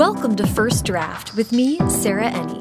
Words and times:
Welcome 0.00 0.34
to 0.36 0.46
First 0.46 0.86
Draft 0.86 1.36
with 1.36 1.52
me, 1.52 1.76
Sarah 1.90 2.30
Enni. 2.30 2.58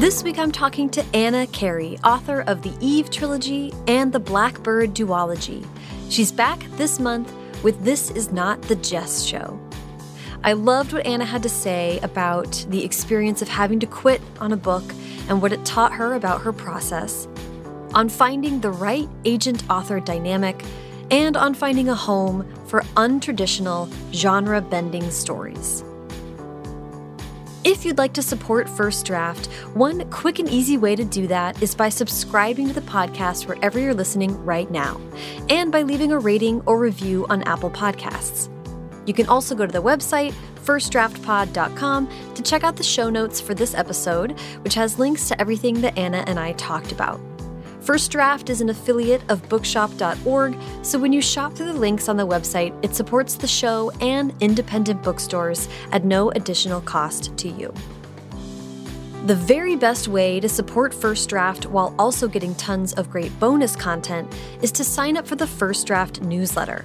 This 0.00 0.22
week 0.22 0.38
I'm 0.38 0.50
talking 0.50 0.88
to 0.88 1.04
Anna 1.12 1.46
Carey, 1.48 1.98
author 2.02 2.40
of 2.40 2.62
the 2.62 2.72
Eve 2.80 3.10
trilogy 3.10 3.74
and 3.86 4.10
the 4.10 4.20
Blackbird 4.20 4.94
duology. 4.94 5.68
She's 6.08 6.32
back 6.32 6.60
this 6.78 6.98
month 6.98 7.30
with 7.62 7.84
This 7.84 8.10
Is 8.10 8.32
Not 8.32 8.62
the 8.62 8.76
Jess 8.76 9.22
Show. 9.22 9.60
I 10.42 10.54
loved 10.54 10.94
what 10.94 11.04
Anna 11.04 11.26
had 11.26 11.42
to 11.42 11.50
say 11.50 12.00
about 12.02 12.64
the 12.70 12.82
experience 12.86 13.42
of 13.42 13.48
having 13.48 13.80
to 13.80 13.86
quit 13.86 14.22
on 14.40 14.50
a 14.50 14.56
book 14.56 14.94
and 15.28 15.42
what 15.42 15.52
it 15.52 15.62
taught 15.66 15.92
her 15.92 16.14
about 16.14 16.40
her 16.40 16.54
process, 16.54 17.28
on 17.92 18.08
finding 18.08 18.60
the 18.60 18.70
right 18.70 19.10
agent 19.26 19.62
author 19.68 20.00
dynamic, 20.00 20.64
and 21.10 21.36
on 21.36 21.52
finding 21.52 21.88
a 21.90 21.94
home 21.94 22.50
for 22.70 22.82
untraditional, 22.96 23.92
genre 24.14 24.60
bending 24.60 25.10
stories. 25.10 25.84
If 27.62 27.84
you'd 27.84 27.98
like 27.98 28.14
to 28.14 28.22
support 28.22 28.70
First 28.70 29.04
Draft, 29.04 29.46
one 29.74 30.08
quick 30.10 30.38
and 30.38 30.48
easy 30.48 30.78
way 30.78 30.96
to 30.96 31.04
do 31.04 31.26
that 31.26 31.62
is 31.62 31.74
by 31.74 31.90
subscribing 31.90 32.68
to 32.68 32.72
the 32.72 32.80
podcast 32.80 33.46
wherever 33.46 33.78
you're 33.78 33.92
listening 33.92 34.42
right 34.44 34.70
now, 34.70 34.98
and 35.50 35.70
by 35.70 35.82
leaving 35.82 36.12
a 36.12 36.18
rating 36.18 36.62
or 36.64 36.78
review 36.78 37.26
on 37.28 37.42
Apple 37.42 37.70
Podcasts. 37.70 38.48
You 39.06 39.12
can 39.12 39.26
also 39.26 39.54
go 39.54 39.66
to 39.66 39.72
the 39.72 39.82
website, 39.82 40.32
firstdraftpod.com, 40.64 42.08
to 42.34 42.42
check 42.42 42.64
out 42.64 42.76
the 42.76 42.82
show 42.82 43.10
notes 43.10 43.40
for 43.40 43.52
this 43.52 43.74
episode, 43.74 44.38
which 44.62 44.74
has 44.74 44.98
links 44.98 45.28
to 45.28 45.38
everything 45.38 45.80
that 45.82 45.98
Anna 45.98 46.24
and 46.26 46.38
I 46.38 46.52
talked 46.52 46.92
about. 46.92 47.20
First 47.80 48.10
Draft 48.10 48.50
is 48.50 48.60
an 48.60 48.68
affiliate 48.68 49.22
of 49.30 49.48
bookshop.org, 49.48 50.56
so 50.82 50.98
when 50.98 51.14
you 51.14 51.22
shop 51.22 51.54
through 51.54 51.72
the 51.72 51.78
links 51.78 52.10
on 52.10 52.16
the 52.18 52.26
website, 52.26 52.72
it 52.84 52.94
supports 52.94 53.36
the 53.36 53.46
show 53.46 53.90
and 54.02 54.34
independent 54.40 55.02
bookstores 55.02 55.66
at 55.90 56.04
no 56.04 56.30
additional 56.32 56.82
cost 56.82 57.36
to 57.38 57.48
you. 57.48 57.72
The 59.26 59.34
very 59.34 59.76
best 59.76 60.08
way 60.08 60.40
to 60.40 60.48
support 60.48 60.92
First 60.92 61.30
Draft 61.30 61.66
while 61.66 61.94
also 61.98 62.28
getting 62.28 62.54
tons 62.56 62.92
of 62.94 63.10
great 63.10 63.38
bonus 63.40 63.76
content 63.76 64.30
is 64.60 64.72
to 64.72 64.84
sign 64.84 65.16
up 65.16 65.26
for 65.26 65.36
the 65.36 65.46
First 65.46 65.86
Draft 65.86 66.20
newsletter. 66.20 66.84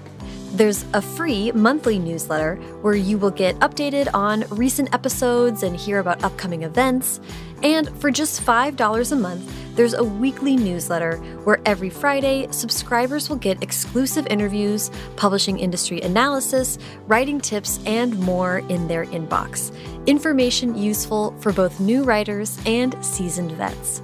There's 0.56 0.86
a 0.94 1.02
free 1.02 1.52
monthly 1.52 2.00
newsletter 2.00 2.56
where 2.82 2.96
you 2.96 3.18
will 3.18 3.32
get 3.32 3.60
updated 3.60 4.08
on 4.14 4.46
recent 4.50 4.94
episodes 4.94 5.64
and 5.64 5.76
hear 5.76 6.00
about 6.00 6.24
upcoming 6.24 6.64
events. 6.64 7.20
And 7.64 7.90
for 8.00 8.12
just 8.12 8.42
$5 8.42 9.12
a 9.12 9.16
month, 9.16 9.52
there's 9.76 9.94
a 9.94 10.04
weekly 10.04 10.56
newsletter 10.56 11.18
where 11.44 11.60
every 11.66 11.90
Friday, 11.90 12.48
subscribers 12.52 13.30
will 13.30 13.36
get 13.36 13.62
exclusive 13.62 14.26
interviews, 14.28 14.90
publishing 15.18 15.60
industry 15.60 16.00
analysis, 16.02 16.78
writing 17.08 17.42
tips, 17.42 17.80
and 17.86 18.18
more 18.20 18.60
in 18.70 18.88
their 18.88 19.06
inbox. 19.08 19.76
Information 20.06 20.78
useful 20.78 21.36
for 21.40 21.52
both 21.52 21.80
new 21.82 22.04
writers 22.04 22.58
and 22.66 22.96
seasoned 23.04 23.52
vets. 23.52 24.02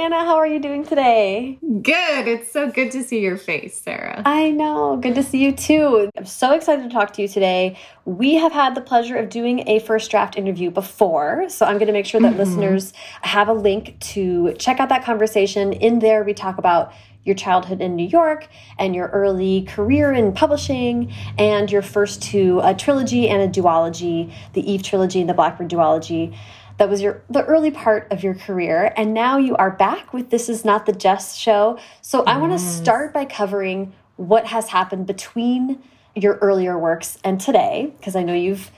Anna. 0.00 0.24
How 0.24 0.36
are 0.36 0.46
you 0.46 0.60
doing 0.60 0.82
today? 0.82 1.58
Good. 1.60 2.26
It's 2.26 2.50
so 2.50 2.70
good 2.70 2.90
to 2.92 3.02
see 3.02 3.20
your 3.20 3.36
face, 3.36 3.78
Sarah. 3.78 4.22
I 4.24 4.50
know. 4.50 4.96
Good 4.96 5.14
to 5.16 5.22
see 5.22 5.44
you 5.44 5.52
too. 5.52 6.10
I'm 6.16 6.24
so 6.24 6.54
excited 6.54 6.84
to 6.84 6.88
talk 6.88 7.12
to 7.14 7.22
you 7.22 7.28
today. 7.28 7.76
We 8.06 8.36
have 8.36 8.50
had 8.50 8.74
the 8.74 8.80
pleasure 8.80 9.16
of 9.16 9.28
doing 9.28 9.68
a 9.68 9.78
first 9.80 10.10
draft 10.10 10.38
interview 10.38 10.70
before, 10.70 11.50
so 11.50 11.66
I'm 11.66 11.76
going 11.76 11.88
to 11.88 11.92
make 11.92 12.06
sure 12.06 12.18
that 12.22 12.32
mm 12.32 12.34
-hmm. 12.34 12.38
listeners 12.38 12.92
have 13.20 13.50
a 13.50 13.54
link 13.54 13.98
to 14.14 14.54
check 14.54 14.80
out 14.80 14.88
that 14.88 15.04
conversation. 15.04 15.72
In 15.72 15.98
there, 15.98 16.24
we 16.24 16.32
talk 16.32 16.56
about 16.58 16.88
your 17.24 17.36
childhood 17.36 17.80
in 17.80 17.94
New 17.96 18.08
York 18.08 18.48
and 18.78 18.94
your 18.94 19.08
early 19.08 19.62
career 19.62 20.12
in 20.12 20.32
publishing 20.32 21.12
and 21.38 21.70
your 21.70 21.82
first 21.82 22.22
two 22.22 22.60
a 22.62 22.74
trilogy 22.74 23.28
and 23.28 23.40
a 23.42 23.60
duology, 23.60 24.32
the 24.52 24.62
Eve 24.72 24.82
trilogy 24.82 25.20
and 25.20 25.28
the 25.28 25.34
Blackbird 25.34 25.70
duology 25.70 26.34
that 26.80 26.88
was 26.88 27.02
your 27.02 27.20
the 27.28 27.44
early 27.44 27.70
part 27.70 28.10
of 28.10 28.22
your 28.22 28.34
career 28.34 28.90
and 28.96 29.12
now 29.12 29.36
you 29.36 29.54
are 29.56 29.70
back 29.70 30.14
with 30.14 30.30
this 30.30 30.48
is 30.48 30.64
not 30.64 30.86
the 30.86 30.92
Jess 30.92 31.36
show. 31.36 31.78
So 32.00 32.24
i 32.24 32.38
want 32.38 32.52
to 32.52 32.58
start 32.58 33.12
by 33.12 33.26
covering 33.26 33.92
what 34.16 34.46
has 34.46 34.68
happened 34.68 35.06
between 35.06 35.82
your 36.14 36.36
earlier 36.36 36.78
works 36.78 37.18
and 37.22 37.38
today 37.38 37.92
because 37.98 38.16
i 38.16 38.22
know 38.22 38.32
you've 38.32 38.70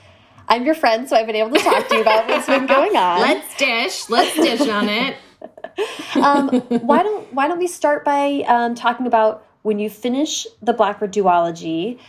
i'm 0.49 0.65
your 0.65 0.75
friend 0.75 1.07
so 1.07 1.15
i've 1.15 1.25
been 1.25 1.37
able 1.37 1.51
to 1.51 1.59
talk 1.59 1.87
to 1.87 1.95
you 1.95 2.01
about 2.01 2.27
what's 2.27 2.45
been 2.45 2.65
going 2.65 2.95
on. 2.97 3.21
Let's 3.29 3.55
dish 3.55 4.09
let's 4.09 4.35
dish 4.35 4.67
on 4.67 4.89
it. 4.89 5.15
Um, 6.15 6.61
why 6.69 7.03
don't 7.03 7.33
why 7.33 7.47
don't 7.47 7.57
we 7.57 7.67
start 7.67 8.05
by 8.05 8.43
um, 8.47 8.75
talking 8.75 9.07
about 9.07 9.45
when 9.63 9.79
you 9.79 9.89
finish 9.89 10.45
the 10.61 10.71
blackbird 10.71 11.11
duology 11.11 11.99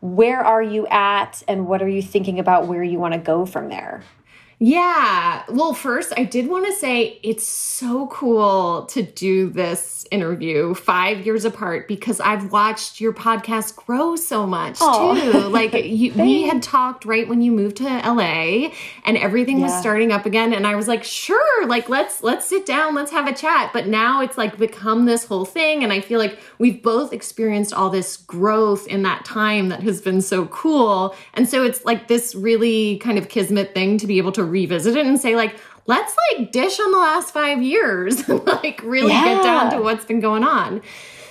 where 0.00 0.40
are 0.44 0.62
you 0.62 0.86
at 0.86 1.42
and 1.48 1.66
what 1.66 1.82
are 1.82 1.88
you 1.88 2.00
thinking 2.00 2.38
about 2.38 2.68
where 2.68 2.82
you 2.82 2.98
want 2.98 3.12
to 3.12 3.18
go 3.18 3.44
from 3.44 3.68
there 3.68 4.04
yeah. 4.58 5.42
Well, 5.48 5.74
first, 5.74 6.12
I 6.16 6.24
did 6.24 6.48
want 6.48 6.66
to 6.66 6.72
say 6.72 7.18
it's 7.22 7.46
so 7.46 8.06
cool 8.08 8.86
to 8.86 9.02
do 9.02 9.50
this 9.50 10.06
interview 10.10 10.74
five 10.74 11.26
years 11.26 11.44
apart 11.44 11.88
because 11.88 12.20
I've 12.20 12.52
watched 12.52 13.00
your 13.00 13.12
podcast 13.12 13.74
grow 13.74 14.16
so 14.16 14.46
much 14.46 14.78
oh. 14.80 15.32
too. 15.32 15.38
Like, 15.48 15.72
you, 15.84 16.12
we 16.14 16.42
had 16.42 16.62
talked 16.62 17.04
right 17.04 17.26
when 17.26 17.42
you 17.42 17.50
moved 17.50 17.76
to 17.78 17.84
LA 17.84 18.70
and 19.04 19.16
everything 19.16 19.58
yeah. 19.58 19.64
was 19.64 19.74
starting 19.74 20.12
up 20.12 20.24
again. 20.24 20.52
And 20.52 20.66
I 20.66 20.76
was 20.76 20.88
like, 20.88 21.04
sure, 21.04 21.66
like, 21.66 21.88
let's, 21.88 22.22
let's 22.22 22.46
sit 22.46 22.64
down, 22.64 22.94
let's 22.94 23.10
have 23.10 23.26
a 23.26 23.34
chat. 23.34 23.70
But 23.72 23.88
now 23.88 24.20
it's 24.20 24.38
like 24.38 24.56
become 24.56 25.06
this 25.06 25.24
whole 25.24 25.44
thing. 25.44 25.82
And 25.82 25.92
I 25.92 26.00
feel 26.00 26.18
like 26.18 26.38
we've 26.58 26.82
both 26.82 27.12
experienced 27.12 27.72
all 27.72 27.90
this 27.90 28.16
growth 28.16 28.86
in 28.86 29.02
that 29.02 29.24
time 29.24 29.68
that 29.70 29.82
has 29.82 30.00
been 30.00 30.20
so 30.20 30.46
cool. 30.46 31.14
And 31.34 31.48
so 31.48 31.64
it's 31.64 31.84
like 31.84 32.08
this 32.08 32.34
really 32.34 32.98
kind 32.98 33.18
of 33.18 33.28
kismet 33.28 33.74
thing 33.74 33.98
to 33.98 34.06
be 34.06 34.18
able 34.18 34.32
to 34.32 34.44
revisit 34.54 34.96
it 34.96 35.04
and 35.04 35.20
say 35.20 35.34
like 35.34 35.56
let's 35.86 36.14
like 36.30 36.52
dish 36.52 36.78
on 36.78 36.92
the 36.92 36.98
last 36.98 37.34
five 37.34 37.60
years 37.60 38.28
like 38.46 38.80
really 38.84 39.10
yeah. 39.10 39.24
get 39.24 39.42
down 39.42 39.70
to 39.72 39.82
what's 39.82 40.04
been 40.04 40.20
going 40.20 40.44
on 40.44 40.80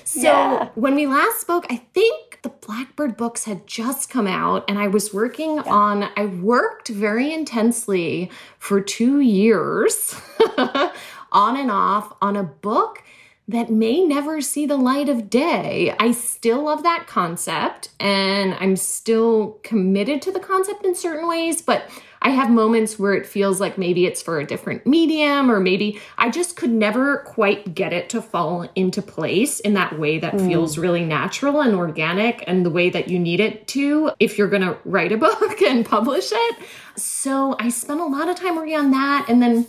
so 0.04 0.22
yeah. 0.22 0.70
when 0.76 0.94
we 0.94 1.08
last 1.08 1.40
spoke 1.40 1.66
i 1.70 1.78
think 1.94 2.38
the 2.42 2.50
blackbird 2.50 3.16
books 3.16 3.46
had 3.46 3.66
just 3.66 4.10
come 4.10 4.28
out 4.28 4.66
and 4.68 4.78
i 4.78 4.88
was 4.88 5.14
working 5.14 5.56
yeah. 5.56 5.64
on 5.68 6.10
i 6.18 6.26
worked 6.26 6.90
very 6.90 7.34
intensely 7.34 8.30
for 8.60 8.82
two 8.82 9.22
years 9.22 10.20
on 11.32 11.56
and 11.56 11.72
off 11.72 12.14
on 12.22 12.36
a 12.36 12.44
book 12.44 13.02
that 13.48 13.70
may 13.70 14.04
never 14.04 14.40
see 14.40 14.66
the 14.66 14.78
light 14.78 15.10
of 15.10 15.30
day. 15.30 15.94
I 16.00 16.12
still 16.12 16.64
love 16.64 16.84
that 16.84 17.08
concept 17.08 17.90
and 18.00 18.54
I'm 18.54 18.78
still 18.78 19.60
committed 19.64 20.22
to 20.22 20.32
the 20.32 20.40
concept 20.40 20.86
in 20.86 20.96
certain 20.96 21.28
ways, 21.28 21.62
but 21.62 21.90
I 22.22 22.30
have 22.30 22.50
moments 22.50 22.98
where 22.98 23.14
it 23.14 23.26
feels 23.26 23.60
like 23.60 23.78
maybe 23.78 24.06
it's 24.06 24.22
for 24.22 24.40
a 24.40 24.46
different 24.46 24.88
medium, 24.88 25.52
or 25.52 25.60
maybe 25.60 26.00
I 26.18 26.30
just 26.30 26.56
could 26.56 26.72
never 26.72 27.18
quite 27.18 27.76
get 27.76 27.92
it 27.92 28.10
to 28.12 28.22
fall 28.22 28.70
into 28.76 29.02
place 29.02 29.60
in 29.60 29.74
that 29.74 30.00
way 30.00 30.20
that 30.20 30.36
mm. 30.36 30.48
feels 30.48 30.78
really 30.78 31.04
natural 31.04 31.60
and 31.60 31.76
organic 31.76 32.42
and 32.48 32.66
the 32.66 32.70
way 32.70 32.90
that 32.92 33.10
you 33.10 33.20
need 33.20 33.42
it 33.42 33.68
to 33.70 34.12
if 34.22 34.38
you're 34.38 34.48
going 34.48 34.62
to 34.62 34.78
write 34.86 35.12
a 35.12 35.18
book 35.24 35.62
and 35.62 35.86
publish 35.86 36.30
it. 36.32 36.56
So 36.96 37.58
I 37.60 37.68
spent 37.68 38.00
a 38.00 38.06
lot 38.06 38.30
of 38.30 38.38
time 38.38 38.56
working 38.56 38.78
on 38.78 38.92
that. 38.92 39.26
And 39.28 39.42
then 39.42 39.68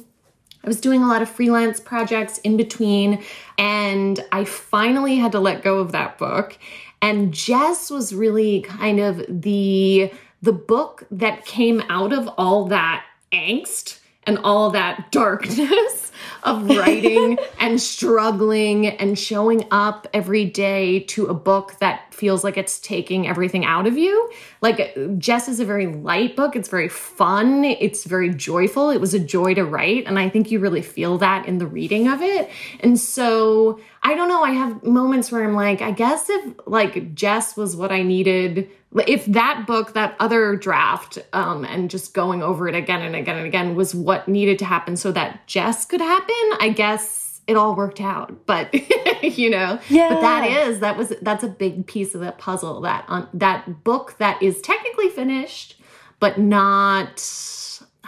I 0.65 0.67
was 0.67 0.81
doing 0.81 1.03
a 1.03 1.09
lot 1.09 1.21
of 1.21 1.29
freelance 1.29 1.79
projects 1.79 2.39
in 2.39 2.57
between, 2.57 3.23
and 3.59 4.25
I 4.33 4.45
finally 4.45 5.17
had 5.17 5.33
to 5.33 5.41
let 5.41 5.63
go 5.63 5.79
of 5.79 5.93
that 5.93 6.17
book. 6.17 6.59
And 7.03 7.35
Jess 7.35 7.91
was 7.91 8.15
really 8.15 8.63
kind 8.63 8.99
of 8.99 9.25
the 9.29 10.11
the 10.41 10.53
book 10.53 11.07
that 11.11 11.45
came 11.47 11.83
out 11.89 12.13
of 12.13 12.29
all 12.37 12.67
that 12.67 13.05
angst 13.33 13.99
and 14.27 14.39
all 14.39 14.71
that 14.71 15.11
darkness 15.11 16.13
of 16.45 16.69
writing 16.69 17.39
and 17.59 17.81
struggling 17.81 18.87
and 18.87 19.19
showing 19.19 19.67
up 19.71 20.07
every 20.13 20.45
day 20.45 21.01
to 21.01 21.27
a 21.27 21.35
book 21.35 21.79
that 21.81 22.13
feels 22.15 22.45
like 22.45 22.57
it's 22.57 22.79
taking 22.79 23.27
everything 23.27 23.65
out 23.65 23.87
of 23.87 23.99
you. 23.99 24.31
Like 24.61 24.97
Jess 25.19 25.49
is 25.49 25.59
a 25.59 25.65
very 25.65 25.87
light 25.87 26.37
book. 26.37 26.55
It's 26.55 26.69
very 26.69 26.89
fun. 26.89 27.65
It's 27.65 28.05
very 28.05 28.33
joyful. 28.33 28.91
It 28.91 29.01
was 29.01 29.15
a 29.15 29.19
joy 29.19 29.55
to 29.55 29.65
write. 29.65 30.07
And 30.07 30.19
I 30.19 30.29
think 30.29 30.51
you 30.51 30.61
really 30.61 30.83
feel 30.83 31.19
that 31.19 31.47
in 31.47 31.59
the 31.59 31.67
reading 31.67 32.09
of 32.09 32.23
it. 32.23 32.51
And 32.81 32.99
so 32.99 33.81
I 34.03 34.15
don't 34.15 34.29
know. 34.29 34.43
I 34.43 34.53
have 34.53 34.83
moments 34.85 35.33
where 35.33 35.45
I'm 35.45 35.55
like, 35.55 35.81
I 35.83 35.91
guess 35.91 36.29
if 36.29 36.55
like 36.67 37.15
Jess 37.15 37.57
was 37.57 37.75
what 37.75 37.91
I 37.91 38.03
needed 38.03 38.71
if 38.95 39.27
that 39.27 39.67
book, 39.67 39.95
that 39.95 40.15
other 40.21 40.57
draft, 40.57 41.19
um, 41.33 41.65
and 41.65 41.91
just 41.91 42.15
going 42.15 42.43
over 42.43 42.69
it 42.69 42.75
again 42.75 43.03
and 43.03 43.17
again 43.17 43.37
and 43.37 43.47
again 43.47 43.75
was 43.75 43.95
what 43.95 44.29
needed 44.29 44.59
to 44.61 44.65
happen 44.65 44.97
so 44.97 45.11
that 45.13 45.47
Jess 45.47 45.85
could 45.85 46.01
happen, 46.01 46.35
I 46.61 46.73
guess 46.75 47.41
it 47.47 47.57
all 47.57 47.75
worked 47.75 48.01
out. 48.01 48.47
But 48.47 48.73
you 49.23 49.51
know, 49.51 49.79
yeah. 49.89 50.09
But 50.11 50.21
that 50.21 50.49
is 50.49 50.81
that 50.81 50.97
was 50.97 51.13
that's 51.23 51.45
a 51.45 51.49
big 51.49 51.87
piece 51.87 52.15
of 52.15 52.21
that 52.21 52.39
puzzle. 52.39 52.81
That 52.83 53.05
um, 53.09 53.29
that 53.35 53.85
book 53.85 54.17
that 54.19 54.43
is 54.43 54.61
technically 54.61 55.09
finished, 55.11 55.81
but 56.21 56.39
not. 56.39 57.23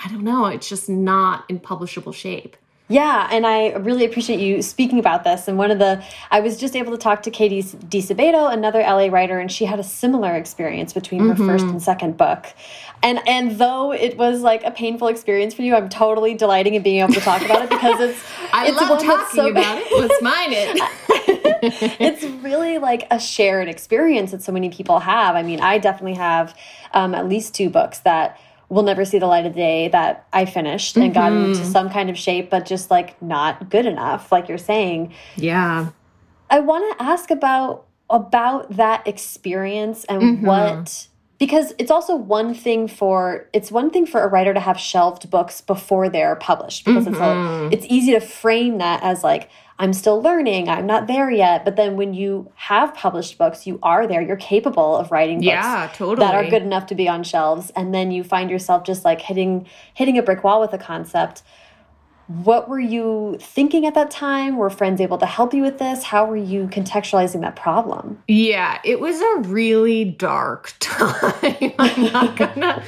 I 0.05 0.09
don't 0.09 0.25
know. 0.25 0.47
It's 0.47 0.69
just 0.69 0.91
not 0.91 1.47
in 1.49 1.59
publishable 1.59 2.15
shape. 2.15 2.57
Yeah, 2.89 3.29
and 3.33 3.45
I 3.45 3.73
really 3.73 4.05
appreciate 4.05 4.39
you 4.39 4.63
speaking 4.63 5.01
about 5.01 5.25
this. 5.25 5.49
And 5.49 5.59
one 5.59 5.73
of 5.73 5.81
the, 5.81 6.05
I 6.31 6.39
was 6.39 6.57
just 6.57 6.77
able 6.77 6.93
to 6.93 6.99
talk 6.99 7.25
to 7.25 7.33
Catie 7.33 7.63
Disabato, 7.63 8.53
another 8.53 8.79
LA 8.81 9.07
writer, 9.07 9.41
and 9.41 9.51
she 9.51 9.65
had 9.65 9.81
a 9.81 9.83
similar 9.83 10.37
experience 10.37 10.93
between 10.93 11.23
her 11.23 11.35
mm 11.35 11.37
-hmm. 11.37 11.47
first 11.47 11.65
and 11.65 11.83
second 11.83 12.17
book. 12.17 12.47
And 13.03 13.21
and 13.27 13.59
though 13.59 13.93
it 13.93 14.17
was 14.17 14.41
like 14.43 14.65
a 14.65 14.71
painful 14.71 15.09
experience 15.09 15.55
for 15.55 15.63
you, 15.63 15.77
I'm 15.77 15.89
totally 15.89 16.35
delighting 16.35 16.75
in 16.75 16.83
being 16.83 17.03
able 17.03 17.15
to 17.15 17.21
talk 17.21 17.43
about 17.43 17.63
it 17.65 17.71
because 17.71 17.99
it's. 18.01 18.21
I 18.53 18.69
it's 18.69 18.81
love 18.81 19.03
talking 19.03 19.35
so 19.35 19.49
about 19.49 19.77
it. 19.79 19.87
Let's 20.03 20.23
mine 20.23 20.53
it. 20.63 20.69
it's 22.01 22.25
really 22.43 22.79
like 22.79 23.07
a 23.11 23.19
shared 23.19 23.69
experience 23.69 24.31
that 24.31 24.43
so 24.43 24.53
many 24.53 24.71
people 24.71 24.99
have. 25.01 25.37
I 25.37 25.43
mean, 25.43 25.61
I 25.61 25.79
definitely 25.79 26.19
have 26.29 26.55
um, 26.93 27.15
at 27.15 27.29
least 27.29 27.55
two 27.55 27.69
books 27.71 27.99
that 28.01 28.39
will 28.69 28.83
never 28.83 29.05
see 29.05 29.19
the 29.19 29.27
light 29.27 29.47
of 29.47 29.55
day 29.55 29.89
that 29.89 30.27
I 30.33 30.45
finished 30.45 30.97
and 30.97 31.07
mm 31.07 31.11
-hmm. 31.11 31.15
got 31.15 31.33
into 31.33 31.61
mm-hmm. 31.61 31.73
some 31.73 31.91
kind 31.91 32.11
of 32.11 32.17
shape, 32.17 32.51
but 32.51 32.69
just 32.69 32.91
like 32.91 33.15
not 33.21 33.71
good 33.71 33.87
enough, 33.87 34.33
like 34.33 34.49
you're 34.49 34.67
saying. 34.73 35.13
Yeah. 35.37 35.87
I 36.51 36.61
want 36.61 36.85
to 36.99 37.05
ask 37.05 37.31
about 37.31 37.85
about 38.09 38.77
that 38.77 39.07
experience 39.07 40.07
and 40.09 40.23
mm 40.23 40.37
-hmm. 40.37 40.47
what 40.47 41.09
because 41.39 41.75
it's 41.79 41.91
also 41.91 42.17
one 42.17 42.55
thing 42.55 42.89
for 42.89 43.49
it's 43.53 43.71
one 43.71 43.91
thing 43.91 44.07
for 44.07 44.23
a 44.23 44.29
writer 44.29 44.55
to 44.55 44.61
have 44.61 44.79
shelved 44.79 45.31
books 45.31 45.61
before 45.61 46.09
they're 46.09 46.37
published 46.37 46.85
because 46.85 47.07
mm 47.07 47.13
-hmm. 47.13 47.13
it's 47.13 47.21
a, 47.21 47.35
mm-hmm. 47.35 47.73
it's 47.73 47.87
easy 47.89 48.13
to 48.13 48.21
frame 48.21 48.79
that 48.79 49.03
as 49.03 49.23
like 49.25 49.49
I'm 49.79 49.93
still 49.93 50.23
learning, 50.23 50.69
I'm 50.69 50.87
not 50.87 51.07
there 51.07 51.31
yet. 51.31 51.65
But 51.65 51.77
then 51.77 51.97
when 51.97 52.15
you 52.15 52.51
have 52.55 52.95
published 52.95 53.37
books, 53.37 53.67
you 53.67 53.79
are 53.83 54.07
there. 54.07 54.23
You're 54.23 54.37
capable 54.37 54.97
of 54.97 55.11
writing 55.13 55.39
books 55.39 55.47
yeah, 55.47 55.91
totally. 55.95 56.27
that 56.27 56.35
are 56.35 56.49
good 56.49 56.63
enough 56.63 56.87
to 56.87 56.95
be 56.95 57.09
on 57.09 57.23
shelves. 57.23 57.71
And 57.77 57.95
then 57.95 58.11
you 58.11 58.25
find 58.25 58.51
yourself 58.51 58.85
just 58.85 59.05
like 59.05 59.21
hitting 59.21 59.67
hitting 59.93 60.17
a 60.19 60.23
brick 60.23 60.43
wall 60.45 60.61
with 60.61 60.73
a 60.73 60.79
concept. 60.79 61.43
What 62.27 62.69
were 62.69 62.81
you 62.81 63.39
thinking 63.41 63.87
at 63.87 63.95
that 63.95 64.11
time? 64.11 64.57
Were 64.57 64.71
friends 64.71 65.01
able 65.01 65.19
to 65.19 65.27
help 65.27 65.55
you 65.55 65.63
with 65.63 65.79
this? 65.79 66.03
How 66.03 66.25
were 66.27 66.37
you 66.37 66.67
contextualizing 66.67 67.41
that 67.43 67.57
problem? 67.57 68.23
Yeah, 68.27 68.81
it 68.85 69.01
was 69.01 69.21
a 69.21 69.49
really 69.49 70.05
dark 70.05 70.75
time. 70.81 71.73
I'm 71.79 72.13
not 72.13 72.37
gonna 72.37 72.83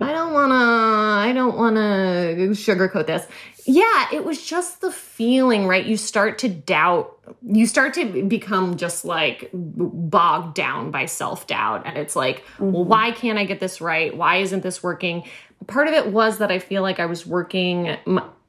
I 0.00 0.12
don't 0.12 0.32
wanna 0.32 0.54
I 0.54 1.32
don't 1.32 1.56
wanna 1.56 2.34
sugarcoat 2.52 3.06
this 3.06 3.26
yeah, 3.66 4.08
it 4.12 4.24
was 4.24 4.44
just 4.44 4.80
the 4.80 4.90
feeling, 4.90 5.66
right? 5.66 5.84
You 5.84 5.96
start 5.96 6.38
to 6.40 6.48
doubt, 6.48 7.18
you 7.42 7.66
start 7.66 7.94
to 7.94 8.22
become 8.24 8.76
just 8.76 9.04
like 9.04 9.50
bogged 9.52 10.54
down 10.54 10.90
by 10.90 11.06
self 11.06 11.46
doubt. 11.46 11.86
And 11.86 11.96
it's 11.96 12.14
like, 12.14 12.44
mm-hmm. 12.44 12.72
well, 12.72 12.84
why 12.84 13.12
can't 13.12 13.38
I 13.38 13.44
get 13.44 13.60
this 13.60 13.80
right? 13.80 14.14
Why 14.14 14.36
isn't 14.36 14.62
this 14.62 14.82
working? 14.82 15.24
Part 15.66 15.88
of 15.88 15.94
it 15.94 16.08
was 16.08 16.38
that 16.38 16.50
I 16.50 16.58
feel 16.58 16.82
like 16.82 17.00
I 17.00 17.06
was 17.06 17.24
working, 17.26 17.96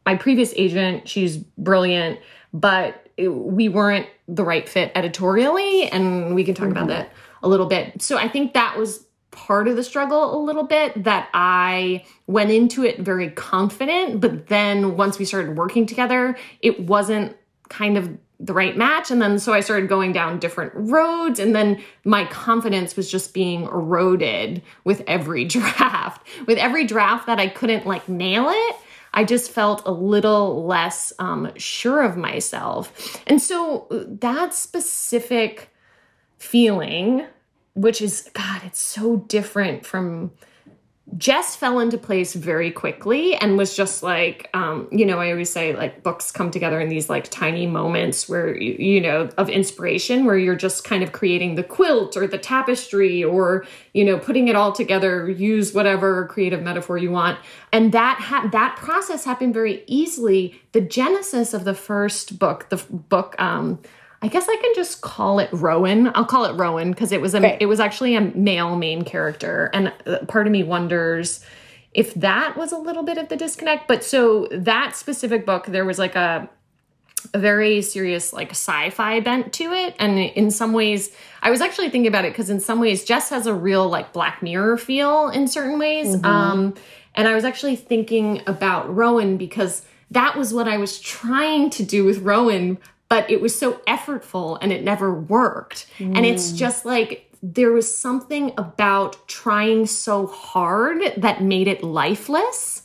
my, 0.05 0.15
previous 0.15 0.53
agent, 0.55 1.07
she's 1.07 1.37
brilliant, 1.37 2.19
but 2.53 3.07
it, 3.17 3.29
we 3.29 3.69
weren't 3.69 4.07
the 4.27 4.43
right 4.43 4.67
fit 4.67 4.91
editorially. 4.95 5.87
And 5.89 6.35
we 6.35 6.43
can 6.43 6.55
talk 6.55 6.67
mm-hmm. 6.67 6.77
about 6.77 6.87
that 6.87 7.11
a 7.43 7.47
little 7.47 7.67
bit. 7.67 8.01
So 8.01 8.17
I 8.17 8.27
think 8.27 8.53
that 8.53 8.77
was 8.77 9.05
part 9.31 9.67
of 9.67 9.75
the 9.75 9.83
struggle 9.83 10.35
a 10.35 10.41
little 10.41 10.63
bit 10.63 11.03
that 11.03 11.29
I 11.33 12.05
went 12.25 12.51
into 12.51 12.83
it 12.83 12.99
very 12.99 13.29
confident, 13.31 14.21
but 14.21 14.47
then 14.47 14.95
once 14.95 15.19
we 15.19 15.25
started 15.25 15.57
working 15.57 15.85
together, 15.85 16.37
it 16.61 16.79
wasn't 16.79 17.35
kind 17.69 17.97
of 17.97 18.17
the 18.39 18.53
right 18.53 18.75
match. 18.75 19.11
And 19.11 19.21
then 19.21 19.39
so 19.39 19.53
I 19.53 19.59
started 19.59 19.87
going 19.89 20.11
down 20.11 20.39
different 20.39 20.71
roads, 20.75 21.39
and 21.39 21.53
then 21.53 21.81
my 22.03 22.25
confidence 22.25 22.95
was 22.95 23.09
just 23.09 23.33
being 23.33 23.63
eroded 23.63 24.61
with 24.83 25.03
every 25.07 25.45
draft. 25.45 26.25
With 26.47 26.57
every 26.57 26.85
draft 26.85 27.27
that 27.27 27.39
I 27.39 27.47
couldn't 27.47 27.85
like 27.85 28.07
nail 28.07 28.47
it, 28.49 28.75
I 29.15 29.23
just 29.23 29.49
felt 29.49 29.81
a 29.85 29.91
little 29.91 30.65
less 30.65 31.11
um, 31.17 31.51
sure 31.55 32.03
of 32.03 32.17
myself. 32.17 33.19
And 33.25 33.41
so 33.41 33.87
that 33.89 34.53
specific 34.53 35.69
feeling 36.37 37.25
which 37.75 38.01
is 38.01 38.29
god 38.33 38.61
it's 38.65 38.79
so 38.79 39.17
different 39.17 39.85
from 39.85 40.31
Jess 41.17 41.55
fell 41.55 41.79
into 41.79 41.99
place 41.99 42.33
very 42.33 42.71
quickly 42.71 43.35
and 43.35 43.57
was 43.57 43.75
just 43.75 44.01
like, 44.01 44.49
um, 44.55 44.87
you 44.91 45.05
know, 45.05 45.19
I 45.19 45.29
always 45.29 45.51
say 45.51 45.75
like 45.75 46.01
books 46.01 46.31
come 46.31 46.49
together 46.49 46.79
in 46.79 46.89
these 46.89 47.09
like 47.09 47.29
tiny 47.29 47.67
moments 47.67 48.27
where, 48.27 48.57
you, 48.57 48.73
you 48.73 49.01
know, 49.01 49.29
of 49.37 49.47
inspiration 49.47 50.25
where 50.25 50.37
you're 50.37 50.55
just 50.55 50.83
kind 50.83 51.03
of 51.03 51.11
creating 51.11 51.55
the 51.55 51.63
quilt 51.63 52.17
or 52.17 52.25
the 52.25 52.39
tapestry 52.39 53.23
or, 53.23 53.65
you 53.93 54.03
know, 54.03 54.17
putting 54.17 54.47
it 54.47 54.55
all 54.55 54.71
together, 54.71 55.29
use 55.29 55.75
whatever 55.75 56.25
creative 56.25 56.63
metaphor 56.63 56.97
you 56.97 57.11
want. 57.11 57.37
And 57.71 57.91
that, 57.91 58.17
ha- 58.19 58.49
that 58.51 58.75
process 58.75 59.25
happened 59.25 59.53
very 59.53 59.83
easily. 59.85 60.59
The 60.71 60.81
genesis 60.81 61.53
of 61.53 61.65
the 61.65 61.75
first 61.75 62.39
book, 62.39 62.69
the 62.69 62.77
book, 62.89 63.35
um, 63.37 63.79
I 64.21 64.27
guess 64.27 64.47
I 64.49 64.55
can 64.55 64.73
just 64.75 65.01
call 65.01 65.39
it 65.39 65.49
Rowan. 65.51 66.11
I'll 66.15 66.25
call 66.25 66.45
it 66.45 66.53
Rowan 66.53 66.91
because 66.91 67.11
it 67.11 67.21
was 67.21 67.35
a 67.35 67.37
okay. 67.37 67.57
it 67.59 67.65
was 67.67 67.79
actually 67.79 68.15
a 68.15 68.21
male 68.21 68.75
main 68.75 69.03
character, 69.03 69.69
and 69.73 69.93
uh, 70.05 70.19
part 70.27 70.47
of 70.47 70.51
me 70.51 70.63
wonders 70.63 71.45
if 71.93 72.13
that 72.15 72.57
was 72.57 72.73
a 72.73 72.77
little 72.77 73.03
bit 73.03 73.17
of 73.17 73.29
the 73.29 73.37
disconnect. 73.37 73.87
But 73.87 74.03
so 74.03 74.47
that 74.51 74.95
specific 74.95 75.45
book, 75.45 75.67
there 75.67 75.85
was 75.85 75.97
like 75.97 76.15
a 76.15 76.49
a 77.33 77.39
very 77.39 77.81
serious 77.81 78.33
like 78.33 78.51
sci-fi 78.51 79.19
bent 79.19 79.51
to 79.53 79.71
it 79.71 79.95
and 79.97 80.19
in 80.19 80.51
some 80.51 80.73
ways 80.73 81.11
i 81.41 81.49
was 81.49 81.59
actually 81.59 81.89
thinking 81.89 82.07
about 82.07 82.23
it 82.23 82.31
because 82.31 82.51
in 82.51 82.59
some 82.59 82.79
ways 82.79 83.03
jess 83.03 83.29
has 83.29 83.47
a 83.47 83.53
real 83.53 83.89
like 83.89 84.13
black 84.13 84.43
mirror 84.43 84.77
feel 84.77 85.29
in 85.29 85.47
certain 85.47 85.79
ways 85.79 86.15
mm-hmm. 86.15 86.25
um 86.25 86.73
and 87.15 87.27
i 87.27 87.33
was 87.33 87.43
actually 87.43 87.75
thinking 87.75 88.43
about 88.45 88.93
rowan 88.93 89.37
because 89.37 89.81
that 90.11 90.37
was 90.37 90.53
what 90.53 90.67
i 90.67 90.77
was 90.77 90.99
trying 90.99 91.69
to 91.69 91.83
do 91.83 92.05
with 92.05 92.19
rowan 92.19 92.77
but 93.09 93.29
it 93.29 93.41
was 93.41 93.57
so 93.57 93.73
effortful 93.87 94.57
and 94.61 94.71
it 94.71 94.83
never 94.83 95.13
worked. 95.13 95.87
Mm. 95.99 96.17
And 96.17 96.25
it's 96.25 96.51
mm. 96.51 96.57
just 96.57 96.85
like 96.85 97.29
there 97.43 97.71
was 97.71 97.95
something 97.95 98.51
about 98.57 99.27
trying 99.27 99.85
so 99.85 100.27
hard 100.27 101.01
that 101.17 101.43
made 101.43 101.67
it 101.67 101.83
lifeless. 101.83 102.81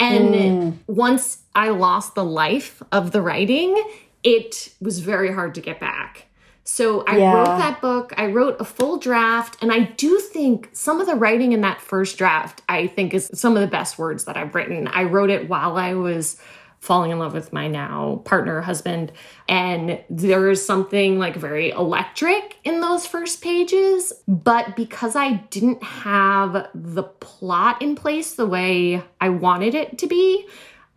And 0.00 0.34
mm. 0.34 0.76
once 0.86 1.42
I 1.54 1.68
lost 1.70 2.14
the 2.14 2.24
life 2.24 2.82
of 2.90 3.12
the 3.12 3.22
writing, 3.22 3.80
it 4.24 4.72
was 4.80 4.98
very 4.98 5.32
hard 5.32 5.54
to 5.54 5.60
get 5.60 5.78
back. 5.78 6.26
So 6.64 7.04
I 7.04 7.18
yeah. 7.18 7.32
wrote 7.32 7.58
that 7.58 7.80
book, 7.80 8.12
I 8.16 8.26
wrote 8.26 8.60
a 8.60 8.64
full 8.64 8.96
draft, 8.98 9.60
and 9.60 9.72
I 9.72 9.80
do 9.80 10.18
think 10.20 10.68
some 10.72 11.00
of 11.00 11.06
the 11.06 11.16
writing 11.16 11.52
in 11.52 11.62
that 11.62 11.80
first 11.80 12.16
draft, 12.16 12.62
I 12.68 12.86
think 12.86 13.12
is 13.12 13.28
some 13.34 13.56
of 13.56 13.60
the 13.60 13.66
best 13.66 13.98
words 13.98 14.24
that 14.26 14.36
I've 14.36 14.54
written. 14.54 14.86
I 14.86 15.04
wrote 15.04 15.30
it 15.30 15.48
while 15.48 15.76
I 15.76 15.94
was 15.94 16.40
falling 16.80 17.10
in 17.10 17.18
love 17.18 17.34
with 17.34 17.52
my 17.52 17.68
now 17.68 18.22
partner, 18.24 18.62
husband. 18.62 19.12
And 19.48 20.02
there 20.08 20.50
is 20.50 20.64
something 20.64 21.18
like 21.18 21.36
very 21.36 21.70
electric 21.70 22.56
in 22.64 22.80
those 22.80 23.06
first 23.06 23.42
pages. 23.42 24.12
But 24.26 24.76
because 24.76 25.14
I 25.14 25.34
didn't 25.50 25.82
have 25.82 26.68
the 26.74 27.02
plot 27.02 27.82
in 27.82 27.94
place 27.94 28.34
the 28.34 28.46
way 28.46 29.02
I 29.20 29.28
wanted 29.28 29.74
it 29.74 29.98
to 29.98 30.06
be, 30.06 30.48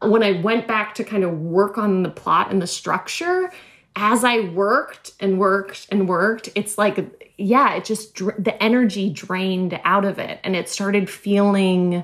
when 0.01 0.23
I 0.23 0.41
went 0.41 0.67
back 0.67 0.95
to 0.95 1.03
kind 1.03 1.23
of 1.23 1.37
work 1.39 1.77
on 1.77 2.03
the 2.03 2.09
plot 2.09 2.49
and 2.49 2.61
the 2.61 2.67
structure, 2.67 3.51
as 3.95 4.23
I 4.23 4.39
worked 4.39 5.11
and 5.19 5.37
worked 5.37 5.87
and 5.91 6.07
worked, 6.07 6.49
it's 6.55 6.77
like, 6.77 7.33
yeah, 7.37 7.75
it 7.75 7.85
just, 7.85 8.15
the 8.15 8.55
energy 8.61 9.09
drained 9.09 9.79
out 9.83 10.05
of 10.05 10.17
it. 10.17 10.39
And 10.43 10.55
it 10.55 10.69
started 10.69 11.09
feeling 11.09 12.03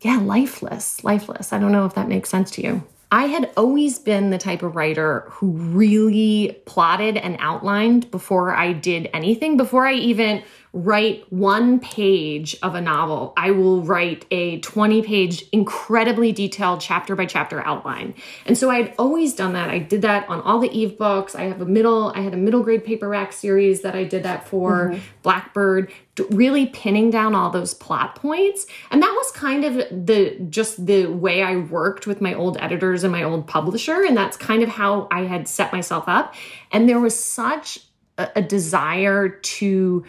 yeah, 0.00 0.18
lifeless, 0.18 1.02
lifeless. 1.02 1.52
I 1.52 1.58
don't 1.58 1.72
know 1.72 1.84
if 1.84 1.94
that 1.94 2.08
makes 2.08 2.30
sense 2.30 2.50
to 2.52 2.62
you. 2.62 2.82
I 3.10 3.26
had 3.26 3.50
always 3.56 3.98
been 3.98 4.30
the 4.30 4.38
type 4.38 4.62
of 4.62 4.76
writer 4.76 5.24
who 5.30 5.50
really 5.50 6.60
plotted 6.66 7.16
and 7.16 7.36
outlined 7.40 8.10
before 8.10 8.54
I 8.54 8.74
did 8.74 9.08
anything, 9.14 9.56
before 9.56 9.86
I 9.86 9.94
even 9.94 10.42
write 10.72 11.30
one 11.32 11.80
page 11.80 12.56
of 12.62 12.74
a 12.74 12.80
novel, 12.80 13.32
I 13.36 13.52
will 13.52 13.82
write 13.82 14.26
a 14.30 14.60
20 14.60 15.02
page, 15.02 15.44
incredibly 15.50 16.32
detailed 16.32 16.80
chapter 16.80 17.16
by 17.16 17.26
chapter 17.26 17.64
outline. 17.66 18.14
And 18.46 18.56
so 18.56 18.70
I'd 18.70 18.94
always 18.98 19.34
done 19.34 19.54
that. 19.54 19.70
I 19.70 19.78
did 19.78 20.02
that 20.02 20.28
on 20.28 20.40
all 20.42 20.58
the 20.58 20.70
Eve 20.70 20.98
books. 20.98 21.34
I 21.34 21.44
have 21.44 21.60
a 21.60 21.66
middle, 21.66 22.12
I 22.14 22.20
had 22.20 22.34
a 22.34 22.36
middle 22.36 22.62
grade 22.62 22.84
paper 22.84 23.08
rack 23.08 23.32
series 23.32 23.82
that 23.82 23.94
I 23.94 24.04
did 24.04 24.24
that 24.24 24.46
for, 24.46 24.90
mm-hmm. 24.90 25.00
Blackbird, 25.22 25.92
really 26.30 26.66
pinning 26.66 27.10
down 27.10 27.34
all 27.34 27.50
those 27.50 27.74
plot 27.74 28.16
points. 28.16 28.66
And 28.90 29.02
that 29.02 29.14
was 29.16 29.30
kind 29.32 29.64
of 29.64 29.74
the 30.06 30.38
just 30.48 30.84
the 30.84 31.06
way 31.06 31.42
I 31.42 31.56
worked 31.56 32.06
with 32.06 32.20
my 32.20 32.34
old 32.34 32.56
editors 32.58 33.04
and 33.04 33.12
my 33.12 33.22
old 33.22 33.46
publisher. 33.46 34.02
And 34.04 34.16
that's 34.16 34.36
kind 34.36 34.62
of 34.62 34.68
how 34.68 35.08
I 35.10 35.22
had 35.22 35.48
set 35.48 35.72
myself 35.72 36.04
up. 36.06 36.34
And 36.72 36.88
there 36.88 37.00
was 37.00 37.22
such 37.22 37.80
a, 38.16 38.28
a 38.36 38.42
desire 38.42 39.28
to 39.28 40.04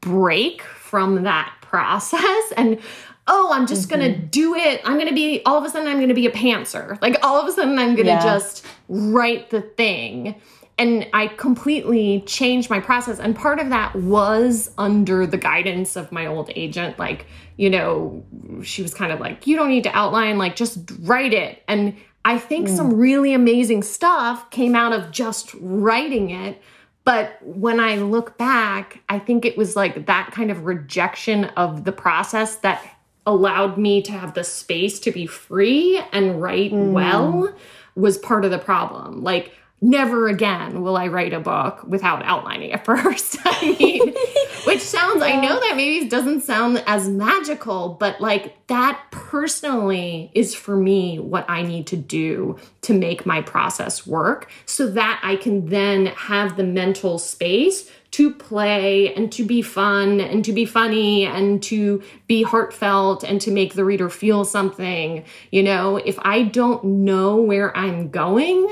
break 0.00 0.62
from 0.62 1.24
that 1.24 1.54
process 1.60 2.52
and 2.56 2.80
oh, 3.28 3.50
I'm 3.52 3.66
just 3.66 3.88
mm-hmm. 3.88 4.00
gonna 4.00 4.16
do 4.16 4.54
it. 4.54 4.80
I'm 4.84 4.98
gonna 4.98 5.12
be 5.12 5.42
all 5.44 5.58
of 5.58 5.64
a 5.64 5.68
sudden 5.68 5.88
I'm 5.88 6.00
gonna 6.00 6.14
be 6.14 6.26
a 6.26 6.30
pantser. 6.30 7.00
Like 7.02 7.18
all 7.22 7.40
of 7.40 7.48
a 7.48 7.52
sudden 7.52 7.78
I'm 7.78 7.96
gonna 7.96 8.10
yeah. 8.10 8.22
just 8.22 8.64
write 8.88 9.50
the 9.50 9.62
thing. 9.62 10.40
And 10.78 11.08
I 11.14 11.28
completely 11.28 12.22
changed 12.26 12.68
my 12.68 12.80
process. 12.80 13.18
And 13.18 13.34
part 13.34 13.60
of 13.60 13.70
that 13.70 13.94
was 13.96 14.70
under 14.76 15.26
the 15.26 15.38
guidance 15.38 15.96
of 15.96 16.12
my 16.12 16.26
old 16.26 16.50
agent. 16.54 16.98
Like, 16.98 17.26
you 17.56 17.70
know, 17.70 18.22
she 18.62 18.82
was 18.82 18.92
kind 18.92 19.10
of 19.10 19.18
like, 19.18 19.46
you 19.46 19.56
don't 19.56 19.70
need 19.70 19.84
to 19.84 19.96
outline, 19.96 20.36
like, 20.36 20.54
just 20.54 20.78
write 21.00 21.32
it. 21.32 21.62
And 21.66 21.96
I 22.26 22.38
think 22.38 22.68
mm. 22.68 22.76
some 22.76 22.92
really 22.92 23.32
amazing 23.32 23.84
stuff 23.84 24.50
came 24.50 24.74
out 24.74 24.92
of 24.92 25.12
just 25.12 25.54
writing 25.60 26.28
it. 26.28 26.60
But 27.06 27.38
when 27.40 27.78
I 27.78 27.96
look 27.96 28.36
back, 28.36 29.00
I 29.08 29.20
think 29.20 29.44
it 29.44 29.56
was 29.56 29.76
like 29.76 30.06
that 30.06 30.32
kind 30.32 30.50
of 30.50 30.66
rejection 30.66 31.44
of 31.56 31.84
the 31.84 31.92
process 31.92 32.56
that 32.56 32.84
allowed 33.24 33.78
me 33.78 34.02
to 34.02 34.12
have 34.12 34.34
the 34.34 34.42
space 34.42 34.98
to 35.00 35.12
be 35.12 35.24
free 35.24 36.02
and 36.12 36.42
write 36.42 36.72
mm. 36.72 36.90
well 36.90 37.54
was 37.94 38.18
part 38.18 38.44
of 38.44 38.50
the 38.50 38.58
problem. 38.58 39.22
Like, 39.22 39.52
never 39.80 40.28
again 40.28 40.82
will 40.82 40.96
I 40.96 41.08
write 41.08 41.32
a 41.32 41.40
book 41.40 41.84
without 41.84 42.22
outlining 42.24 42.70
it 42.70 42.84
first. 42.84 43.36
I 43.44 43.76
mean, 43.78 44.14
which 44.64 44.80
sounds, 44.80 45.22
I 45.22 45.40
know 45.40 45.60
that 45.60 45.74
maybe 45.76 46.08
doesn't 46.08 46.42
sound 46.42 46.82
as 46.86 47.08
magical, 47.08 47.96
but 48.00 48.20
like 48.20 48.66
that 48.68 49.00
personally 49.10 50.30
is 50.34 50.54
for 50.54 50.76
me 50.76 51.18
what 51.18 51.44
I 51.48 51.62
need 51.62 51.86
to 51.88 51.96
do 51.96 52.58
to 52.82 52.94
make 52.94 53.26
my 53.26 53.42
process 53.42 54.06
work 54.06 54.50
so 54.64 54.88
that 54.92 55.20
I 55.22 55.36
can 55.36 55.66
then 55.66 56.06
have 56.06 56.56
the 56.56 56.64
mental 56.64 57.18
space 57.18 57.90
to 58.12 58.32
play 58.32 59.12
and 59.12 59.30
to 59.32 59.44
be 59.44 59.60
fun 59.60 60.20
and 60.20 60.44
to 60.44 60.52
be 60.52 60.64
funny 60.64 61.26
and 61.26 61.62
to 61.62 62.02
be 62.26 62.42
heartfelt 62.42 63.22
and 63.22 63.40
to 63.42 63.50
make 63.50 63.74
the 63.74 63.84
reader 63.84 64.08
feel 64.08 64.44
something. 64.44 65.22
You 65.50 65.62
know, 65.62 65.96
if 65.96 66.18
I 66.22 66.44
don't 66.44 66.82
know 66.82 67.36
where 67.36 67.76
I'm 67.76 68.08
going, 68.08 68.68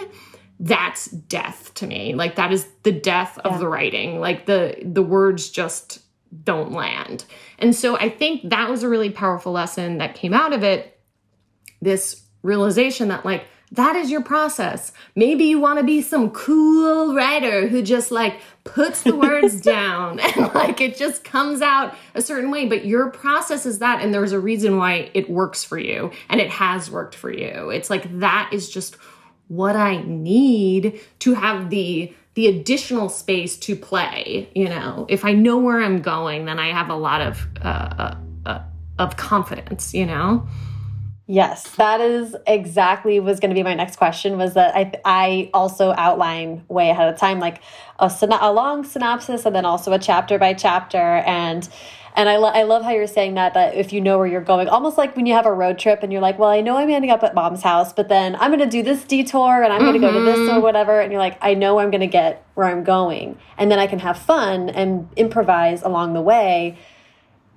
that's 0.61 1.07
death 1.07 1.73
to 1.75 1.87
me. 1.87 2.15
Like 2.15 2.37
that 2.37 2.53
is 2.53 2.67
the 2.83 2.93
death 2.93 3.39
of 3.39 3.53
yeah. 3.53 3.59
the 3.59 3.69
writing. 3.69 4.21
Like 4.21 4.47
the 4.47 4.77
the 4.83 5.03
words 5.03 5.51
just 5.51 6.01
don't 6.43 6.73
land. 6.73 7.25
And 7.59 7.75
so 7.75 7.97
I 7.97 8.09
think 8.09 8.51
that 8.51 8.69
was 8.69 8.83
a 8.83 8.89
really 8.89 9.11
powerful 9.11 9.53
lesson 9.53 9.99
that 9.99 10.15
came 10.15 10.35
out 10.35 10.53
of 10.53 10.63
it. 10.63 10.99
This 11.81 12.23
realization 12.43 13.09
that 13.09 13.25
like 13.25 13.45
that 13.73 13.97
is 13.97 14.11
your 14.11 14.23
process. 14.23 14.93
Maybe 15.17 15.45
you 15.45 15.59
want 15.59 15.81
to 15.81 15.85
be 15.85 16.01
some 16.01 16.31
cool 16.31 17.15
writer 17.15 17.67
who 17.67 17.83
just 17.83 18.13
like 18.13 18.41
puts 18.63 19.03
the 19.03 19.17
words 19.17 19.61
down 19.61 20.21
and 20.37 20.55
like 20.55 20.81
it 20.81 20.97
just 20.97 21.25
comes 21.25 21.61
out 21.61 21.95
a 22.15 22.23
certain 22.23 22.51
way, 22.51 22.67
but 22.67 22.85
your 22.85 23.11
process 23.11 23.67
is 23.67 23.81
that 23.81 24.01
and 24.01 24.15
there's 24.15 24.33
a 24.33 24.39
reason 24.39 24.77
why 24.77 25.11
it 25.15 25.29
works 25.29 25.65
for 25.65 25.79
you 25.79 26.13
and 26.29 26.41
it 26.41 26.51
has 26.51 26.91
worked 26.91 27.15
for 27.15 27.33
you. 27.33 27.71
It's 27.71 27.91
like 27.91 28.21
that 28.21 28.51
is 28.53 28.69
just 28.69 28.97
what 29.49 29.77
I 29.77 30.03
need 30.03 31.01
to 31.21 31.35
have 31.35 31.71
the 31.71 32.13
the 32.35 32.49
additional 32.49 33.09
space 33.09 33.57
to 33.59 33.77
play. 33.77 34.51
You 34.55 34.69
know, 34.69 35.07
if 35.09 35.25
I 35.25 35.33
know 35.33 35.59
where 35.59 35.81
I'm 35.81 36.03
going, 36.03 36.47
then 36.47 36.59
I 36.59 36.73
have 36.73 36.91
a 36.91 36.97
lot 36.97 37.21
of 37.21 37.47
uh, 37.63 37.69
uh, 37.69 38.17
uh, 38.47 38.63
of 38.99 39.17
confidence. 39.17 39.95
You 39.95 40.07
know. 40.07 40.49
Yes, 41.27 41.71
that 41.77 42.03
is 42.03 42.37
exactly 42.47 43.19
was 43.19 43.41
going 43.41 43.49
to 43.49 43.55
be 43.55 43.63
my 43.63 43.75
next 43.75 43.97
question. 43.97 44.37
Was 44.37 44.55
that 44.55 44.75
I 44.75 44.93
I 45.05 45.51
also 45.55 45.95
outline 45.97 46.65
way 46.69 46.91
ahead 46.91 47.09
of 47.09 47.19
time, 47.19 47.41
like 47.41 47.63
a, 47.99 48.13
a 48.41 48.53
long 48.53 48.85
synopsis, 48.85 49.47
and 49.47 49.57
then 49.57 49.65
also 49.65 49.93
a 49.93 49.99
chapter 49.99 50.39
by 50.39 50.53
chapter, 50.53 50.99
and 50.99 51.67
and 52.15 52.29
I, 52.29 52.37
lo 52.37 52.49
I 52.49 52.63
love 52.63 52.83
how 52.83 52.91
you're 52.91 53.07
saying 53.07 53.35
that, 53.35 53.55
that 53.55 53.75
if 53.75 53.93
you 53.93 54.01
know 54.01 54.19
where 54.19 54.27
you're 54.27 54.41
going, 54.41 54.69
almost 54.69 54.97
like 54.97 55.17
when 55.17 55.27
you 55.27 55.35
have 55.35 55.47
a 55.47 55.53
road 55.53 55.79
trip 55.79 56.03
and 56.03 56.13
you're 56.13 56.23
like, 56.23 56.39
well, 56.39 56.51
I 56.51 56.61
know 56.61 56.77
I'm 56.77 56.89
ending 56.91 57.11
up 57.11 57.23
at 57.25 57.35
mom's 57.35 57.63
house, 57.63 57.93
but 57.93 58.09
then 58.09 58.37
I'm 58.37 58.51
going 58.51 58.61
to 58.61 58.67
do 58.67 58.83
this 58.83 59.03
detour 59.05 59.63
and 59.63 59.73
I'm 59.73 59.81
mm 59.81 59.87
-hmm. 59.87 60.01
going 60.01 60.01
to 60.01 60.07
go 60.07 60.13
to 60.13 60.25
this 60.25 60.39
or 60.39 60.53
mm-hmm. 60.53 60.63
whatever. 60.63 61.01
And 61.01 61.13
you're 61.13 61.25
like, 61.25 61.39
I 61.43 61.55
know 61.55 61.81
I'm 61.81 61.91
going 61.91 62.11
to 62.11 62.19
get 62.19 62.43
where 62.55 62.71
I'm 62.73 62.85
going. 62.85 63.37
And 63.59 63.71
then 63.71 63.79
I 63.79 63.87
can 63.87 63.99
have 63.99 64.19
fun 64.19 64.71
and 64.71 65.09
improvise 65.17 65.85
along 65.85 66.15
the 66.15 66.23
way 66.23 66.77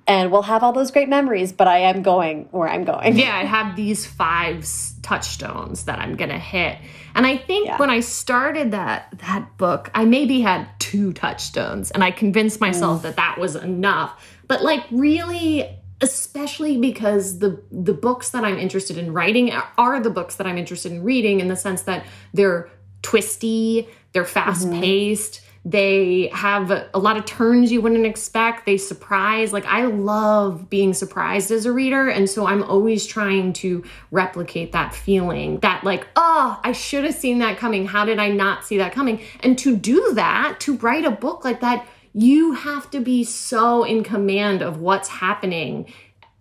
and 0.08 0.32
we'll 0.32 0.42
have 0.42 0.62
all 0.62 0.72
those 0.72 0.90
great 0.90 1.10
memories, 1.10 1.52
but 1.52 1.68
I 1.68 1.80
am 1.80 2.02
going 2.02 2.48
where 2.50 2.66
I'm 2.66 2.84
going. 2.84 3.18
Yeah, 3.18 3.36
I 3.36 3.44
have 3.44 3.76
these 3.76 4.06
five 4.06 4.66
touchstones 5.02 5.84
that 5.84 5.98
I'm 5.98 6.16
going 6.16 6.30
to 6.30 6.38
hit. 6.38 6.78
And 7.14 7.26
I 7.26 7.36
think 7.36 7.66
yeah. 7.66 7.76
when 7.76 7.90
I 7.90 8.00
started 8.00 8.70
that 8.70 9.12
that 9.18 9.58
book, 9.58 9.90
I 9.94 10.06
maybe 10.06 10.40
had 10.40 10.66
two 10.78 11.12
touchstones 11.12 11.90
and 11.90 12.02
I 12.02 12.10
convinced 12.10 12.58
myself 12.58 13.00
mm. 13.00 13.02
that 13.02 13.16
that 13.16 13.36
was 13.38 13.54
enough. 13.54 14.37
But 14.48 14.62
like 14.62 14.84
really 14.90 15.78
especially 16.00 16.78
because 16.78 17.40
the 17.40 17.60
the 17.72 17.92
books 17.92 18.30
that 18.30 18.44
I'm 18.44 18.58
interested 18.58 18.98
in 18.98 19.12
writing 19.12 19.52
are 19.76 20.00
the 20.00 20.10
books 20.10 20.36
that 20.36 20.46
I'm 20.46 20.58
interested 20.58 20.92
in 20.92 21.02
reading 21.02 21.40
in 21.40 21.48
the 21.48 21.56
sense 21.56 21.82
that 21.82 22.06
they're 22.32 22.70
twisty, 23.02 23.88
they're 24.12 24.24
fast 24.24 24.70
paced, 24.70 25.40
mm-hmm. 25.40 25.70
they 25.70 26.30
have 26.32 26.70
a 26.70 26.98
lot 26.98 27.16
of 27.16 27.24
turns 27.24 27.72
you 27.72 27.80
wouldn't 27.80 28.06
expect, 28.06 28.64
they 28.64 28.76
surprise. 28.76 29.52
Like 29.52 29.66
I 29.66 29.86
love 29.86 30.70
being 30.70 30.94
surprised 30.94 31.50
as 31.50 31.66
a 31.66 31.72
reader 31.72 32.08
and 32.08 32.30
so 32.30 32.46
I'm 32.46 32.62
always 32.62 33.04
trying 33.04 33.52
to 33.54 33.84
replicate 34.12 34.72
that 34.72 34.94
feeling 34.94 35.58
that 35.60 35.82
like, 35.82 36.06
oh, 36.14 36.60
I 36.62 36.72
should 36.72 37.04
have 37.04 37.14
seen 37.14 37.40
that 37.40 37.58
coming. 37.58 37.86
How 37.86 38.04
did 38.04 38.20
I 38.20 38.28
not 38.28 38.64
see 38.64 38.78
that 38.78 38.92
coming? 38.92 39.20
And 39.40 39.58
to 39.58 39.74
do 39.76 40.12
that, 40.14 40.60
to 40.60 40.76
write 40.76 41.04
a 41.04 41.10
book 41.10 41.44
like 41.44 41.60
that 41.60 41.88
you 42.12 42.52
have 42.52 42.90
to 42.90 43.00
be 43.00 43.24
so 43.24 43.84
in 43.84 44.02
command 44.02 44.62
of 44.62 44.80
what's 44.80 45.08
happening 45.08 45.92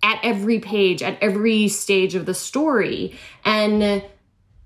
at 0.03 0.19
every 0.23 0.59
page, 0.59 1.01
at 1.01 1.17
every 1.21 1.67
stage 1.67 2.15
of 2.15 2.25
the 2.25 2.33
story. 2.33 3.15
And 3.43 4.03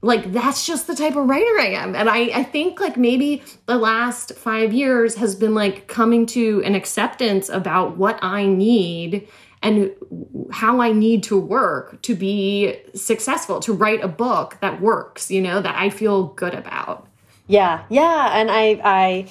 like 0.01 0.31
that's 0.31 0.65
just 0.65 0.87
the 0.87 0.95
type 0.95 1.15
of 1.15 1.27
writer 1.27 1.59
I 1.59 1.73
am. 1.73 1.95
And 1.95 2.09
I, 2.09 2.39
I 2.39 2.43
think 2.43 2.79
like 2.79 2.97
maybe 2.97 3.43
the 3.67 3.77
last 3.77 4.33
five 4.33 4.73
years 4.73 5.15
has 5.15 5.35
been 5.35 5.53
like 5.53 5.87
coming 5.87 6.25
to 6.27 6.61
an 6.65 6.75
acceptance 6.75 7.49
about 7.49 7.97
what 7.97 8.19
I 8.23 8.45
need 8.45 9.27
and 9.61 9.91
how 10.51 10.81
I 10.81 10.91
need 10.91 11.21
to 11.23 11.39
work 11.39 12.01
to 12.01 12.15
be 12.15 12.75
successful, 12.95 13.59
to 13.59 13.73
write 13.73 14.03
a 14.03 14.07
book 14.07 14.57
that 14.61 14.81
works, 14.81 15.29
you 15.29 15.39
know, 15.39 15.61
that 15.61 15.75
I 15.75 15.91
feel 15.91 16.23
good 16.29 16.55
about. 16.55 17.07
Yeah, 17.47 17.83
yeah. 17.89 18.39
And 18.39 18.49
I 18.49 18.81
I 18.83 19.27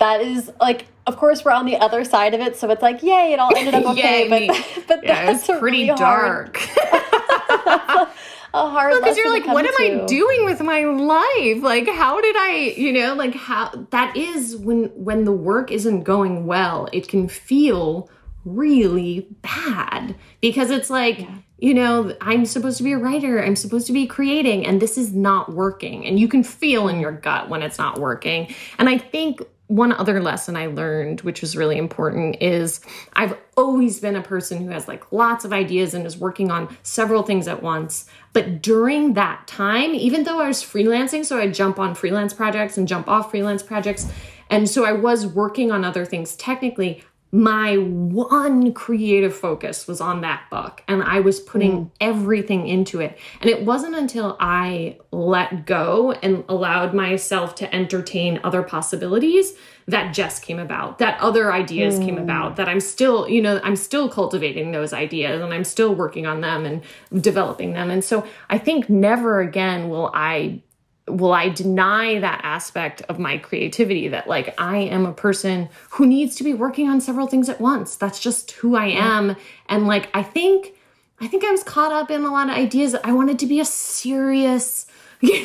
that 0.00 0.20
is 0.20 0.50
like 0.60 0.86
of 1.06 1.16
course 1.16 1.44
we're 1.44 1.52
on 1.52 1.66
the 1.66 1.76
other 1.76 2.04
side 2.04 2.34
of 2.34 2.40
it 2.40 2.56
so 2.56 2.68
it's 2.70 2.82
like 2.82 3.02
yay 3.02 3.32
it 3.32 3.38
all 3.38 3.54
ended 3.56 3.74
up 3.74 3.84
okay 3.92 4.28
but 4.28 4.66
but 4.88 5.04
yeah, 5.04 5.26
that's 5.26 5.46
pretty 5.46 5.84
really 5.84 5.98
dark 5.98 6.56
hard, 6.58 8.08
a 8.54 8.68
hard 8.68 8.94
because 8.94 9.16
you're 9.16 9.30
like 9.30 9.46
what 9.46 9.64
am 9.64 9.76
to. 9.76 10.02
i 10.02 10.06
doing 10.06 10.44
with 10.44 10.60
my 10.60 10.84
life 10.84 11.62
like 11.62 11.88
how 11.88 12.20
did 12.20 12.36
i 12.36 12.74
you 12.76 12.92
know 12.92 13.14
like 13.14 13.34
how 13.34 13.70
that 13.90 14.16
is 14.16 14.56
when 14.56 14.84
when 14.94 15.24
the 15.24 15.32
work 15.32 15.70
isn't 15.70 16.02
going 16.02 16.46
well 16.46 16.88
it 16.92 17.06
can 17.06 17.28
feel 17.28 18.10
really 18.44 19.28
bad 19.42 20.16
because 20.40 20.70
it's 20.70 20.88
like 20.88 21.20
yeah. 21.20 21.34
you 21.58 21.74
know 21.74 22.16
i'm 22.22 22.46
supposed 22.46 22.78
to 22.78 22.82
be 22.82 22.92
a 22.92 22.98
writer 22.98 23.42
i'm 23.42 23.54
supposed 23.54 23.86
to 23.86 23.92
be 23.92 24.06
creating 24.06 24.66
and 24.66 24.80
this 24.80 24.96
is 24.96 25.12
not 25.12 25.52
working 25.52 26.06
and 26.06 26.18
you 26.18 26.26
can 26.26 26.42
feel 26.42 26.88
in 26.88 26.98
your 27.00 27.12
gut 27.12 27.50
when 27.50 27.62
it's 27.62 27.78
not 27.78 27.98
working 27.98 28.52
and 28.78 28.88
i 28.88 28.96
think 28.96 29.42
one 29.70 29.92
other 29.92 30.20
lesson 30.20 30.56
I 30.56 30.66
learned, 30.66 31.20
which 31.20 31.42
was 31.42 31.56
really 31.56 31.78
important, 31.78 32.42
is 32.42 32.80
I've 33.12 33.38
always 33.56 34.00
been 34.00 34.16
a 34.16 34.22
person 34.22 34.58
who 34.58 34.70
has 34.70 34.88
like 34.88 35.12
lots 35.12 35.44
of 35.44 35.52
ideas 35.52 35.94
and 35.94 36.04
is 36.04 36.18
working 36.18 36.50
on 36.50 36.76
several 36.82 37.22
things 37.22 37.46
at 37.46 37.62
once. 37.62 38.06
But 38.32 38.62
during 38.62 39.14
that 39.14 39.46
time, 39.46 39.94
even 39.94 40.24
though 40.24 40.40
I 40.40 40.48
was 40.48 40.60
freelancing, 40.60 41.24
so 41.24 41.38
I'd 41.38 41.54
jump 41.54 41.78
on 41.78 41.94
freelance 41.94 42.34
projects 42.34 42.78
and 42.78 42.88
jump 42.88 43.06
off 43.06 43.30
freelance 43.30 43.62
projects. 43.62 44.10
And 44.50 44.68
so 44.68 44.84
I 44.84 44.90
was 44.90 45.24
working 45.24 45.70
on 45.70 45.84
other 45.84 46.04
things 46.04 46.34
technically 46.34 47.04
my 47.32 47.76
one 47.76 48.72
creative 48.72 49.34
focus 49.34 49.86
was 49.86 50.00
on 50.00 50.22
that 50.22 50.42
book 50.50 50.82
and 50.88 51.02
I 51.02 51.20
was 51.20 51.38
putting 51.38 51.86
mm. 51.86 51.90
everything 52.00 52.66
into 52.66 53.00
it. 53.00 53.16
And 53.40 53.48
it 53.48 53.64
wasn't 53.64 53.94
until 53.94 54.36
I 54.40 54.98
let 55.12 55.64
go 55.64 56.10
and 56.10 56.44
allowed 56.48 56.92
myself 56.92 57.54
to 57.56 57.72
entertain 57.72 58.40
other 58.42 58.62
possibilities 58.62 59.54
that 59.86 60.12
Jess 60.12 60.40
came 60.40 60.58
about, 60.58 60.98
that 60.98 61.20
other 61.20 61.52
ideas 61.52 61.98
mm. 61.98 62.04
came 62.04 62.18
about, 62.18 62.56
that 62.56 62.68
I'm 62.68 62.80
still, 62.80 63.28
you 63.28 63.40
know, 63.40 63.60
I'm 63.62 63.76
still 63.76 64.08
cultivating 64.08 64.72
those 64.72 64.92
ideas 64.92 65.40
and 65.40 65.54
I'm 65.54 65.64
still 65.64 65.94
working 65.94 66.26
on 66.26 66.40
them 66.40 66.66
and 66.66 66.82
developing 67.22 67.74
them. 67.74 67.90
And 67.90 68.02
so 68.04 68.26
I 68.48 68.58
think 68.58 68.90
never 68.90 69.40
again 69.40 69.88
will 69.88 70.10
I 70.12 70.62
will 71.10 71.32
I 71.32 71.48
deny 71.48 72.18
that 72.20 72.40
aspect 72.44 73.02
of 73.08 73.18
my 73.18 73.38
creativity 73.38 74.08
that 74.08 74.28
like 74.28 74.54
I 74.60 74.78
am 74.78 75.06
a 75.06 75.12
person 75.12 75.68
who 75.90 76.06
needs 76.06 76.36
to 76.36 76.44
be 76.44 76.54
working 76.54 76.88
on 76.88 77.00
several 77.00 77.26
things 77.26 77.48
at 77.48 77.60
once. 77.60 77.96
That's 77.96 78.20
just 78.20 78.52
who 78.52 78.76
I 78.76 78.86
am. 78.86 79.36
And 79.68 79.86
like 79.86 80.08
I 80.14 80.22
think 80.22 80.72
I 81.20 81.26
think 81.28 81.44
I 81.44 81.50
was 81.50 81.62
caught 81.62 81.92
up 81.92 82.10
in 82.10 82.24
a 82.24 82.32
lot 82.32 82.48
of 82.48 82.54
ideas. 82.56 82.94
I 83.04 83.12
wanted 83.12 83.38
to 83.40 83.46
be 83.46 83.60
a 83.60 83.64
serious, 83.64 84.86
you 85.20 85.44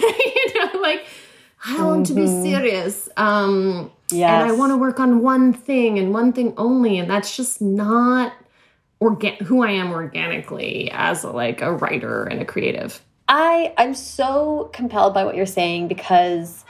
know, 0.56 0.80
like 0.80 1.06
I 1.66 1.84
want 1.84 2.06
to 2.08 2.14
be 2.14 2.22
Mm-hmm. 2.22 2.44
serious. 2.44 3.10
Um, 3.18 3.92
Yes. 4.12 4.30
and 4.30 4.50
I 4.52 4.54
want 4.54 4.72
to 4.72 4.78
work 4.78 5.00
on 5.00 5.22
one 5.24 5.52
thing 5.52 5.98
and 5.98 6.14
one 6.14 6.32
thing 6.32 6.54
only, 6.58 7.00
and 7.00 7.10
that's 7.10 7.36
just 7.36 7.60
not 7.60 8.34
organ- 9.00 9.44
who 9.44 9.64
I 9.64 9.72
am 9.72 9.92
organically 9.92 10.92
as 10.94 11.24
a, 11.24 11.32
like 11.32 11.62
a 11.64 11.74
writer 11.74 12.24
and 12.26 12.40
a 12.40 12.46
creative. 12.46 13.02
I 13.28 13.74
I'm 13.78 13.94
so 13.94 14.70
compelled 14.74 15.14
by 15.14 15.24
what 15.24 15.36
you're 15.36 15.46
saying 15.46 15.88
because 15.88 16.64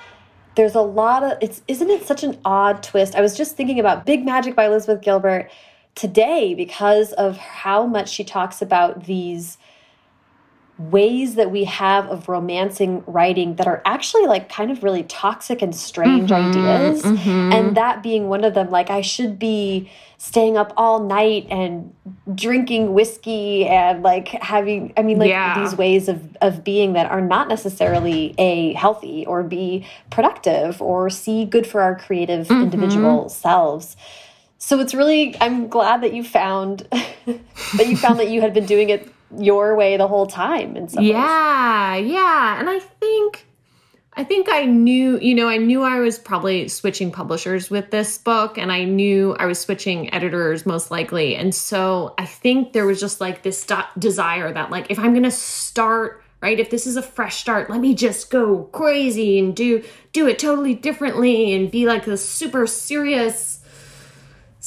there's 0.56 0.76
a 0.76 0.82
lot 0.82 1.24
of 1.24 1.38
it's 1.42 1.62
isn't 1.68 1.90
it 1.90 2.06
such 2.06 2.24
an 2.24 2.40
odd 2.46 2.82
twist? 2.82 3.16
I 3.16 3.22
was 3.22 3.36
just 3.36 3.58
thinking 3.58 3.80
about 3.80 4.06
Big 4.06 4.26
Magic 4.26 4.56
by 4.56 4.66
Elizabeth 4.66 5.02
Gilbert 5.02 5.50
today 5.96 6.54
because 6.54 7.14
of 7.14 7.38
how 7.38 7.86
much 7.86 8.10
she 8.10 8.24
talks 8.24 8.62
about 8.62 9.06
these 9.06 9.58
ways 10.78 11.36
that 11.36 11.52
we 11.52 11.64
have 11.64 12.08
of 12.10 12.28
romancing 12.28 13.02
writing 13.08 13.56
that 13.56 13.66
are 13.66 13.82
actually 13.86 14.26
like 14.26 14.50
kind 14.50 14.70
of 14.70 14.84
really 14.84 15.04
toxic 15.04 15.62
and 15.62 15.74
strange 15.74 16.30
mm-hmm, 16.30 16.58
ideas. 16.58 17.02
Mm-hmm. 17.02 17.54
and 17.54 17.78
that 17.78 18.04
being 18.04 18.28
one 18.28 18.44
of 18.44 18.54
them 18.54 18.70
like 18.70 18.90
i 18.90 19.00
should 19.00 19.40
be 19.40 19.90
staying 20.18 20.58
up 20.58 20.74
all 20.76 21.00
night 21.00 21.48
and 21.50 21.94
drinking 22.34 22.94
whiskey 22.94 23.66
and 23.68 24.04
like 24.04 24.28
having 24.28 24.92
i 24.98 25.02
mean 25.02 25.18
like 25.18 25.30
Yeah. 25.30 25.62
these 25.62 25.78
ways 25.78 26.10
of 26.10 26.36
of 26.42 26.64
being 26.66 26.94
that 26.94 27.10
are 27.10 27.22
not 27.22 27.48
necessarily 27.48 28.36
a 28.38 28.74
healthy 28.74 29.26
or 29.26 29.44
be 29.44 29.86
productive 30.10 30.82
or 30.82 31.10
see 31.10 31.46
good 31.46 31.66
for 31.66 31.82
our 31.82 31.96
creative 31.96 32.48
mm-hmm. 32.48 32.64
individual 32.64 33.30
selves. 33.30 33.96
So 34.58 34.80
it's 34.80 34.94
really 34.94 35.40
i'm 35.40 35.68
glad 35.68 36.02
that 36.02 36.14
you 36.14 36.24
found 36.24 36.80
that 36.92 37.88
you 37.88 37.96
found 37.96 38.20
that 38.20 38.30
you 38.30 38.42
had 38.42 38.54
been 38.54 38.66
doing 38.66 38.90
it 38.90 39.10
your 39.38 39.76
way 39.76 39.98
the 39.98 40.08
whole 40.08 40.28
time 40.28 40.76
in 40.78 40.88
some 40.88 41.04
ways. 41.04 41.14
Yeah, 41.14 41.96
yeah. 41.96 42.60
And 42.60 42.70
I 42.70 42.80
think 42.80 43.46
I 44.18 44.24
think 44.24 44.48
I 44.50 44.64
knew, 44.64 45.20
you 45.20 45.36
know, 45.36 45.50
I 45.50 45.58
knew 45.58 45.82
I 45.82 46.00
was 46.00 46.18
probably 46.18 46.70
switching 46.70 47.12
publishers 47.12 47.70
with 47.70 47.92
this 47.92 48.18
book 48.18 48.58
and 48.58 48.72
I 48.72 48.86
knew 48.86 49.36
I 49.36 49.46
was 49.46 49.60
switching 49.60 50.14
editors 50.14 50.66
most 50.66 50.90
likely. 50.90 51.36
And 51.36 51.54
so 51.54 52.14
I 52.18 52.26
think 52.26 52.72
there 52.72 52.86
was 52.86 53.02
just 53.02 53.20
like 53.20 53.44
this 53.44 53.68
desire 54.00 54.54
that 54.54 54.72
like 54.72 54.90
if 54.90 54.98
I'm 55.00 55.12
going 55.12 55.24
to 55.24 55.32
start 55.32 56.24
right 56.42 56.60
if 56.60 56.70
this 56.70 56.86
is 56.86 56.96
a 56.98 57.02
fresh 57.02 57.38
start 57.38 57.70
let 57.70 57.80
me 57.80 57.96
just 57.96 58.30
go 58.30 58.64
crazy 58.66 59.40
and 59.40 59.56
do 59.56 59.84
do 60.12 60.28
it 60.28 60.38
totally 60.38 60.76
differently 60.76 61.54
and 61.54 61.72
be 61.72 61.86
like 61.86 62.06
this 62.06 62.28
super 62.28 62.68
serious 62.68 63.55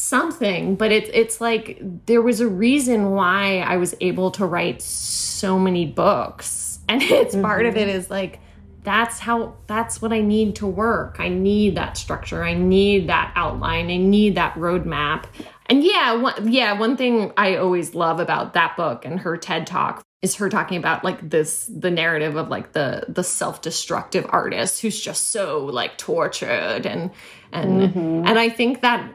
something 0.08 0.74
but 0.76 0.90
it's 0.90 1.10
it's 1.12 1.40
like 1.40 1.78
there 2.06 2.22
was 2.22 2.40
a 2.40 2.48
reason 2.48 3.10
why 3.10 3.58
I 3.58 3.76
was 3.76 3.94
able 4.00 4.30
to 4.32 4.46
write 4.46 4.80
so 4.82 5.58
many 5.58 5.86
books. 5.86 6.66
And 6.90 7.02
it's 7.02 7.36
part 7.36 7.66
of 7.66 7.76
it 7.76 7.86
mm-hmm. 7.86 7.98
is 7.98 8.08
like 8.08 8.40
that's 8.82 9.18
how 9.18 9.56
that's 9.66 10.00
what 10.00 10.10
I 10.10 10.22
need 10.22 10.56
to 10.56 10.66
work. 10.66 11.16
I 11.18 11.28
need 11.28 11.74
that 11.74 11.98
structure. 11.98 12.42
I 12.42 12.54
need 12.54 13.10
that 13.10 13.30
outline. 13.36 13.90
I 13.90 13.98
need 13.98 14.36
that 14.36 14.54
roadmap. 14.54 15.26
And 15.66 15.84
yeah 15.84 16.14
one, 16.14 16.50
yeah 16.50 16.72
one 16.72 16.96
thing 16.96 17.30
I 17.36 17.56
always 17.56 17.94
love 17.94 18.20
about 18.20 18.54
that 18.54 18.74
book 18.78 19.04
and 19.04 19.20
her 19.20 19.36
TED 19.36 19.66
talk 19.66 20.02
is 20.22 20.36
her 20.36 20.48
talking 20.48 20.78
about 20.78 21.04
like 21.04 21.28
this 21.28 21.66
the 21.66 21.90
narrative 21.90 22.36
of 22.36 22.48
like 22.48 22.72
the 22.72 23.04
the 23.06 23.22
self-destructive 23.22 24.24
artist 24.30 24.80
who's 24.80 24.98
just 24.98 25.30
so 25.30 25.66
like 25.66 25.98
tortured 25.98 26.86
and 26.86 27.10
and 27.52 27.82
mm-hmm. 27.82 28.26
and 28.26 28.38
I 28.38 28.48
think 28.48 28.80
that 28.80 29.12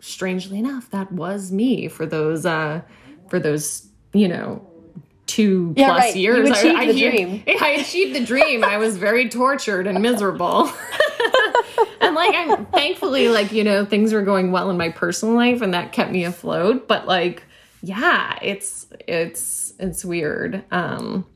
strangely 0.00 0.58
enough, 0.58 0.90
that 0.90 1.10
was 1.12 1.50
me 1.52 1.88
for 1.88 2.06
those 2.06 2.46
uh 2.46 2.82
for 3.28 3.38
those, 3.38 3.86
you 4.12 4.28
know, 4.28 4.64
two 5.26 5.74
Yeah, 5.76 5.88
plus 5.88 6.00
right. 6.00 6.16
You 6.16 6.22
years. 6.22 6.50
achieved 6.50 6.78
I, 6.78 6.92
the 6.92 7.06
I, 7.06 7.10
dream. 7.10 7.42
I 7.60 7.68
achieved 7.80 8.16
the 8.16 8.24
dream. 8.24 8.64
I 8.64 8.78
was 8.78 8.96
very 8.96 9.28
tortured 9.28 9.86
and 9.86 10.00
miserable. 10.00 10.70
and 12.00 12.14
like 12.14 12.34
I'm 12.34 12.66
thankfully 12.66 13.28
like, 13.28 13.52
you 13.52 13.62
know, 13.64 13.84
things 13.84 14.12
were 14.12 14.22
going 14.22 14.50
well 14.52 14.70
in 14.70 14.76
my 14.76 14.88
personal 14.88 15.34
life 15.34 15.62
and 15.62 15.74
that 15.74 15.92
kept 15.92 16.10
me 16.10 16.24
afloat. 16.24 16.88
But 16.88 17.06
like, 17.06 17.42
yeah, 17.82 18.38
it's 18.42 18.86
it's 19.06 19.74
it's 19.78 20.04
weird. 20.04 20.64
Um 20.70 21.26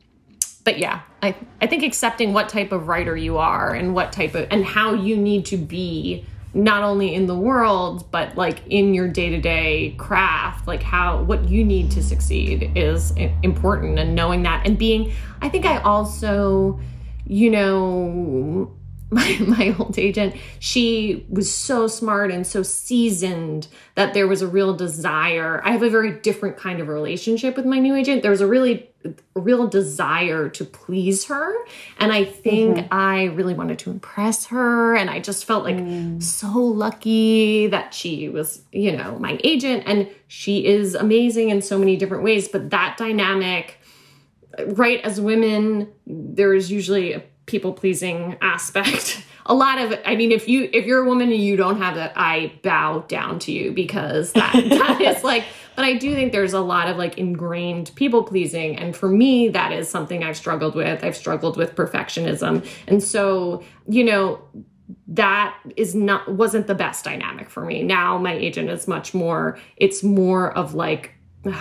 but 0.65 0.79
yeah, 0.79 1.03
I 1.23 1.35
I 1.61 1.67
think 1.67 1.83
accepting 1.83 2.33
what 2.33 2.49
type 2.49 2.73
of 2.73 2.89
writer 2.89 3.17
you 3.17 3.39
are 3.39 3.75
and 3.75 3.95
what 3.95 4.13
type 4.13 4.35
of 4.35 4.47
and 4.51 4.65
how 4.65 4.95
you 4.95 5.17
need 5.17 5.45
to 5.47 5.57
be 5.57 6.25
not 6.55 6.83
only 6.83 7.15
in 7.15 7.27
the 7.27 7.35
world 7.35 8.11
but 8.11 8.37
like 8.37 8.63
in 8.69 8.93
your 8.93 9.09
day-to-day 9.09 9.95
craft 9.99 10.67
like 10.67 10.83
how 10.83 11.23
what 11.23 11.49
you 11.49 11.65
need 11.65 11.91
to 11.91 12.03
succeed 12.03 12.71
is 12.75 13.13
important 13.43 13.99
and 13.99 14.15
knowing 14.15 14.43
that 14.43 14.67
and 14.67 14.79
being 14.79 15.13
I 15.41 15.49
think 15.49 15.65
I 15.65 15.79
also 15.79 16.79
you 17.25 17.51
know 17.51 18.71
my, 19.13 19.39
my 19.41 19.77
old 19.79 19.99
agent 19.99 20.35
she 20.59 21.27
was 21.29 21.55
so 21.55 21.87
smart 21.87 22.31
and 22.31 22.47
so 22.47 22.63
seasoned 22.63 23.69
that 23.95 24.15
there 24.15 24.27
was 24.27 24.41
a 24.41 24.47
real 24.47 24.75
desire. 24.75 25.61
I 25.65 25.73
have 25.73 25.83
a 25.83 25.91
very 25.91 26.19
different 26.21 26.57
kind 26.57 26.81
of 26.81 26.89
relationship 26.89 27.57
with 27.57 27.67
my 27.67 27.79
new 27.79 27.95
agent. 27.95 28.23
There 28.23 28.31
was 28.31 28.41
a 28.41 28.47
really 28.47 28.92
real 29.35 29.67
desire 29.67 30.49
to 30.51 30.65
please 30.65 31.25
her. 31.27 31.55
And 31.99 32.13
i 32.13 32.25
think 32.25 32.77
mm-hmm. 32.77 32.89
i 32.95 33.25
really 33.25 33.55
wanted 33.55 33.79
to 33.81 33.91
impress 33.91 34.47
her. 34.47 34.95
And 34.95 35.11
i 35.11 35.21
just 35.21 35.45
felt 35.45 35.65
like 35.65 35.77
mm. 35.77 36.23
so 36.23 36.59
lucky 36.59 37.67
that 37.69 37.95
she 37.95 38.29
was 38.29 38.63
you 38.73 38.97
know 38.97 39.19
my 39.19 39.39
agent. 39.45 39.85
And 39.87 40.09
she 40.29 40.67
is 40.67 40.95
amazing 40.95 41.51
in 41.51 41.63
so 41.63 41.79
many 41.79 41.97
different 41.97 42.25
ways. 42.25 42.49
But 42.49 42.71
that 42.71 42.97
dynamic 42.97 43.79
right 44.67 45.01
as 45.03 45.21
women 45.21 45.89
there's 46.07 46.71
usually 46.71 47.13
a 47.15 47.23
people 47.47 47.73
pleasing 47.73 48.37
aspect. 48.41 49.25
A 49.45 49.55
lot 49.55 49.81
of 49.81 49.99
i 50.07 50.15
mean 50.15 50.31
if 50.31 50.49
you 50.49 50.71
if 50.73 50.87
you're 50.87 51.03
a 51.03 51.05
woman 51.05 51.33
and 51.33 51.43
you 51.43 51.57
don't 51.57 51.79
have 51.79 51.97
that 51.97 52.13
i 52.15 52.53
bow 52.63 53.01
down 53.09 53.41
to 53.41 53.51
you 53.51 53.73
because 53.73 54.33
that, 54.35 54.53
that 54.69 55.01
is 55.01 55.25
like 55.25 55.43
but 55.77 55.85
i 55.85 55.95
do 55.95 56.15
think 56.15 56.33
there's 56.33 56.53
a 56.53 56.61
lot 56.61 56.89
of 56.89 56.97
like 56.97 57.19
ingrained 57.19 57.91
people 57.95 58.23
pleasing 58.23 58.77
and 58.77 58.97
for 58.97 59.09
me 59.09 59.49
that 59.49 59.73
is 59.73 59.89
something 59.89 60.23
i've 60.23 60.37
struggled 60.37 60.75
with 60.75 61.03
i've 61.05 61.17
struggled 61.17 61.57
with 61.57 61.75
perfectionism 61.75 62.67
and 62.87 63.03
so 63.03 63.63
you 63.89 64.05
know 64.05 64.41
that 65.07 65.57
is 65.77 65.95
not 65.95 66.31
wasn't 66.33 66.67
the 66.67 66.75
best 66.75 67.05
dynamic 67.05 67.51
for 67.51 67.65
me 67.65 67.83
now 67.83 68.19
my 68.19 68.33
agent 68.33 68.71
is 68.71 68.87
much 68.87 69.15
more 69.15 69.59
it's 69.77 70.03
more 70.03 70.57
of 70.57 70.75
like 70.75 71.15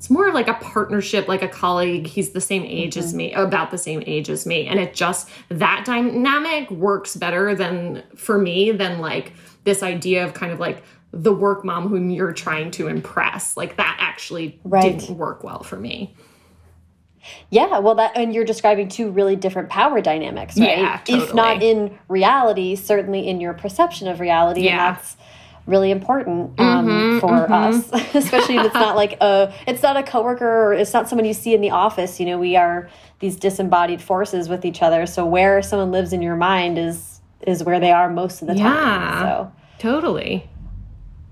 it's 0.00 0.08
more 0.08 0.28
of 0.28 0.32
like 0.32 0.48
a 0.48 0.54
partnership, 0.54 1.28
like 1.28 1.42
a 1.42 1.48
colleague. 1.48 2.06
He's 2.06 2.30
the 2.30 2.40
same 2.40 2.64
age 2.64 2.96
as 2.96 3.08
mm-hmm. 3.08 3.16
me, 3.18 3.32
about 3.34 3.70
the 3.70 3.76
same 3.76 4.02
age 4.06 4.30
as 4.30 4.46
me. 4.46 4.66
And 4.66 4.80
it 4.80 4.94
just, 4.94 5.28
that 5.50 5.84
dynamic 5.84 6.70
works 6.70 7.16
better 7.16 7.54
than 7.54 8.02
for 8.16 8.38
me 8.38 8.70
than 8.70 9.00
like 9.00 9.34
this 9.64 9.82
idea 9.82 10.24
of 10.24 10.32
kind 10.32 10.52
of 10.52 10.58
like 10.58 10.82
the 11.12 11.32
work 11.32 11.64
mom 11.64 11.88
whom 11.88 12.10
you're 12.10 12.32
trying 12.32 12.70
to 12.72 12.88
impress. 12.88 13.56
Like 13.56 13.76
that 13.76 13.96
actually 13.98 14.60
Right. 14.64 14.98
didn't 14.98 15.16
work 15.16 15.42
well 15.42 15.62
for 15.62 15.76
me. 15.76 16.14
Yeah, 17.50 17.80
well, 17.80 17.96
that 17.96 18.12
and 18.16 18.34
you're 18.34 18.44
describing 18.44 18.88
two 18.88 19.10
really 19.10 19.36
different 19.36 19.68
power 19.68 20.00
dynamics, 20.00 20.58
right? 20.58 20.78
Yeah, 20.78 21.00
If 21.06 21.34
not 21.34 21.62
in 21.62 21.98
reality, 22.08 22.76
certainly 22.76 23.28
in 23.28 23.40
your 23.40 23.52
perception 23.52 24.08
of 24.08 24.20
reality, 24.20 24.62
Yeah. 24.62 24.70
and 24.88 24.96
that's 24.96 25.16
really 25.66 25.90
important 25.90 26.58
um, 26.58 27.20
for 27.20 27.52
us, 27.52 27.90
especially 28.14 28.56
if 28.56 28.64
it's 28.66 28.74
not 28.74 28.96
like 28.96 29.18
a, 29.20 29.52
it's 29.66 29.82
not 29.82 29.96
a 29.96 30.02
coworker 30.02 30.48
or 30.64 30.72
it's 30.72 30.92
not 30.94 31.08
someone 31.08 31.26
you 31.26 31.34
see 31.34 31.54
in 31.54 31.60
the 31.60 31.70
office. 31.70 32.18
You 32.18 32.26
know, 32.26 32.38
we 32.38 32.56
are 32.56 32.88
these 33.18 33.36
disembodied 33.36 34.00
forces 34.00 34.48
with 34.48 34.64
each 34.64 34.80
other. 34.82 35.04
So 35.06 35.26
where 35.26 35.60
someone 35.60 35.92
lives 35.92 36.12
in 36.12 36.22
your 36.22 36.36
mind 36.36 36.78
is 36.78 37.20
is 37.46 37.64
where 37.64 37.80
they 37.80 37.90
are 37.90 38.10
most 38.10 38.42
of 38.42 38.48
the 38.48 38.54
time. 38.54 39.22
So. 39.22 39.52
Totally. 39.78 40.49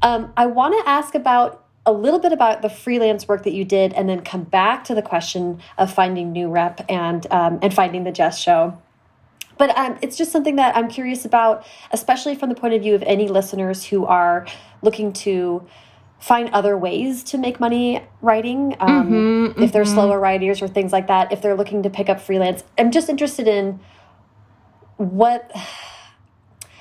Um, 0.02 0.32
I 0.37 0.46
want 0.46 0.74
to 0.74 0.88
ask 0.88 1.14
about 1.14 1.64
a 1.84 1.92
little 1.92 2.20
bit 2.20 2.32
about 2.32 2.61
the 2.61 2.68
freelance 2.68 3.26
work 3.26 3.44
that 3.44 3.52
you 3.52 3.64
did, 3.64 3.92
and 3.94 4.08
then 4.08 4.20
come 4.20 4.44
back 4.44 4.84
to 4.84 4.94
the 4.94 5.02
question 5.02 5.61
of 5.78 5.92
finding 5.92 6.32
new 6.32 6.48
rep 6.48 6.84
and 6.88 7.26
um, 7.30 7.58
and 7.62 7.72
finding 7.72 8.04
the 8.04 8.12
Jess 8.12 8.38
show. 8.38 8.80
But 9.56 9.76
um, 9.76 9.98
it's 10.02 10.16
just 10.16 10.30
something 10.30 10.56
that 10.56 10.76
I'm 10.76 10.88
curious 10.88 11.24
about, 11.24 11.66
especially 11.90 12.37
from 12.37 12.48
the 12.48 12.54
point 12.54 12.74
of 12.74 12.82
view 12.82 12.94
of 12.94 13.02
any 13.02 13.26
listeners 13.26 13.84
who 13.84 14.06
are 14.06 14.46
looking 14.82 15.12
to 15.14 15.66
find 16.20 16.50
other 16.50 16.76
ways 16.76 17.24
to 17.24 17.38
make 17.38 17.58
money 17.58 18.02
writing. 18.22 18.76
Um, 18.80 19.54
if 19.58 19.72
they're 19.72 19.84
slower 19.84 20.18
writers 20.20 20.62
or 20.62 20.68
things 20.68 20.92
like 20.92 21.06
that, 21.08 21.32
if 21.32 21.42
they're 21.42 21.56
looking 21.56 21.82
to 21.84 21.90
pick 21.90 22.08
up 22.08 22.20
freelance, 22.20 22.64
I'm 22.76 22.90
just 22.90 23.08
interested 23.08 23.48
in 23.48 23.80
what 24.96 25.50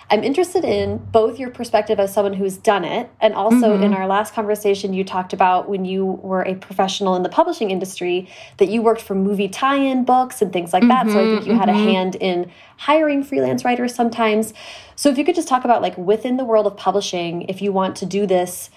I'm 0.10 0.24
interested 0.24 0.64
in 0.64 0.98
both 0.98 1.38
your 1.38 1.50
perspective 1.50 2.00
as 2.00 2.14
someone 2.14 2.34
who's 2.34 2.56
done 2.56 2.86
it, 2.86 3.10
and 3.20 3.34
also 3.34 3.74
mm-hmm. 3.74 3.84
in 3.84 3.94
our 3.94 4.08
last 4.08 4.34
conversation, 4.34 4.94
you 4.94 5.04
talked 5.04 5.34
about 5.34 5.68
when 5.68 5.84
you 5.84 6.06
were 6.06 6.44
a 6.44 6.56
professional 6.56 7.16
in 7.16 7.24
the 7.24 7.30
publishing 7.30 7.72
industry 7.72 8.30
that 8.58 8.70
you 8.70 8.82
worked 8.82 9.02
for 9.02 9.16
movie 9.16 9.50
tie 9.50 9.76
in 9.76 10.06
books 10.06 10.42
and 10.42 10.54
things 10.54 10.72
like 10.72 10.88
that. 10.88 11.08
So 11.08 11.20
I 11.20 11.24
think 11.24 11.42
mm-hmm, 11.42 11.52
you 11.52 11.58
had 11.58 11.68
a 11.68 11.74
mm-hmm. 11.74 11.90
hand 11.90 12.16
in 12.16 12.52
hiring 12.78 13.22
freelance 13.24 13.66
writers 13.66 13.94
sometimes. 13.94 14.54
So 14.96 15.10
if 15.10 15.18
you 15.18 15.26
could 15.26 15.36
just 15.36 15.50
talk 15.50 15.66
about, 15.66 15.82
like, 15.82 15.98
within 15.98 16.38
the 16.38 16.46
world 16.46 16.68
of 16.68 16.78
publishing, 16.78 17.42
if 17.44 17.62
you 17.62 17.74
want 17.74 17.98
to 17.98 18.06
do 18.06 18.26
this 18.26 18.70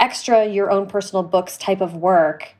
extra 0.00 0.44
your 0.44 0.72
own 0.72 0.88
personal 0.88 1.22
books 1.22 1.56
type 1.56 1.80
of 1.80 1.94
work, 1.94 2.54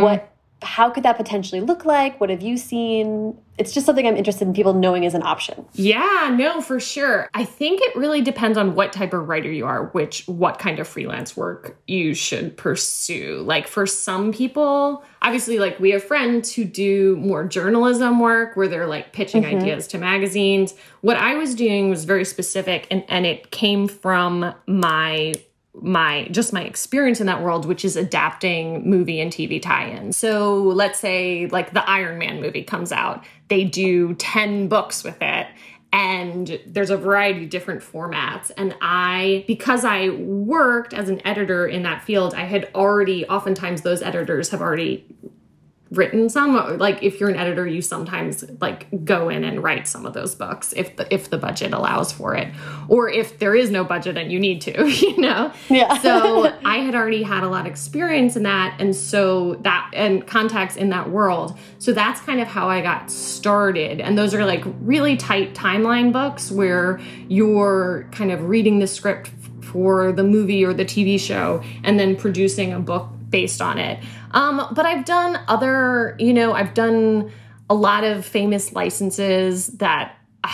what 0.00 0.31
how 0.62 0.90
could 0.90 1.02
that 1.02 1.16
potentially 1.16 1.60
look 1.60 1.84
like? 1.84 2.20
What 2.20 2.30
have 2.30 2.42
you 2.42 2.56
seen? 2.56 3.38
It's 3.58 3.72
just 3.72 3.84
something 3.84 4.06
I'm 4.06 4.16
interested 4.16 4.48
in 4.48 4.54
people 4.54 4.72
knowing 4.72 5.04
as 5.04 5.14
an 5.14 5.22
option. 5.22 5.66
Yeah, 5.74 6.34
no, 6.36 6.60
for 6.60 6.80
sure. 6.80 7.28
I 7.34 7.44
think 7.44 7.80
it 7.82 7.94
really 7.94 8.22
depends 8.22 8.56
on 8.56 8.74
what 8.74 8.92
type 8.92 9.12
of 9.12 9.28
writer 9.28 9.50
you 9.50 9.66
are, 9.66 9.86
which 9.88 10.26
what 10.26 10.58
kind 10.58 10.78
of 10.78 10.88
freelance 10.88 11.36
work 11.36 11.76
you 11.86 12.14
should 12.14 12.56
pursue. 12.56 13.42
Like 13.46 13.68
for 13.68 13.86
some 13.86 14.32
people, 14.32 15.04
obviously 15.20 15.58
like 15.58 15.78
we 15.78 15.90
have 15.90 16.02
friends 16.02 16.54
who 16.54 16.64
do 16.64 17.16
more 17.16 17.44
journalism 17.44 18.20
work 18.20 18.56
where 18.56 18.68
they're 18.68 18.86
like 18.86 19.12
pitching 19.12 19.42
mm 19.42 19.50
-hmm. 19.50 19.62
ideas 19.62 19.86
to 19.88 19.98
magazines. 19.98 20.74
What 21.02 21.16
I 21.16 21.34
was 21.36 21.54
doing 21.54 21.90
was 21.90 22.04
very 22.04 22.24
specific 22.24 22.86
and 22.90 23.04
and 23.08 23.26
it 23.26 23.50
came 23.50 23.88
from 23.88 24.54
my 24.66 25.34
my 25.80 26.28
just 26.30 26.52
my 26.52 26.62
experience 26.62 27.20
in 27.20 27.26
that 27.26 27.42
world 27.42 27.64
which 27.64 27.84
is 27.84 27.96
adapting 27.96 28.88
movie 28.88 29.20
and 29.20 29.32
tv 29.32 29.60
tie-ins. 29.60 30.16
So 30.16 30.62
let's 30.62 30.98
say 30.98 31.46
like 31.46 31.72
the 31.72 31.88
iron 31.88 32.18
man 32.18 32.40
movie 32.40 32.62
comes 32.62 32.92
out 32.92 33.24
they 33.48 33.64
do 33.64 34.14
10 34.14 34.68
books 34.68 35.02
with 35.02 35.20
it 35.20 35.46
and 35.94 36.58
there's 36.66 36.88
a 36.88 36.96
variety 36.96 37.44
of 37.44 37.50
different 37.50 37.82
formats. 37.82 38.50
And 38.56 38.74
i 38.82 39.44
because 39.46 39.84
i 39.84 40.10
worked 40.10 40.92
as 40.92 41.08
an 41.08 41.26
editor 41.26 41.66
in 41.66 41.82
that 41.84 42.04
field 42.04 42.34
i 42.34 42.44
had 42.44 42.70
already 42.74 43.24
oftentimes 43.26 43.80
those 43.80 44.02
editors 44.02 44.50
have 44.50 44.60
already 44.60 45.06
written 45.92 46.30
some 46.30 46.78
like 46.78 47.02
if 47.02 47.20
you're 47.20 47.28
an 47.28 47.36
editor 47.36 47.66
you 47.66 47.82
sometimes 47.82 48.44
like 48.62 48.86
go 49.04 49.28
in 49.28 49.44
and 49.44 49.62
write 49.62 49.86
some 49.86 50.06
of 50.06 50.14
those 50.14 50.34
books 50.34 50.72
if 50.74 50.96
the 50.96 51.12
if 51.12 51.28
the 51.28 51.36
budget 51.36 51.74
allows 51.74 52.10
for 52.10 52.34
it 52.34 52.48
or 52.88 53.10
if 53.10 53.38
there 53.38 53.54
is 53.54 53.70
no 53.70 53.84
budget 53.84 54.16
and 54.16 54.32
you 54.32 54.40
need 54.40 54.60
to 54.60 54.88
you 54.88 55.18
know? 55.18 55.52
Yeah. 55.68 55.98
So 55.98 56.56
i 56.64 56.78
had 56.78 56.94
already 56.94 57.22
had 57.22 57.42
a 57.42 57.48
lot 57.48 57.66
of 57.66 57.66
experience 57.66 58.36
in 58.36 58.42
that 58.44 58.74
and 58.80 58.96
so 58.96 59.56
that 59.56 59.90
and 59.92 60.26
contacts 60.26 60.76
in 60.76 60.88
that 60.90 61.10
world. 61.10 61.58
So 61.78 61.92
that's 61.92 62.20
kind 62.20 62.40
of 62.40 62.48
how 62.48 62.70
i 62.70 62.80
got 62.80 63.10
started. 63.10 64.00
And 64.00 64.16
those 64.16 64.32
are 64.34 64.46
like 64.46 64.64
really 64.80 65.16
tight 65.16 65.54
timeline 65.54 66.10
books 66.12 66.50
where 66.50 67.00
you're 67.28 68.08
kind 68.12 68.32
of 68.32 68.48
reading 68.48 68.78
the 68.78 68.86
script 68.86 69.30
for 69.60 70.12
the 70.12 70.24
movie 70.24 70.64
or 70.64 70.72
the 70.72 70.84
tv 70.84 71.18
show 71.18 71.62
and 71.84 71.98
then 71.98 72.16
producing 72.16 72.72
a 72.72 72.80
book 72.80 73.08
based 73.32 73.60
on 73.60 73.78
it. 73.78 74.02
Um, 74.32 74.68
but 74.72 74.86
I've 74.86 75.04
done 75.04 75.38
other, 75.48 76.16
you 76.18 76.32
know, 76.32 76.52
I've 76.52 76.74
done 76.74 77.30
a 77.70 77.74
lot 77.74 78.04
of 78.04 78.24
famous 78.24 78.72
licenses 78.72 79.68
that 79.78 80.16
uh, 80.44 80.48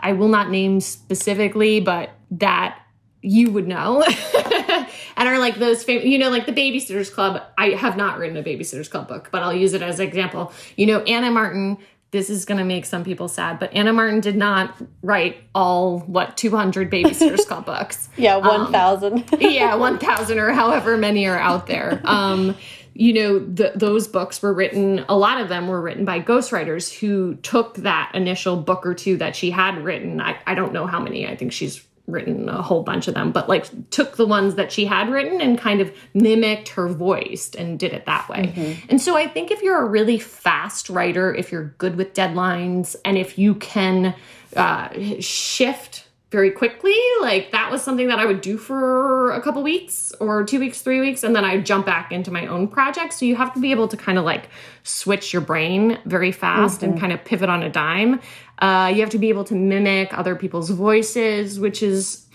I 0.00 0.12
will 0.12 0.28
not 0.28 0.50
name 0.50 0.80
specifically, 0.80 1.80
but 1.80 2.10
that 2.32 2.78
you 3.24 3.50
would 3.52 3.68
know 3.68 4.02
and 5.16 5.28
are 5.28 5.38
like 5.38 5.56
those 5.56 5.84
famous, 5.84 6.04
you 6.04 6.18
know, 6.18 6.30
like 6.30 6.46
the 6.46 6.52
Babysitters 6.52 7.12
Club. 7.12 7.42
I 7.56 7.70
have 7.70 7.96
not 7.96 8.18
written 8.18 8.36
a 8.36 8.42
Babysitters 8.42 8.90
Club 8.90 9.08
book, 9.08 9.28
but 9.30 9.42
I'll 9.42 9.54
use 9.54 9.74
it 9.74 9.82
as 9.82 10.00
an 10.00 10.08
example. 10.08 10.52
You 10.76 10.86
know, 10.86 11.00
anna 11.02 11.30
Martin 11.30 11.78
this 12.12 12.28
is 12.28 12.44
going 12.44 12.58
to 12.58 12.64
make 12.64 12.84
some 12.84 13.04
people 13.04 13.26
sad, 13.26 13.58
but 13.58 13.72
Anna 13.72 13.90
Martin 13.90 14.20
did 14.20 14.36
not 14.36 14.76
write 15.02 15.38
all, 15.54 16.00
what, 16.00 16.36
200 16.36 16.90
Babysitters 16.90 17.46
Club 17.46 17.66
books. 17.66 18.08
Yeah, 18.18 18.36
1,000. 18.36 19.12
Um, 19.12 19.24
yeah, 19.40 19.74
1,000 19.74 20.38
or 20.38 20.52
however 20.52 20.98
many 20.98 21.26
are 21.26 21.38
out 21.38 21.66
there. 21.66 22.02
Um, 22.04 22.54
you 22.94 23.12
know, 23.12 23.38
the, 23.38 23.72
those 23.74 24.06
books 24.08 24.42
were 24.42 24.52
written, 24.52 25.04
a 25.08 25.16
lot 25.16 25.40
of 25.40 25.48
them 25.48 25.68
were 25.68 25.80
written 25.80 26.04
by 26.04 26.20
ghostwriters 26.20 26.92
who 26.98 27.36
took 27.36 27.76
that 27.76 28.10
initial 28.14 28.56
book 28.56 28.86
or 28.86 28.94
two 28.94 29.16
that 29.16 29.34
she 29.34 29.50
had 29.50 29.82
written. 29.82 30.20
I, 30.20 30.38
I 30.46 30.54
don't 30.54 30.72
know 30.72 30.86
how 30.86 31.00
many, 31.00 31.26
I 31.26 31.36
think 31.36 31.52
she's 31.52 31.82
written 32.06 32.48
a 32.48 32.60
whole 32.60 32.82
bunch 32.82 33.08
of 33.08 33.14
them, 33.14 33.30
but 33.32 33.48
like 33.48 33.90
took 33.90 34.16
the 34.16 34.26
ones 34.26 34.56
that 34.56 34.72
she 34.72 34.84
had 34.84 35.08
written 35.08 35.40
and 35.40 35.58
kind 35.58 35.80
of 35.80 35.92
mimicked 36.14 36.70
her 36.70 36.88
voice 36.88 37.54
and 37.54 37.78
did 37.78 37.92
it 37.92 38.06
that 38.06 38.28
way. 38.28 38.52
Mm-hmm. 38.54 38.86
And 38.90 39.00
so 39.00 39.16
I 39.16 39.28
think 39.28 39.50
if 39.50 39.62
you're 39.62 39.80
a 39.80 39.88
really 39.88 40.18
fast 40.18 40.90
writer, 40.90 41.32
if 41.34 41.52
you're 41.52 41.74
good 41.78 41.96
with 41.96 42.12
deadlines, 42.12 42.96
and 43.04 43.16
if 43.16 43.38
you 43.38 43.54
can 43.54 44.14
uh, 44.56 44.88
shift 45.20 46.08
very 46.32 46.50
quickly, 46.50 46.96
like 47.20 47.52
that 47.52 47.70
was 47.70 47.82
something 47.82 48.08
that 48.08 48.18
I 48.18 48.24
would 48.24 48.40
do 48.40 48.56
for 48.56 49.30
a 49.32 49.40
couple 49.40 49.62
weeks 49.62 50.12
or 50.18 50.42
two 50.42 50.58
weeks, 50.58 50.80
three 50.80 50.98
weeks, 50.98 51.22
and 51.22 51.36
then 51.36 51.44
I 51.44 51.60
jump 51.60 51.84
back 51.84 52.10
into 52.10 52.30
my 52.30 52.46
own 52.46 52.66
project. 52.66 53.12
So 53.12 53.26
you 53.26 53.36
have 53.36 53.52
to 53.52 53.60
be 53.60 53.70
able 53.70 53.86
to 53.88 53.96
kind 53.96 54.18
of 54.18 54.24
like 54.24 54.48
switch 54.82 55.32
your 55.32 55.42
brain 55.42 55.98
very 56.06 56.32
fast 56.32 56.80
mm-hmm. 56.80 56.92
and 56.92 57.00
kind 57.00 57.12
of 57.12 57.22
pivot 57.24 57.50
on 57.50 57.62
a 57.62 57.68
dime. 57.68 58.20
Uh, 58.58 58.90
you 58.92 59.02
have 59.02 59.10
to 59.10 59.18
be 59.18 59.28
able 59.28 59.44
to 59.44 59.54
mimic 59.54 60.16
other 60.18 60.34
people's 60.34 60.70
voices, 60.70 61.60
which 61.60 61.82
is 61.82 62.26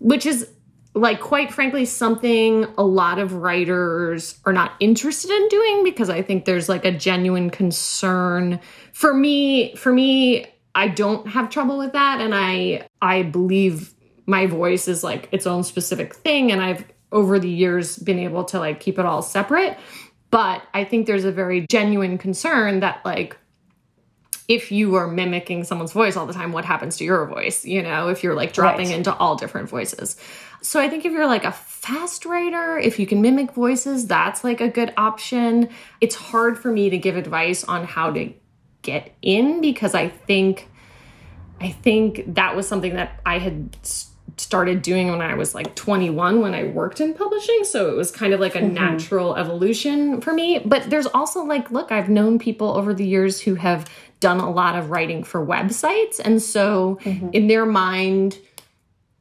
which 0.00 0.26
is 0.26 0.50
like 0.94 1.20
quite 1.20 1.52
frankly 1.52 1.84
something 1.84 2.66
a 2.76 2.82
lot 2.82 3.18
of 3.18 3.34
writers 3.34 4.40
are 4.44 4.52
not 4.52 4.72
interested 4.80 5.30
in 5.30 5.48
doing 5.48 5.84
because 5.84 6.10
I 6.10 6.22
think 6.22 6.44
there's 6.44 6.68
like 6.68 6.84
a 6.84 6.90
genuine 6.90 7.50
concern 7.50 8.58
for 8.92 9.14
me 9.14 9.76
for 9.76 9.92
me 9.92 10.46
I 10.74 10.88
don't 10.88 11.26
have 11.28 11.50
trouble 11.50 11.78
with 11.78 11.92
that 11.92 12.20
and 12.20 12.34
I 12.34 12.86
I 13.02 13.22
believe 13.22 13.94
my 14.26 14.46
voice 14.46 14.88
is 14.88 15.02
like 15.02 15.28
its 15.32 15.46
own 15.46 15.64
specific 15.64 16.14
thing 16.14 16.52
and 16.52 16.62
I've 16.62 16.84
over 17.10 17.38
the 17.38 17.48
years 17.48 17.98
been 17.98 18.18
able 18.18 18.44
to 18.44 18.58
like 18.58 18.80
keep 18.80 18.98
it 18.98 19.06
all 19.06 19.22
separate 19.22 19.78
but 20.30 20.62
I 20.74 20.84
think 20.84 21.06
there's 21.06 21.24
a 21.24 21.32
very 21.32 21.66
genuine 21.68 22.18
concern 22.18 22.80
that 22.80 23.04
like 23.04 23.36
if 24.48 24.72
you 24.72 24.94
are 24.94 25.06
mimicking 25.06 25.62
someone's 25.64 25.92
voice 25.92 26.16
all 26.16 26.26
the 26.26 26.32
time, 26.32 26.52
what 26.52 26.64
happens 26.64 26.96
to 26.96 27.04
your 27.04 27.26
voice? 27.26 27.66
You 27.66 27.82
know, 27.82 28.08
if 28.08 28.22
you're 28.22 28.34
like 28.34 28.54
dropping 28.54 28.88
right. 28.88 28.96
into 28.96 29.14
all 29.14 29.36
different 29.36 29.68
voices. 29.68 30.16
So 30.62 30.80
I 30.80 30.88
think 30.88 31.04
if 31.04 31.12
you're 31.12 31.26
like 31.26 31.44
a 31.44 31.52
fast 31.52 32.24
writer, 32.24 32.78
if 32.78 32.98
you 32.98 33.06
can 33.06 33.20
mimic 33.20 33.52
voices, 33.52 34.06
that's 34.06 34.42
like 34.44 34.62
a 34.62 34.68
good 34.68 34.92
option. 34.96 35.68
It's 36.00 36.14
hard 36.14 36.58
for 36.58 36.72
me 36.72 36.88
to 36.88 36.96
give 36.96 37.16
advice 37.16 37.62
on 37.64 37.84
how 37.84 38.10
to 38.12 38.32
get 38.90 39.14
in 39.22 39.60
because 39.60 39.94
I 39.94 40.08
think 40.08 40.68
I 41.60 41.70
think 41.70 42.34
that 42.34 42.54
was 42.54 42.68
something 42.68 42.94
that 42.94 43.20
I 43.26 43.38
had 43.38 43.76
started 44.36 44.82
doing 44.82 45.10
when 45.10 45.20
I 45.20 45.34
was 45.34 45.54
like 45.54 45.74
21 45.74 46.40
when 46.40 46.54
I 46.54 46.64
worked 46.64 47.00
in 47.00 47.14
publishing. 47.14 47.64
So 47.64 47.90
it 47.90 47.96
was 47.96 48.10
kind 48.10 48.32
of 48.32 48.40
like 48.40 48.54
a 48.54 48.60
mm-hmm. 48.60 48.74
natural 48.74 49.36
evolution 49.36 50.20
for 50.20 50.32
me. 50.32 50.60
But 50.64 50.90
there's 50.90 51.06
also 51.06 51.44
like, 51.44 51.70
look, 51.70 51.90
I've 51.90 52.08
known 52.08 52.38
people 52.38 52.76
over 52.76 52.94
the 52.94 53.06
years 53.06 53.40
who 53.40 53.56
have 53.56 53.90
done 54.20 54.38
a 54.38 54.50
lot 54.50 54.76
of 54.76 54.90
writing 54.90 55.24
for 55.24 55.44
websites. 55.44 56.20
And 56.24 56.40
so 56.40 56.98
mm-hmm. 57.02 57.30
in 57.32 57.48
their 57.48 57.66
mind, 57.66 58.38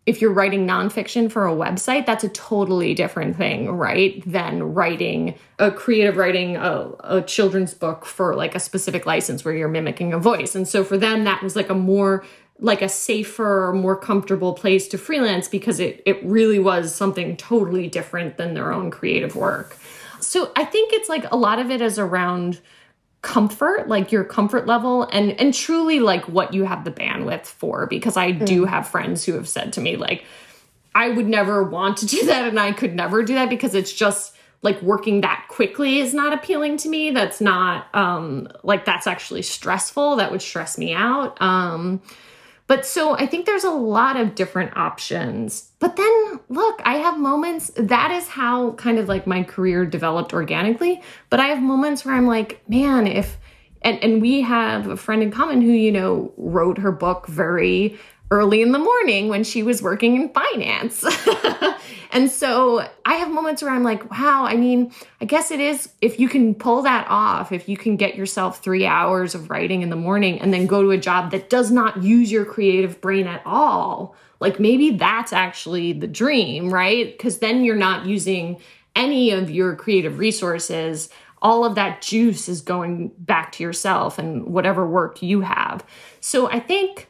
if 0.08 0.22
you're 0.22 0.32
writing 0.32 0.65
nonfiction 0.65 1.30
for 1.30 1.46
a 1.46 1.52
website, 1.52 2.06
that's 2.06 2.24
a 2.24 2.30
totally 2.30 2.93
different 2.93 3.36
thing, 3.36 3.70
right? 3.70 4.24
Than 4.26 4.74
writing 4.74 5.36
a 5.60 5.70
creative 5.70 6.15
writing 6.15 6.56
a, 6.56 6.89
a, 7.02 7.22
children's 7.24 7.74
book 7.74 8.06
for 8.06 8.34
like 8.34 8.56
a 8.56 8.60
specific 8.60 9.06
license 9.06 9.43
where 9.43 9.54
you're 9.54 9.67
mimicking 9.67 10.13
a 10.13 10.17
voice. 10.17 10.56
And 10.56 10.65
so 10.65 10.86
for 10.86 10.98
them, 10.98 11.26
that 11.26 11.43
was 11.43 11.58
like 11.58 11.70
a 11.70 11.76
more 11.76 12.24
like 12.60 12.82
a 12.82 12.89
safer, 12.89 13.72
more 13.76 13.96
comfortable 13.96 14.54
place 14.54 14.88
to 14.88 14.98
freelance 14.98 15.50
because 15.50 15.80
it 15.80 16.02
it 16.06 16.24
really 16.24 16.58
was 16.58 16.96
something 16.96 17.36
totally 17.36 17.89
different 17.89 18.38
than 18.38 18.54
their 18.54 18.72
own 18.72 18.89
creative 18.89 19.36
work. 19.36 19.78
So 20.22 20.52
I 20.56 20.63
think 20.63 20.93
it's 20.93 21.10
like 21.10 21.30
a 21.32 21.38
lot 21.38 21.60
of 21.60 21.70
it 21.70 21.82
is 21.82 22.00
around 22.00 22.62
comfort 23.28 23.90
like 23.90 24.10
your 24.10 24.24
comfort 24.24 24.68
level 24.68 25.04
and 25.12 25.38
and 25.38 25.54
truly 25.54 26.00
like 26.00 26.24
what 26.30 26.54
you 26.54 26.63
have 26.63 26.86
the 26.86 26.92
bandwidth 26.92 27.46
for 27.46 27.86
because 27.86 28.16
i 28.16 28.32
mm. 28.32 28.46
do 28.46 28.63
have 28.63 28.88
friends 28.88 29.26
who 29.26 29.34
have 29.34 29.50
said 29.50 29.74
to 29.74 29.82
me 29.82 29.98
like 29.98 30.24
i 30.96 31.10
would 31.10 31.28
never 31.28 31.62
want 31.62 31.98
to 31.98 32.06
do 32.06 32.26
that 32.28 32.48
and 32.48 32.58
i 32.58 32.72
could 32.72 32.96
never 32.96 33.24
do 33.24 33.34
that 33.34 33.50
because 33.50 33.76
it's 33.76 33.92
just 33.92 34.34
like 34.62 34.82
working 34.82 35.22
that 35.22 35.46
quickly 35.50 36.00
is 36.00 36.13
not 36.13 36.34
appealing 36.34 36.78
to 36.78 36.90
me. 36.90 37.12
That's 37.12 37.40
not 37.40 37.94
um 37.94 38.48
like 38.63 38.86
that's 38.86 39.08
actually 39.08 39.44
stressful. 39.44 40.16
That 40.16 40.32
would 40.32 40.42
stress 40.42 40.78
me 40.78 40.94
out. 40.94 41.40
Um 41.42 42.02
but 42.68 42.86
so 42.86 43.16
I 43.16 43.26
think 43.26 43.46
there's 43.46 43.64
a 43.64 43.72
lot 43.72 44.18
of 44.18 44.36
different 44.36 44.76
options. 44.76 45.72
But 45.80 45.96
then 45.96 46.40
look, 46.50 46.82
I 46.84 46.96
have 46.96 47.18
moments 47.18 47.72
that 47.78 48.12
is 48.12 48.28
how 48.28 48.74
kind 48.74 49.00
of 49.00 49.08
like 49.08 49.26
my 49.26 49.44
career 49.44 49.86
developed 49.86 50.34
organically. 50.34 51.02
But 51.30 51.40
I 51.40 51.48
have 51.48 51.62
moments 51.62 52.04
where 52.04 52.14
I'm 52.14 52.28
like, 52.28 52.62
man, 52.68 53.08
if 53.08 53.38
and 53.82 54.04
and 54.04 54.22
we 54.22 54.42
have 54.42 54.88
a 54.88 54.98
friend 54.98 55.24
in 55.24 55.32
common 55.32 55.62
who, 55.62 55.72
you 55.72 55.92
know, 55.92 56.34
wrote 56.38 56.78
her 56.80 56.92
book 56.92 57.28
very 57.28 57.98
early 58.32 58.62
in 58.62 58.74
the 58.74 58.80
morning 58.80 59.30
when 59.30 59.44
she 59.46 59.64
was 59.64 59.82
working 59.82 60.22
in 60.22 60.30
finance. 60.30 61.06
and 62.12 62.30
so 62.30 62.88
I 63.06 63.15
have 63.15 63.32
moments 63.32 63.62
where 63.62 63.72
I'm 63.72 63.84
like, 63.84 64.10
wow, 64.12 64.46
I 64.46 64.56
mean, 64.56 64.91
I 65.22 65.26
guess 65.26 65.52
it 65.52 65.60
is 65.60 65.89
if 66.02 66.20
you 66.20 66.30
can 66.30 66.56
pull 66.56 66.82
that 66.84 67.08
off, 67.10 67.52
if 67.52 67.67
you 67.67 67.78
can 67.78 67.96
get 67.98 68.15
yourself 68.15 68.63
three 68.63 68.86
hours 68.86 69.36
of 69.36 69.50
writing 69.50 69.82
in 69.82 69.89
the 69.89 69.96
morning 69.96 70.39
and 70.39 70.54
then 70.54 70.67
go 70.67 70.82
to 70.82 70.91
a 70.91 70.98
job 70.98 71.32
that 71.32 71.50
does 71.50 71.72
not 71.72 72.04
use 72.04 72.32
your 72.32 72.46
creative 72.46 73.02
brain 73.02 73.28
at 73.28 73.41
all, 73.46 74.15
like 74.39 74.60
maybe 74.60 74.91
that's 74.91 75.34
actually 75.34 75.93
the 75.93 76.08
dream, 76.08 76.74
right? 76.74 77.17
Because 77.17 77.39
then 77.39 77.63
you're 77.63 77.76
not 77.76 78.06
using 78.06 78.60
any 78.96 79.32
of 79.32 79.50
your 79.50 79.76
creative 79.76 80.17
resources 80.17 81.10
all 81.41 81.65
of 81.65 81.76
that 81.76 82.02
juice 82.02 82.50
is 82.50 82.62
going 82.62 83.10
back 83.20 83.52
to 83.54 83.63
yourself 83.63 84.17
and 84.17 84.46
whatever 84.48 84.88
work 84.88 85.22
you 85.22 85.41
have. 85.41 85.84
So 86.20 86.50
I 86.50 86.60
think 86.60 87.10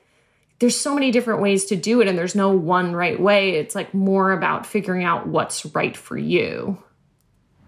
there's 0.60 0.78
so 0.78 0.93
many 0.93 1.12
different 1.12 1.41
ways 1.41 1.65
to 1.65 1.76
do 1.76 2.02
it 2.02 2.08
and 2.08 2.17
there's 2.17 2.36
no 2.36 2.52
one 2.52 2.93
right 2.93 3.20
way 3.20 3.52
it's 3.52 3.76
like 3.76 3.93
more 3.93 4.32
about 4.32 4.65
figuring 4.65 5.04
out 5.04 5.28
what's 5.28 5.65
right 5.67 5.96
for 5.96 6.17
you 6.17 6.78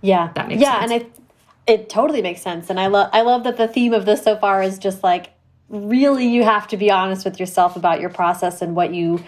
yeah 0.01 0.31
that 0.33 0.47
makes 0.47 0.61
sense. 0.61 0.73
yeah 0.73 0.79
sense. 0.79 0.91
and 0.91 1.03
i 1.03 1.19
it 1.69 1.87
totally 1.87 2.21
makes 2.21 2.41
sense. 2.41 2.69
And 2.69 2.79
I 2.79 2.87
love 2.87 3.09
I 3.13 3.21
love 3.21 3.43
that 3.43 3.57
the 3.57 3.67
theme 3.67 3.93
of 3.93 4.05
this 4.05 4.23
so 4.23 4.35
far 4.35 4.63
is 4.63 4.79
just 4.79 5.03
like 5.03 5.29
really 5.69 6.27
you 6.27 6.43
have 6.43 6.67
to 6.69 6.77
be 6.77 6.89
honest 6.89 7.23
with 7.23 7.39
yourself 7.39 7.75
about 7.75 8.01
your 8.01 8.09
process 8.09 8.61
and 8.61 8.75
what 8.75 8.93
you 8.93 9.23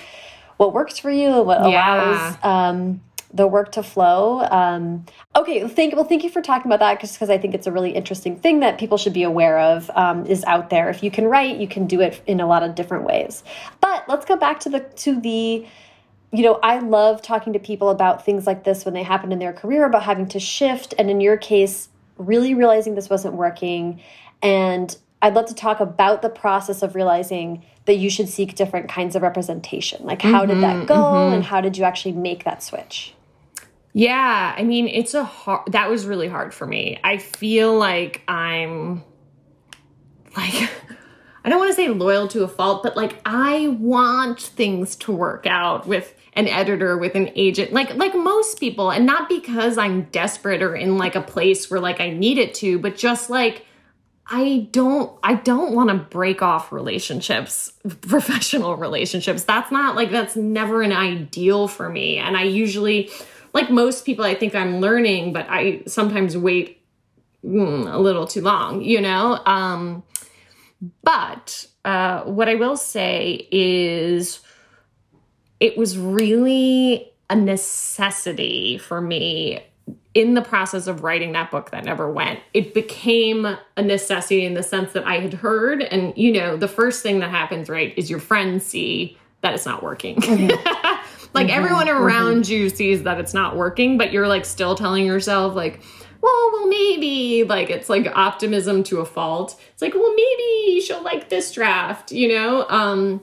what 0.58 0.74
works 0.74 0.98
for 0.98 1.12
you 1.12 1.28
and 1.28 1.46
what 1.46 1.62
allows 1.62 2.38
yeah. 2.44 2.70
um, 2.70 3.02
the 3.34 3.48
work 3.48 3.72
to 3.74 3.84
flow. 3.84 4.42
Um, 4.52 5.06
okay, 5.36 5.68
thank 5.68 5.96
well, 5.96 6.04
thank 6.04 6.24
you 6.24 6.30
for 6.30 6.42
talking 6.42 6.72
about 6.72 6.80
that 6.80 7.02
because 7.02 7.30
I 7.30 7.38
think 7.38 7.54
it's 7.54 7.68
a 7.68 7.72
really 7.72 7.92
interesting 7.92 8.36
thing 8.36 8.60
that 8.60 8.78
people 8.78 8.98
should 8.98 9.14
be 9.14 9.24
aware 9.24 9.60
of 9.60 9.90
um, 9.96 10.26
is 10.26 10.44
out 10.46 10.70
there. 10.70 10.90
If 10.90 11.04
you 11.04 11.12
can 11.12 11.26
write, 11.26 11.58
you 11.58 11.68
can 11.68 11.88
do 11.88 12.02
it 12.02 12.22
in 12.26 12.40
a 12.40 12.48
lot 12.48 12.64
of 12.64 12.76
different 12.76 13.06
ways. 13.06 13.44
But 13.80 14.08
let's 14.08 14.26
go 14.26 14.36
back 14.36 14.60
to 14.62 14.70
the 14.70 14.80
to 14.80 15.20
the 15.20 15.66
you 16.34 16.44
know, 16.44 16.60
I 16.64 16.80
love 16.80 17.22
talking 17.22 17.52
to 17.54 17.60
people 17.60 17.90
about 17.90 18.26
things 18.26 18.48
like 18.48 18.64
this 18.64 18.86
when 18.86 18.94
they 18.94 19.04
happen 19.04 19.34
in 19.34 19.40
their 19.40 19.52
career 19.52 19.86
about 19.86 20.04
having 20.04 20.28
to 20.30 20.40
shift. 20.40 20.94
And 20.98 21.10
in 21.10 21.20
your 21.20 21.36
case, 21.36 21.90
really 22.18 22.54
realizing 22.54 22.96
this 22.96 23.10
wasn't 23.10 23.34
working. 23.34 24.02
And 24.42 24.96
I'd 25.22 25.34
love 25.34 25.48
to 25.48 25.56
talk 25.56 25.82
about 25.82 26.22
the 26.22 26.30
process 26.30 26.82
of 26.84 26.96
realizing 26.96 27.66
that 27.86 27.96
you 27.96 28.10
should 28.10 28.30
seek 28.30 28.56
different 28.56 28.90
kinds 28.90 29.16
of 29.16 29.22
representation. 29.22 30.06
Like, 30.06 30.22
how 30.22 30.30
mm 30.30 30.36
-hmm, 30.36 30.48
did 30.48 30.62
that 30.62 30.76
mm-hmm, 30.76 30.86
go? 30.86 30.96
Mm 30.96 31.30
-hmm. 31.30 31.34
And 31.34 31.44
how 31.44 31.62
did 31.62 31.78
you 31.78 31.86
actually 31.86 32.18
make 32.18 32.44
that 32.44 32.64
switch? 32.64 33.14
Yeah, 33.94 34.56
I 34.58 34.64
mean, 34.64 34.88
it's 34.88 35.14
a 35.14 35.24
hard, 35.24 35.72
that 35.72 35.90
was 35.90 36.06
really 36.06 36.28
hard 36.28 36.54
for 36.54 36.66
me. 36.66 37.00
I 37.04 37.18
feel 37.18 37.78
like 37.78 38.22
I'm 38.28 39.04
like, 40.36 40.70
I 41.44 41.50
don't 41.50 41.60
want 41.60 41.72
to 41.72 41.76
say 41.76 41.90
loyal 41.90 42.28
to 42.30 42.44
a 42.44 42.48
fault, 42.48 42.84
but 42.84 42.96
like 42.96 43.20
I 43.26 43.68
want 43.80 44.40
things 44.40 44.96
to 44.98 45.12
work 45.12 45.46
out 45.48 45.88
with 45.88 46.14
an 46.34 46.48
editor, 46.48 46.98
with 46.98 47.16
an 47.16 47.32
agent, 47.36 47.74
like 47.74 47.94
like 47.96 48.16
most 48.16 48.60
people, 48.60 48.92
and 48.92 49.06
not 49.06 49.28
because 49.28 49.78
I'm 49.78 50.04
desperate 50.04 50.62
or 50.62 50.76
in 50.76 50.98
like 50.98 51.16
a 51.16 51.22
place 51.22 51.70
where 51.70 51.80
like 51.80 52.00
I 52.00 52.12
need 52.12 52.38
it 52.38 52.54
to, 52.56 52.80
but 52.80 52.96
just 52.96 53.30
like 53.30 53.66
I 54.28 54.70
don't 54.72 55.12
I 55.24 55.34
don't 55.34 55.74
want 55.74 55.90
to 55.90 55.96
break 55.96 56.42
off 56.42 56.72
relationships, 56.72 57.74
professional 58.02 58.78
relationships. 58.78 59.44
That's 59.44 59.72
not 59.72 59.96
like 59.96 60.12
that's 60.12 60.36
never 60.36 60.84
an 60.84 60.94
ideal 60.94 61.68
for 61.68 61.90
me. 61.90 62.18
And 62.18 62.38
I 62.38 62.44
usually 62.44 63.10
like 63.54 63.70
most 63.70 64.06
people, 64.06 64.26
I 64.26 64.36
think 64.36 64.56
I'm 64.56 64.80
learning, 64.80 65.34
but 65.34 65.46
I 65.50 65.84
sometimes 65.88 66.38
wait 66.38 66.82
mm, 67.46 67.92
a 67.92 67.98
little 67.98 68.28
too 68.28 68.42
long, 68.42 68.82
you 68.82 69.02
know? 69.02 69.40
Um, 69.46 70.04
but 71.04 71.68
uh, 71.86 72.22
what 72.24 72.50
I 72.50 72.56
will 72.56 72.78
say 72.78 73.48
is 73.52 74.40
it 75.60 75.78
was 75.78 75.98
really 75.98 77.12
a 77.30 77.36
necessity 77.36 78.78
for 78.78 79.00
me 79.00 79.64
in 80.14 80.34
the 80.34 80.42
process 80.42 80.88
of 80.88 81.04
writing 81.04 81.32
that 81.32 81.50
book 81.50 81.72
that 81.72 81.86
never 81.86 82.12
went 82.12 82.40
it 82.54 82.74
became 82.74 83.46
a 83.46 83.82
necessity 83.82 84.44
in 84.44 84.54
the 84.54 84.64
sense 84.64 84.92
that 84.92 85.06
i 85.06 85.20
had 85.20 85.34
heard 85.34 85.82
and 85.82 86.16
you 86.18 86.34
know 86.34 86.58
the 86.58 86.68
first 86.68 87.02
thing 87.02 87.20
that 87.20 87.30
happens 87.30 87.70
right 87.70 87.98
is 87.98 88.10
your 88.10 88.20
friends 88.20 88.66
see 88.66 89.18
that 89.40 89.54
it's 89.54 89.66
not 89.66 89.82
working 89.82 90.18
mm-hmm. 90.18 90.50
Like 91.34 91.48
mm-hmm, 91.48 91.58
everyone 91.58 91.90
around 91.90 92.44
mm-hmm. 92.44 92.52
you 92.52 92.70
sees 92.70 93.04
that 93.04 93.20
it's 93.20 93.34
not 93.34 93.56
working, 93.56 93.98
but 93.98 94.12
you're 94.12 94.28
like 94.28 94.46
still 94.46 94.76
telling 94.76 95.06
yourself 95.06 95.56
like, 95.56 95.82
well, 96.22 96.50
well, 96.54 96.68
maybe 96.68 97.44
like 97.44 97.70
it's 97.70 97.90
like 97.90 98.06
optimism 98.16 98.84
to 98.84 99.00
a 99.00 99.06
fault. 99.06 99.60
It's 99.74 99.82
like, 99.82 99.94
well, 99.94 100.14
maybe 100.14 100.82
she'll 100.82 101.04
like 101.04 101.30
this 101.30 101.52
draft, 101.52 102.12
you 102.12 102.28
know? 102.28 102.68
Um, 102.70 103.22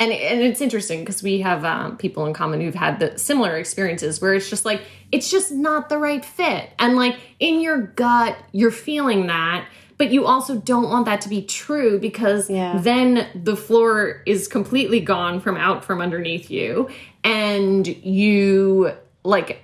and, 0.00 0.10
and 0.10 0.40
it's 0.40 0.60
interesting 0.60 1.00
because 1.00 1.22
we 1.22 1.40
have 1.40 1.64
um, 1.64 1.96
people 1.96 2.26
in 2.26 2.34
common 2.34 2.60
who've 2.60 2.74
had 2.74 2.98
the 2.98 3.16
similar 3.16 3.56
experiences 3.56 4.20
where 4.20 4.34
it's 4.34 4.50
just 4.50 4.64
like 4.64 4.82
it's 5.12 5.30
just 5.30 5.52
not 5.52 5.88
the 5.88 5.98
right 5.98 6.24
fit 6.24 6.70
and 6.80 6.96
like 6.96 7.16
in 7.38 7.60
your 7.60 7.80
gut 7.80 8.36
you're 8.50 8.72
feeling 8.72 9.28
that 9.28 9.66
but 9.96 10.10
you 10.10 10.26
also 10.26 10.56
don't 10.56 10.90
want 10.90 11.06
that 11.06 11.20
to 11.22 11.28
be 11.28 11.42
true 11.42 11.98
because 11.98 12.50
yeah. 12.50 12.78
then 12.78 13.28
the 13.34 13.56
floor 13.56 14.22
is 14.26 14.48
completely 14.48 15.00
gone 15.00 15.40
from 15.40 15.56
out 15.56 15.84
from 15.84 16.00
underneath 16.00 16.50
you 16.50 16.88
and 17.22 17.86
you 17.86 18.92
like 19.24 19.62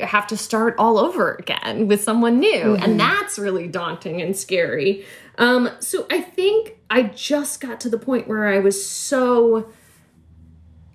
have 0.00 0.26
to 0.26 0.36
start 0.36 0.74
all 0.78 0.98
over 0.98 1.34
again 1.34 1.86
with 1.86 2.02
someone 2.02 2.40
new 2.40 2.50
mm-hmm. 2.50 2.82
and 2.82 2.98
that's 2.98 3.38
really 3.38 3.68
daunting 3.68 4.22
and 4.22 4.36
scary 4.36 5.04
um 5.38 5.68
so 5.80 6.06
i 6.10 6.20
think 6.20 6.78
i 6.88 7.02
just 7.02 7.60
got 7.60 7.78
to 7.80 7.90
the 7.90 7.98
point 7.98 8.26
where 8.26 8.46
i 8.46 8.58
was 8.58 8.86
so 8.86 9.70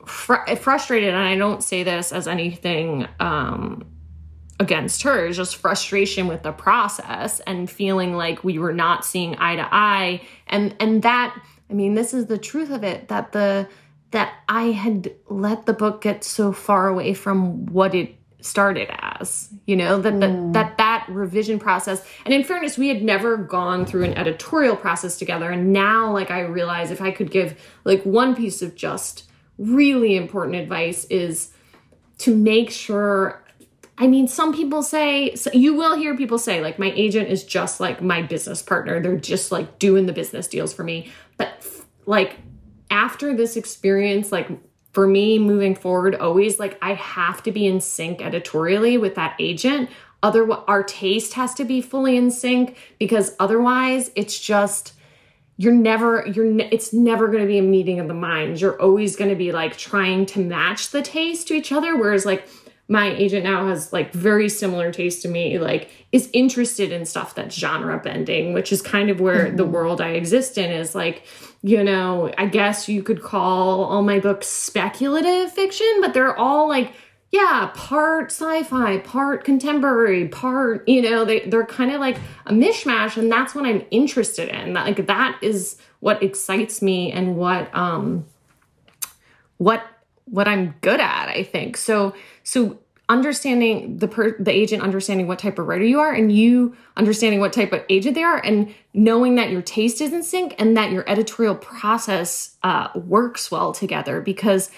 fr- 0.06 0.56
frustrated 0.60 1.10
and 1.10 1.24
i 1.24 1.36
don't 1.36 1.64
say 1.64 1.84
this 1.84 2.12
as 2.12 2.28
anything 2.28 3.08
um 3.20 3.86
against 4.62 5.02
her. 5.02 5.32
Just 5.32 5.56
frustration 5.56 6.28
with 6.28 6.44
the 6.44 6.52
process 6.52 7.40
and 7.42 7.70
feeling 7.70 8.16
like 8.16 8.44
we 8.44 8.60
were 8.60 8.74
not 8.74 9.04
seeing 9.04 9.36
eye 9.38 9.56
to 9.56 9.68
eye. 9.72 10.22
And 10.48 10.76
and 10.80 11.02
that 11.02 11.36
i 11.70 11.74
mean 11.74 11.96
this 11.96 12.14
is 12.14 12.28
the 12.28 12.38
truth 12.38 12.70
of 12.70 12.84
it 12.84 13.08
that 13.08 13.32
the 13.32 13.68
that 14.12 14.34
i 14.50 14.66
had 14.66 15.14
let 15.30 15.66
the 15.66 15.74
book 15.74 16.02
get 16.02 16.24
so 16.24 16.52
far 16.52 16.90
away 16.90 17.14
from 17.14 17.66
what 17.68 17.96
it 17.96 18.16
started 18.42 18.90
as 19.00 19.50
you 19.66 19.76
know 19.76 20.02
that 20.02 20.14
mm. 20.14 20.54
that 20.54 20.78
that 20.78 21.06
revision 21.10 21.58
process. 21.60 22.06
And 22.26 22.34
in 22.34 22.44
fairness 22.44 22.78
we 22.78 22.90
had 22.90 23.02
never 23.02 23.38
gone 23.38 23.86
through 23.86 24.04
an 24.04 24.14
editorial 24.16 24.76
process 24.76 25.18
together. 25.18 25.50
And 25.50 25.74
now 25.74 26.12
like 26.12 26.30
i 26.30 26.42
realize 26.42 26.92
if 26.92 27.02
i 27.02 27.10
could 27.10 27.32
give 27.32 27.60
like 27.84 28.04
one 28.04 28.36
piece 28.36 28.62
of 28.62 28.76
just 28.76 29.28
really 29.58 30.16
important 30.16 30.56
advice 30.56 31.06
is 31.06 31.52
to 32.22 32.36
make 32.36 32.70
sure 32.70 33.41
I 34.02 34.08
mean, 34.08 34.28
some 34.28 34.52
people 34.52 34.82
say, 34.82 35.36
so 35.36 35.52
you 35.54 35.76
will 35.76 35.96
hear 35.96 36.18
people 36.18 36.40
say, 36.40 36.60
like, 36.60 36.80
my 36.80 36.92
agent 36.96 37.30
is 37.30 37.44
just 37.44 37.80
like 37.80 38.02
my 38.02 38.24
business 38.24 38.60
partner. 38.60 39.00
They're 39.00 39.16
just 39.16 39.52
like 39.52 39.78
doing 39.78 40.08
the 40.08 40.12
business 40.12 40.48
deals 40.48 40.74
for 40.74 40.84
me. 40.84 41.12
But 41.38 41.64
like, 42.08 42.38
after 42.90 43.38
this 43.38 43.56
experience, 43.56 44.32
like, 44.32 44.50
for 44.92 45.06
me 45.06 45.38
moving 45.38 45.76
forward, 45.76 46.16
always 46.16 46.58
like, 46.58 46.80
I 46.82 46.96
have 46.96 47.44
to 47.44 47.52
be 47.52 47.68
in 47.68 47.80
sync 47.80 48.24
editorially 48.24 48.98
with 48.98 49.14
that 49.16 49.36
agent. 49.38 49.92
Other, 50.24 50.52
our 50.52 50.82
taste 50.82 51.34
has 51.34 51.54
to 51.54 51.64
be 51.64 51.80
fully 51.80 52.18
in 52.18 52.32
sync 52.32 52.78
because 52.98 53.36
otherwise, 53.40 54.10
it's 54.16 54.40
just, 54.40 54.94
you're 55.58 55.74
never 55.74 56.26
you're 56.26 56.46
ne- 56.46 56.70
it's 56.72 56.92
never 56.92 57.28
going 57.28 57.42
to 57.42 57.48
be 57.48 57.60
a 57.60 57.62
meeting 57.62 58.00
of 58.00 58.08
the 58.08 58.16
minds 58.16 58.62
you're 58.62 58.82
always 58.82 59.16
going 59.16 59.30
to 59.30 59.36
be 59.36 59.52
like 59.52 59.78
trying 59.78 60.26
to 60.26 60.40
match 60.40 60.90
the 60.90 61.04
taste 61.04 61.48
to 61.48 61.54
each 61.54 61.72
other 61.72 61.96
whereas 61.96 62.26
like 62.26 62.48
my 62.92 63.10
agent 63.12 63.46
now 63.46 63.70
has 63.70 63.94
like 63.94 64.12
very 64.12 64.50
similar 64.50 64.92
taste 64.92 65.22
to 65.22 65.30
me 65.30 65.58
like 65.58 65.90
is 66.12 66.30
interested 66.34 66.92
in 66.92 67.06
stuff 67.06 67.34
that's 67.34 67.56
genre 67.56 67.98
bending 67.98 68.52
which 68.52 68.74
is 68.74 68.82
kind 68.82 69.10
of 69.10 69.22
where 69.22 69.46
mm-hmm. 69.46 69.56
the 69.56 69.66
world 69.66 70.02
i 70.02 70.10
exist 70.10 70.58
in 70.58 70.70
is 70.70 70.94
like 70.94 71.24
you 71.62 71.82
know 71.82 72.30
i 72.38 72.46
guess 72.46 72.90
you 72.90 73.02
could 73.02 73.24
call 73.24 73.86
all 73.86 74.04
my 74.04 74.20
books 74.20 74.46
speculative 74.48 75.50
fiction 75.54 75.88
but 76.02 76.14
they're 76.14 76.38
all 76.38 76.68
like 76.68 76.92
yeah 77.32 77.72
part 77.76 78.26
sci-fi 78.26 78.98
part 78.98 79.46
contemporary 79.46 80.28
part 80.28 80.86
you 80.86 81.02
know 81.02 81.24
they, 81.24 81.40
they're 81.46 81.66
kind 81.66 81.92
of 81.92 82.02
like 82.02 82.18
a 82.48 82.52
mishmash 82.52 83.16
and 83.16 83.32
that's 83.32 83.56
what 83.56 83.66
i'm 83.66 83.86
interested 83.90 84.50
in 84.50 84.74
that 84.74 84.86
like 84.86 85.08
that 85.08 85.40
is 85.42 85.78
what 86.02 86.22
excites 86.22 86.82
me 86.82 87.10
and 87.10 87.38
what 87.38 87.74
um 87.74 88.26
what 89.60 89.82
what 90.32 90.48
I'm 90.48 90.74
good 90.82 91.00
at, 91.00 91.28
I 91.28 91.44
think. 91.44 91.78
So 91.78 92.14
so 92.44 92.80
understanding 93.12 93.98
the 93.98 94.08
per, 94.08 94.38
the 94.40 94.52
agent 94.52 94.82
understanding 94.82 95.28
what 95.28 95.38
type 95.38 95.60
of 95.60 95.68
writer 95.68 95.84
you 95.84 96.00
are 96.00 96.14
and 96.14 96.32
you 96.32 96.74
understanding 96.96 97.42
what 97.42 97.52
type 97.52 97.74
of 97.74 97.84
agent 97.90 98.16
they 98.16 98.24
are 98.24 98.38
and 98.38 98.74
knowing 98.94 99.36
that 99.36 99.50
your 99.50 99.62
taste 99.62 100.00
is 100.00 100.14
in 100.14 100.24
sync 100.24 100.56
and 100.58 100.78
that 100.78 100.92
your 100.92 101.04
editorial 101.10 101.56
process 101.56 102.56
uh, 102.64 102.88
works 102.96 103.52
well 103.52 103.74
together. 103.74 104.22
Because 104.22 104.72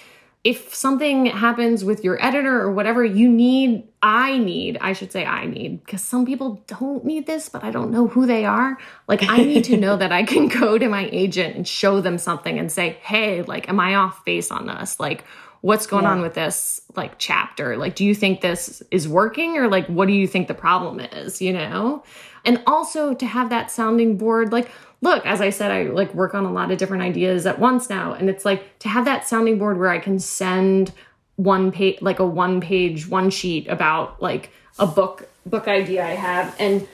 if 0.43 0.73
something 0.73 1.27
happens 1.27 1.85
with 1.85 2.03
your 2.03 2.21
editor 2.25 2.59
or 2.59 2.71
whatever 2.71 3.05
you 3.05 3.29
need 3.29 3.81
i 4.01 4.37
need 4.37 4.77
i 4.81 4.91
should 4.91 5.09
say 5.09 5.23
i 5.23 5.45
need 5.45 5.81
because 5.85 6.01
some 6.01 6.25
people 6.25 6.61
don't 6.67 7.05
need 7.05 7.25
this 7.25 7.47
but 7.47 7.63
i 7.63 7.71
don't 7.71 7.91
know 7.91 8.07
who 8.07 8.25
they 8.25 8.43
are. 8.43 8.77
Like 9.07 9.23
i 9.23 9.37
need 9.37 9.63
to 9.65 9.77
know 9.77 9.95
that 9.95 10.11
i 10.11 10.23
can 10.33 10.49
go 10.49 10.77
to 10.77 10.89
my 10.89 11.07
agent 11.13 11.55
and 11.55 11.65
show 11.65 12.01
them 12.01 12.17
something 12.17 12.59
and 12.59 12.69
say 12.69 12.97
hey 13.03 13.41
like 13.43 13.69
am 13.69 13.79
i 13.79 13.95
off 13.95 14.25
base 14.25 14.51
on 14.51 14.67
this? 14.67 14.99
Like 14.99 15.23
what's 15.63 15.87
going 15.87 16.03
yeah. 16.03 16.11
on 16.11 16.21
with 16.21 16.33
this 16.33 16.81
like 16.97 17.17
chapter? 17.17 17.77
Like 17.77 17.95
do 17.95 18.03
you 18.03 18.13
think 18.13 18.41
this 18.41 18.83
is 18.91 19.07
working 19.07 19.57
or 19.57 19.69
like 19.69 19.87
what 19.87 20.09
do 20.09 20.13
you 20.13 20.27
think 20.27 20.49
the 20.49 20.53
problem 20.53 20.99
is 20.99 21.41
you 21.41 21.53
know? 21.53 22.03
And 22.45 22.61
also 22.67 23.13
to 23.13 23.25
have 23.25 23.49
that 23.49 23.71
sounding 23.71 24.17
board 24.17 24.51
like 24.51 24.69
look 25.03 25.25
as 25.25 25.41
i 25.41 25.49
said 25.49 25.69
i 25.69 25.83
like 25.83 26.13
work 26.15 26.33
on 26.33 26.45
a 26.45 26.51
lot 26.51 26.71
of 26.71 26.77
different 26.77 27.03
ideas 27.03 27.45
at 27.45 27.59
once 27.59 27.89
now 27.89 28.13
and 28.13 28.29
it's 28.29 28.45
like 28.45 28.79
to 28.79 28.87
have 28.87 29.05
that 29.05 29.27
sounding 29.27 29.59
board 29.59 29.77
where 29.77 29.89
i 29.89 29.99
can 29.99 30.17
send 30.17 30.91
one 31.35 31.71
page 31.71 32.01
like 32.01 32.19
a 32.19 32.25
one 32.25 32.61
page 32.61 33.07
one 33.07 33.29
sheet 33.29 33.67
about 33.67 34.21
like 34.21 34.49
a 34.79 34.87
book 34.87 35.29
book 35.45 35.67
idea 35.67 36.05
i 36.05 36.11
have 36.11 36.55
and 36.57 36.87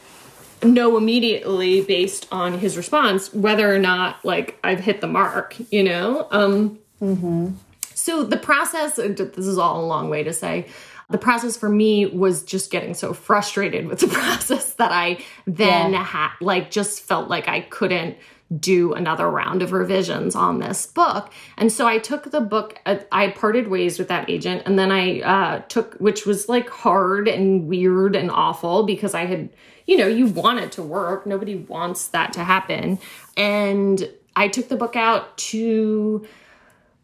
know 0.63 0.97
immediately 0.97 1.81
based 1.81 2.27
on 2.31 2.57
his 2.57 2.75
response 2.75 3.33
whether 3.33 3.73
or 3.73 3.79
not 3.79 4.23
like 4.25 4.59
i've 4.63 4.79
hit 4.79 4.99
the 5.01 5.07
mark 5.07 5.55
you 5.71 5.83
know? 5.83 6.27
Um 6.31 6.79
mm-hmm 7.01 7.51
so 7.99 8.23
the 8.23 8.37
process, 8.37 8.95
this 8.95 9.45
is 9.45 9.57
all 9.57 9.83
a 9.83 9.85
long 9.85 10.09
way 10.09 10.23
to 10.23 10.33
say, 10.33 10.67
the 11.09 11.17
process 11.17 11.57
for 11.57 11.69
me 11.69 12.05
was 12.05 12.43
just 12.43 12.71
getting 12.71 12.93
so 12.93 13.13
frustrated 13.13 13.87
with 13.87 13.99
the 13.99 14.07
process 14.19 14.73
that 14.73 14.91
I 14.91 15.23
then 15.45 15.93
yeah. 15.93 16.03
had 16.03 16.31
like 16.39 16.71
just 16.71 17.01
felt 17.01 17.29
like 17.29 17.47
I 17.47 17.61
couldn't 17.61 18.17
do 18.57 18.93
another 18.93 19.29
round 19.29 19.61
of 19.61 19.73
revisions 19.73 20.35
on 20.35 20.59
this 20.59 20.87
book. 20.87 21.31
And 21.57 21.71
so 21.71 21.87
I 21.87 21.99
took 21.99 22.31
the 22.31 22.41
book, 22.41 22.79
uh, 22.85 22.97
I 23.11 23.29
parted 23.29 23.67
ways 23.67 23.99
with 23.99 24.07
that 24.07 24.29
agent, 24.29 24.63
and 24.65 24.79
then 24.79 24.91
I 24.91 25.21
uh, 25.21 25.59
took, 25.67 25.95
which 25.95 26.25
was 26.25 26.49
like 26.49 26.67
hard 26.69 27.27
and 27.27 27.67
weird 27.67 28.15
and 28.15 28.31
awful 28.31 28.83
because 28.83 29.13
I 29.13 29.25
had, 29.25 29.49
you 29.85 29.97
know, 29.97 30.07
you 30.07 30.25
want 30.25 30.59
it 30.59 30.71
to 30.73 30.83
work. 30.83 31.27
Nobody 31.27 31.55
wants 31.55 32.07
that 32.07 32.33
to 32.33 32.43
happen. 32.43 32.97
And 33.37 34.09
I 34.35 34.47
took 34.47 34.67
the 34.67 34.77
book 34.77 34.95
out 34.95 35.37
to, 35.37 36.25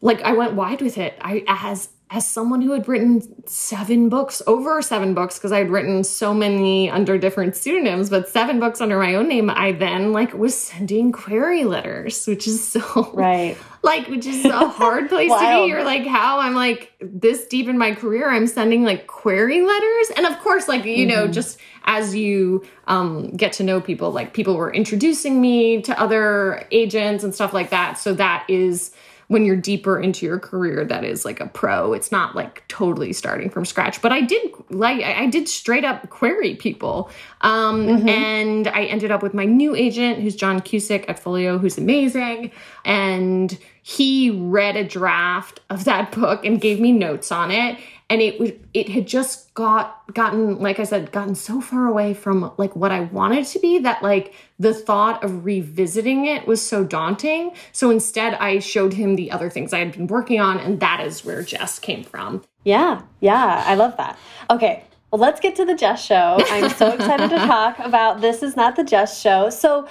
like, 0.05 0.21
I 0.21 0.33
went 0.33 0.53
wide 0.53 0.81
with 0.81 0.97
it. 0.97 1.17
I, 1.21 1.43
as, 1.47 1.89
as 2.11 2.25
someone 2.27 2.61
who 2.61 2.71
had 2.73 2.87
written 2.87 3.47
seven 3.47 4.09
books, 4.09 4.41
over 4.45 4.79
seven 4.81 5.15
books, 5.15 5.39
because 5.39 5.51
I 5.51 5.57
had 5.57 5.71
written 5.71 6.03
so 6.03 6.33
many 6.33 6.89
under 6.89 7.17
different 7.17 7.55
pseudonyms, 7.55 8.11
but 8.11 8.29
seven 8.29 8.59
books 8.59 8.79
under 8.79 8.99
my 8.99 9.15
own 9.15 9.27
name, 9.27 9.49
I 9.49 9.71
then 9.71 10.13
like 10.13 10.33
was 10.33 10.55
sending 10.55 11.11
query 11.11 11.63
letters, 11.63 12.27
which 12.27 12.47
is 12.47 12.65
so 12.65 13.11
right, 13.13 13.57
like 13.83 14.07
which 14.07 14.27
is 14.27 14.45
a 14.45 14.67
hard 14.67 15.09
place 15.09 15.31
to 15.31 15.39
be. 15.39 15.67
You're 15.67 15.83
like, 15.83 16.05
how 16.05 16.39
I'm 16.39 16.53
like 16.53 16.93
this 17.01 17.47
deep 17.47 17.67
in 17.67 17.77
my 17.77 17.95
career, 17.95 18.29
I'm 18.29 18.47
sending 18.47 18.83
like 18.83 19.07
query 19.07 19.61
letters, 19.63 20.11
and 20.15 20.27
of 20.27 20.37
course, 20.39 20.67
like 20.67 20.85
you 20.85 21.07
mm-hmm. 21.07 21.09
know, 21.09 21.27
just 21.27 21.59
as 21.85 22.15
you 22.15 22.63
um, 22.87 23.31
get 23.31 23.53
to 23.53 23.63
know 23.63 23.81
people, 23.81 24.11
like 24.11 24.33
people 24.33 24.57
were 24.57 24.71
introducing 24.71 25.41
me 25.41 25.81
to 25.81 25.99
other 25.99 26.67
agents 26.71 27.23
and 27.23 27.33
stuff 27.33 27.51
like 27.51 27.71
that. 27.71 27.97
So 27.97 28.13
that 28.13 28.45
is 28.47 28.91
when 29.27 29.45
you're 29.45 29.55
deeper 29.55 29.99
into 29.99 30.25
your 30.25 30.39
career 30.39 30.85
that 30.85 31.03
is 31.03 31.25
like 31.25 31.39
a 31.39 31.47
pro 31.47 31.93
it's 31.93 32.11
not 32.11 32.35
like 32.35 32.67
totally 32.67 33.13
starting 33.13 33.49
from 33.49 33.65
scratch. 33.65 34.01
But 34.01 34.11
i 34.11 34.21
did 34.21 34.51
like 34.69 35.03
i 35.03 35.25
did 35.27 35.47
straight 35.47 35.83
up 35.83 36.09
query 36.09 36.55
people 36.55 37.09
um, 37.41 37.87
mm-hmm. 37.87 38.09
and 38.09 38.67
i 38.69 38.85
ended 38.85 39.11
up 39.11 39.23
with 39.23 39.33
my 39.33 39.45
new 39.45 39.75
agent 39.75 40.19
who's 40.19 40.35
john 40.35 40.59
cusick 40.59 41.05
at 41.07 41.19
folio 41.19 41.57
who's 41.57 41.77
amazing. 41.77 42.51
And 42.83 43.57
he 43.81 44.31
read 44.31 44.75
a 44.75 44.83
draft 44.83 45.59
of 45.69 45.83
that 45.85 46.11
book 46.11 46.43
and 46.43 46.59
gave 46.59 46.79
me 46.79 46.91
notes 46.91 47.31
on 47.31 47.51
it 47.51 47.77
and 48.09 48.21
it 48.21 48.39
was 48.39 48.51
it 48.73 48.89
had 48.89 49.07
just 49.07 49.53
got 49.53 50.01
gotten 50.13 50.59
like 50.59 50.79
i 50.79 50.83
said 50.83 51.11
gotten 51.11 51.33
so 51.33 51.59
far 51.59 51.87
away 51.87 52.13
from 52.13 52.51
like 52.57 52.75
what 52.75 52.91
i 52.91 52.99
wanted 53.01 53.45
to 53.45 53.59
be 53.59 53.79
that 53.79 54.01
like 54.03 54.33
the 54.59 54.73
thought 54.73 55.23
of 55.23 55.43
revisiting 55.45 56.25
it 56.25 56.47
was 56.47 56.65
so 56.65 56.83
daunting. 56.83 57.51
So 57.71 57.89
instead 57.89 58.35
i 58.35 58.59
showed 58.59 58.93
him 58.93 59.15
the 59.15 59.31
other 59.31 59.49
things 59.49 59.73
i 59.73 59.79
had 59.79 59.93
been 59.93 60.07
working 60.07 60.39
on 60.39 60.59
and 60.59 60.79
that 60.79 61.01
is 61.01 61.25
where 61.25 61.41
jess 61.41 61.79
came 61.79 62.03
from. 62.03 62.43
Yeah 62.63 63.01
yeah 63.21 63.63
i 63.65 63.75
love 63.75 63.97
that. 63.97 64.17
Okay 64.49 64.83
well 65.11 65.19
let's 65.19 65.39
get 65.39 65.55
to 65.55 65.65
the 65.65 65.75
jess 65.75 66.03
show. 66.03 66.37
I'm 66.49 66.69
so 66.69 66.87
excited 66.93 67.29
to 67.29 67.37
talk 67.37 67.79
about 67.79 68.21
this 68.21 68.43
is 68.43 68.55
not 68.55 68.75
the 68.75 68.83
jess 68.83 69.19
show. 69.19 69.49
So 69.49 69.87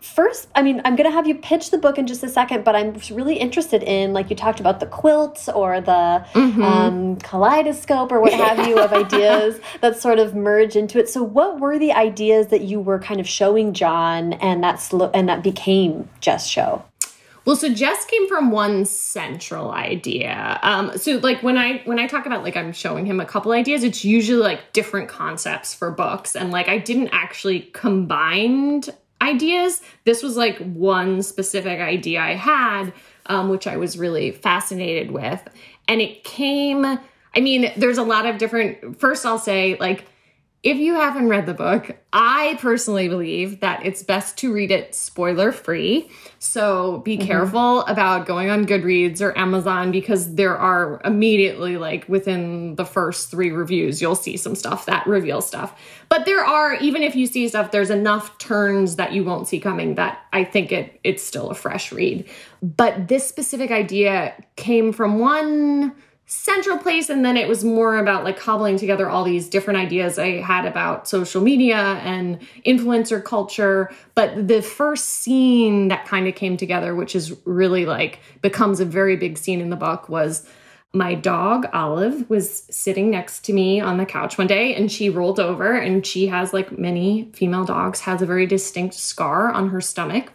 first 0.00 0.48
i 0.54 0.62
mean 0.62 0.80
i'm 0.84 0.96
going 0.96 1.08
to 1.08 1.14
have 1.14 1.26
you 1.26 1.34
pitch 1.34 1.70
the 1.70 1.78
book 1.78 1.98
in 1.98 2.06
just 2.06 2.22
a 2.22 2.28
second 2.28 2.64
but 2.64 2.74
i'm 2.74 2.94
really 3.12 3.36
interested 3.36 3.82
in 3.82 4.12
like 4.12 4.30
you 4.30 4.36
talked 4.36 4.60
about 4.60 4.80
the 4.80 4.86
quilts 4.86 5.48
or 5.48 5.80
the 5.80 6.24
mm 6.34 6.52
-hmm. 6.52 6.62
um, 6.62 7.16
kaleidoscope 7.16 8.14
or 8.14 8.20
what 8.20 8.32
have 8.32 8.68
you 8.68 8.78
of 8.78 8.92
ideas 9.04 9.60
that 9.80 10.00
sort 10.00 10.18
of 10.18 10.34
merge 10.34 10.76
into 10.76 10.98
it 10.98 11.08
so 11.08 11.22
what 11.22 11.60
were 11.60 11.78
the 11.78 11.92
ideas 11.92 12.46
that 12.46 12.60
you 12.60 12.80
were 12.80 12.98
kind 12.98 13.20
of 13.20 13.26
showing 13.26 13.72
john 13.72 14.32
and 14.34 14.62
that 14.64 14.78
and 15.14 15.28
that 15.28 15.42
became 15.42 16.08
jess 16.20 16.46
show 16.46 16.82
well, 17.44 17.56
so 17.56 17.72
Jess 17.72 18.04
came 18.04 18.28
from 18.28 18.50
one 18.50 18.84
central 18.84 19.70
idea. 19.70 20.58
Um, 20.62 20.96
so 20.98 21.16
like 21.16 21.42
when 21.42 21.56
I 21.56 21.80
when 21.84 21.98
I 21.98 22.06
talk 22.06 22.26
about 22.26 22.44
like 22.44 22.56
I'm 22.56 22.72
showing 22.72 23.06
him 23.06 23.18
a 23.18 23.24
couple 23.24 23.52
ideas, 23.52 23.82
it's 23.82 24.04
usually 24.04 24.40
like 24.40 24.72
different 24.72 25.08
concepts 25.08 25.74
for 25.74 25.90
books, 25.90 26.36
and 26.36 26.50
like 26.50 26.68
I 26.68 26.78
didn't 26.78 27.08
actually 27.12 27.62
combine 27.72 28.82
ideas. 29.20 29.82
This 30.04 30.22
was 30.22 30.36
like 30.36 30.58
one 30.58 31.22
specific 31.22 31.80
idea 31.80 32.20
I 32.20 32.34
had, 32.34 32.92
um, 33.26 33.48
which 33.48 33.66
I 33.66 33.76
was 33.76 33.98
really 33.98 34.30
fascinated 34.32 35.10
with. 35.10 35.42
And 35.88 36.00
it 36.00 36.24
came, 36.24 36.84
I 36.84 37.40
mean, 37.40 37.72
there's 37.76 37.98
a 37.98 38.02
lot 38.02 38.26
of 38.26 38.38
different, 38.38 38.98
first, 38.98 39.26
I'll 39.26 39.38
say, 39.38 39.76
like, 39.78 40.06
if 40.62 40.76
you 40.76 40.94
haven't 40.94 41.28
read 41.28 41.46
the 41.46 41.54
book, 41.54 41.96
I 42.12 42.58
personally 42.60 43.08
believe 43.08 43.60
that 43.60 43.84
it's 43.86 44.02
best 44.02 44.36
to 44.38 44.52
read 44.52 44.70
it 44.70 44.94
spoiler 44.94 45.52
free. 45.52 46.10
So 46.42 47.00
be 47.00 47.18
mm-hmm. 47.18 47.26
careful 47.26 47.82
about 47.82 48.24
going 48.24 48.48
on 48.48 48.64
Goodreads 48.64 49.20
or 49.20 49.36
Amazon 49.36 49.90
because 49.90 50.36
there 50.36 50.56
are 50.56 50.98
immediately, 51.04 51.76
like 51.76 52.08
within 52.08 52.76
the 52.76 52.86
first 52.86 53.30
three 53.30 53.50
reviews, 53.50 54.00
you'll 54.00 54.16
see 54.16 54.38
some 54.38 54.54
stuff 54.54 54.86
that 54.86 55.06
reveals 55.06 55.46
stuff. 55.46 55.78
But 56.08 56.24
there 56.24 56.42
are, 56.42 56.76
even 56.76 57.02
if 57.02 57.14
you 57.14 57.26
see 57.26 57.46
stuff, 57.46 57.72
there's 57.72 57.90
enough 57.90 58.38
turns 58.38 58.96
that 58.96 59.12
you 59.12 59.22
won't 59.22 59.48
see 59.48 59.60
coming 59.60 59.96
that 59.96 60.24
I 60.32 60.44
think 60.44 60.72
it 60.72 60.98
it's 61.04 61.22
still 61.22 61.50
a 61.50 61.54
fresh 61.54 61.92
read. 61.92 62.26
But 62.62 63.08
this 63.08 63.28
specific 63.28 63.70
idea 63.70 64.32
came 64.56 64.94
from 64.94 65.18
one 65.18 65.94
central 66.32 66.78
place 66.78 67.10
and 67.10 67.24
then 67.24 67.36
it 67.36 67.48
was 67.48 67.64
more 67.64 67.96
about 67.96 68.22
like 68.22 68.38
cobbling 68.38 68.76
together 68.76 69.10
all 69.10 69.24
these 69.24 69.48
different 69.48 69.80
ideas 69.80 70.16
i 70.16 70.40
had 70.40 70.64
about 70.64 71.08
social 71.08 71.42
media 71.42 72.00
and 72.04 72.38
influencer 72.64 73.22
culture. 73.22 73.92
But 74.14 74.46
the 74.46 74.62
first 74.62 75.06
scene 75.06 75.88
that 75.88 76.06
kind 76.06 76.28
of 76.28 76.36
came 76.36 76.56
together 76.56 76.94
which 76.94 77.16
is 77.16 77.36
really 77.44 77.84
like 77.84 78.20
becomes 78.42 78.78
a 78.78 78.84
very 78.84 79.16
big 79.16 79.38
scene 79.38 79.60
in 79.60 79.70
the 79.70 79.76
book 79.76 80.08
was 80.08 80.46
my 80.92 81.16
dog 81.16 81.66
olive 81.72 82.30
was 82.30 82.62
sitting 82.70 83.10
next 83.10 83.44
to 83.46 83.52
me 83.52 83.80
on 83.80 83.96
the 83.96 84.06
couch 84.06 84.38
one 84.38 84.46
day 84.46 84.72
and 84.76 84.92
she 84.92 85.10
rolled 85.10 85.40
over 85.40 85.72
and 85.72 86.06
she 86.06 86.28
has 86.28 86.52
like 86.52 86.78
many 86.78 87.28
female 87.32 87.64
dogs 87.64 87.98
has 88.02 88.22
a 88.22 88.26
very 88.26 88.46
distinct 88.46 88.94
scar 88.94 89.50
on 89.50 89.70
her 89.70 89.80
stomach. 89.80 90.32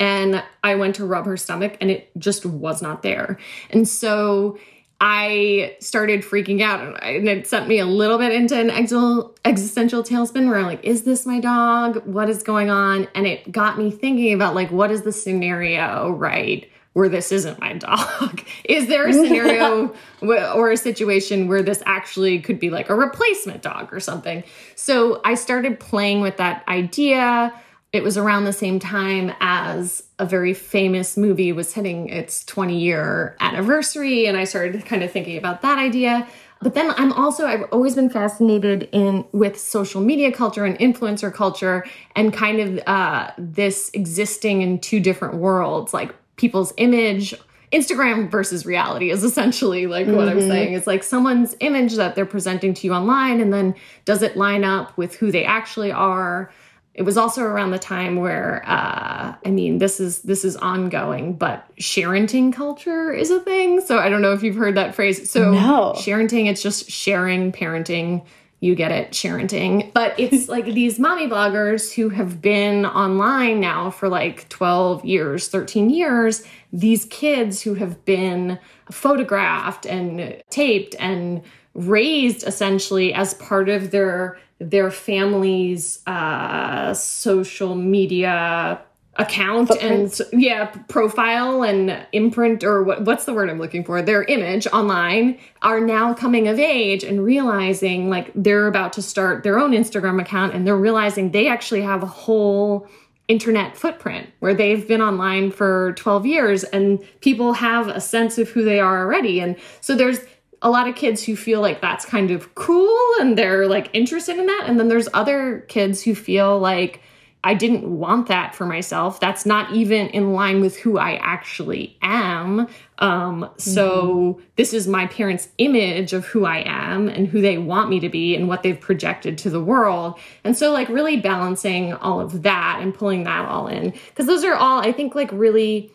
And 0.00 0.42
i 0.64 0.74
went 0.74 0.94
to 0.94 1.04
rub 1.04 1.26
her 1.26 1.36
stomach 1.36 1.76
and 1.82 1.90
it 1.90 2.10
just 2.16 2.46
was 2.46 2.80
not 2.80 3.02
there. 3.02 3.38
And 3.68 3.86
so 3.86 4.56
I 5.00 5.76
started 5.80 6.22
freaking 6.22 6.62
out 6.62 7.02
and 7.02 7.28
it 7.28 7.46
sent 7.46 7.68
me 7.68 7.78
a 7.78 7.86
little 7.86 8.16
bit 8.16 8.32
into 8.32 8.58
an 8.58 8.70
existential 8.70 10.02
tailspin 10.02 10.48
where 10.48 10.58
I'm 10.58 10.64
like, 10.64 10.84
is 10.84 11.02
this 11.02 11.26
my 11.26 11.38
dog? 11.38 12.06
What 12.06 12.30
is 12.30 12.42
going 12.42 12.70
on? 12.70 13.06
And 13.14 13.26
it 13.26 13.52
got 13.52 13.78
me 13.78 13.90
thinking 13.90 14.32
about 14.32 14.54
like, 14.54 14.70
what 14.70 14.90
is 14.90 15.02
the 15.02 15.12
scenario, 15.12 16.10
right? 16.12 16.70
Where 16.94 17.10
this 17.10 17.30
isn't 17.30 17.60
my 17.60 17.74
dog? 17.74 18.42
is 18.64 18.86
there 18.86 19.06
a 19.06 19.12
scenario 19.12 19.94
or 20.22 20.70
a 20.70 20.78
situation 20.78 21.46
where 21.46 21.62
this 21.62 21.82
actually 21.84 22.40
could 22.40 22.58
be 22.58 22.70
like 22.70 22.88
a 22.88 22.94
replacement 22.94 23.60
dog 23.60 23.92
or 23.92 24.00
something? 24.00 24.44
So 24.76 25.20
I 25.24 25.34
started 25.34 25.78
playing 25.78 26.22
with 26.22 26.38
that 26.38 26.66
idea 26.68 27.52
it 27.96 28.02
was 28.02 28.18
around 28.18 28.44
the 28.44 28.52
same 28.52 28.78
time 28.78 29.32
as 29.40 30.02
a 30.18 30.26
very 30.26 30.54
famous 30.54 31.16
movie 31.16 31.52
was 31.52 31.74
hitting 31.74 32.08
its 32.08 32.44
20 32.44 32.78
year 32.78 33.36
anniversary. 33.40 34.26
And 34.26 34.36
I 34.36 34.44
started 34.44 34.84
kind 34.86 35.02
of 35.02 35.10
thinking 35.10 35.36
about 35.36 35.62
that 35.62 35.78
idea. 35.78 36.26
But 36.62 36.74
then 36.74 36.92
I'm 36.96 37.12
also, 37.12 37.46
I've 37.46 37.64
always 37.64 37.94
been 37.94 38.08
fascinated 38.08 38.88
in 38.92 39.26
with 39.32 39.60
social 39.60 40.00
media 40.00 40.32
culture 40.32 40.64
and 40.64 40.78
influencer 40.78 41.32
culture 41.32 41.84
and 42.14 42.32
kind 42.32 42.60
of 42.60 42.82
uh, 42.86 43.30
this 43.36 43.90
existing 43.92 44.62
in 44.62 44.78
two 44.78 44.98
different 44.98 45.34
worlds, 45.34 45.92
like 45.92 46.14
people's 46.36 46.72
image 46.78 47.34
Instagram 47.72 48.30
versus 48.30 48.64
reality 48.64 49.10
is 49.10 49.24
essentially 49.24 49.86
like 49.86 50.06
what 50.06 50.28
mm-hmm. 50.28 50.38
I'm 50.38 50.48
saying. 50.48 50.74
It's 50.74 50.86
like 50.86 51.02
someone's 51.02 51.54
image 51.60 51.96
that 51.96 52.14
they're 52.14 52.24
presenting 52.24 52.74
to 52.74 52.86
you 52.86 52.94
online, 52.94 53.40
and 53.40 53.52
then 53.52 53.74
does 54.04 54.22
it 54.22 54.36
line 54.36 54.64
up 54.64 54.96
with 54.96 55.16
who 55.16 55.30
they 55.30 55.44
actually 55.44 55.92
are? 55.92 56.50
It 56.96 57.02
was 57.02 57.18
also 57.18 57.42
around 57.42 57.72
the 57.72 57.78
time 57.78 58.16
where, 58.16 58.62
uh, 58.66 59.34
I 59.44 59.50
mean, 59.50 59.76
this 59.78 60.00
is 60.00 60.22
this 60.22 60.46
is 60.46 60.56
ongoing, 60.56 61.34
but 61.34 61.68
sharenting 61.76 62.54
culture 62.54 63.12
is 63.12 63.30
a 63.30 63.38
thing. 63.38 63.82
So 63.82 63.98
I 63.98 64.08
don't 64.08 64.22
know 64.22 64.32
if 64.32 64.42
you've 64.42 64.56
heard 64.56 64.76
that 64.76 64.94
phrase. 64.94 65.30
So 65.30 65.52
no. 65.52 65.92
sharenting, 65.94 66.46
it's 66.46 66.62
just 66.62 66.90
sharing, 66.90 67.52
parenting. 67.52 68.24
You 68.60 68.74
get 68.74 68.92
it, 68.92 69.10
sharenting. 69.10 69.92
But 69.92 70.18
it's 70.18 70.48
like 70.56 70.64
these 70.64 70.98
mommy 70.98 71.28
bloggers 71.28 71.92
who 71.92 72.08
have 72.08 72.40
been 72.40 72.86
online 72.86 73.60
now 73.60 73.90
for 73.90 74.08
like 74.08 74.48
12 74.48 75.04
years, 75.04 75.48
13 75.48 75.90
years. 75.90 76.44
These 76.72 77.04
kids 77.04 77.60
who 77.60 77.74
have 77.74 78.06
been 78.06 78.58
photographed 78.90 79.84
and 79.84 80.42
taped 80.48 80.96
and 80.98 81.42
raised 81.74 82.46
essentially 82.46 83.12
as 83.12 83.34
part 83.34 83.68
of 83.68 83.90
their 83.90 84.38
their 84.58 84.90
family's 84.90 86.00
uh, 86.06 86.94
social 86.94 87.74
media 87.74 88.80
account 89.18 89.68
Footprint. 89.68 90.20
and 90.20 90.42
yeah 90.42 90.66
profile 90.88 91.62
and 91.62 92.06
imprint 92.12 92.62
or 92.62 92.82
what, 92.82 93.02
what's 93.02 93.24
the 93.24 93.32
word 93.32 93.48
i'm 93.48 93.58
looking 93.58 93.82
for 93.82 94.02
their 94.02 94.24
image 94.24 94.66
online 94.68 95.38
are 95.62 95.80
now 95.80 96.12
coming 96.12 96.48
of 96.48 96.58
age 96.58 97.02
and 97.02 97.24
realizing 97.24 98.10
like 98.10 98.30
they're 98.34 98.66
about 98.66 98.92
to 98.92 99.00
start 99.00 99.42
their 99.42 99.58
own 99.58 99.70
instagram 99.70 100.20
account 100.20 100.54
and 100.54 100.66
they're 100.66 100.76
realizing 100.76 101.30
they 101.30 101.48
actually 101.48 101.80
have 101.80 102.02
a 102.02 102.06
whole 102.06 102.86
internet 103.28 103.76
footprint 103.76 104.28
where 104.40 104.54
they've 104.54 104.86
been 104.86 105.00
online 105.00 105.50
for 105.50 105.94
12 105.94 106.26
years 106.26 106.64
and 106.64 107.02
people 107.22 107.54
have 107.54 107.88
a 107.88 108.00
sense 108.00 108.36
of 108.36 108.50
who 108.50 108.64
they 108.64 108.78
are 108.78 108.98
already 108.98 109.40
and 109.40 109.56
so 109.80 109.94
there's 109.94 110.20
a 110.62 110.70
lot 110.70 110.88
of 110.88 110.94
kids 110.94 111.22
who 111.22 111.36
feel 111.36 111.60
like 111.60 111.80
that's 111.80 112.04
kind 112.04 112.30
of 112.30 112.54
cool 112.54 113.12
and 113.20 113.36
they're 113.36 113.66
like 113.66 113.90
interested 113.92 114.38
in 114.38 114.46
that. 114.46 114.64
And 114.66 114.78
then 114.78 114.88
there's 114.88 115.08
other 115.14 115.60
kids 115.68 116.02
who 116.02 116.14
feel 116.14 116.58
like 116.58 117.02
I 117.46 117.54
didn't 117.54 117.84
want 117.84 118.26
that 118.26 118.56
for 118.56 118.66
myself. 118.66 119.20
That's 119.20 119.46
not 119.46 119.72
even 119.72 120.08
in 120.08 120.32
line 120.32 120.60
with 120.60 120.76
who 120.76 120.98
I 120.98 121.14
actually 121.22 121.96
am. 122.02 122.66
Um, 122.98 123.48
so 123.56 124.00
mm-hmm. 124.00 124.44
this 124.56 124.74
is 124.74 124.88
my 124.88 125.06
parents' 125.06 125.48
image 125.58 126.12
of 126.12 126.24
who 126.24 126.44
I 126.44 126.64
am 126.66 127.08
and 127.08 127.28
who 127.28 127.40
they 127.40 127.56
want 127.56 127.88
me 127.88 128.00
to 128.00 128.08
be 128.08 128.34
and 128.34 128.48
what 128.48 128.64
they've 128.64 128.80
projected 128.80 129.38
to 129.38 129.50
the 129.50 129.62
world. 129.62 130.18
And 130.42 130.56
so 130.56 130.72
like 130.72 130.88
really 130.88 131.18
balancing 131.18 131.92
all 131.94 132.20
of 132.20 132.42
that 132.42 132.78
and 132.80 132.92
pulling 132.92 133.22
that 133.24 133.46
all 133.48 133.68
in. 133.68 133.90
Because 133.90 134.26
those 134.26 134.42
are 134.42 134.56
all, 134.56 134.80
I 134.80 134.90
think, 134.90 135.14
like 135.14 135.30
really 135.30 135.92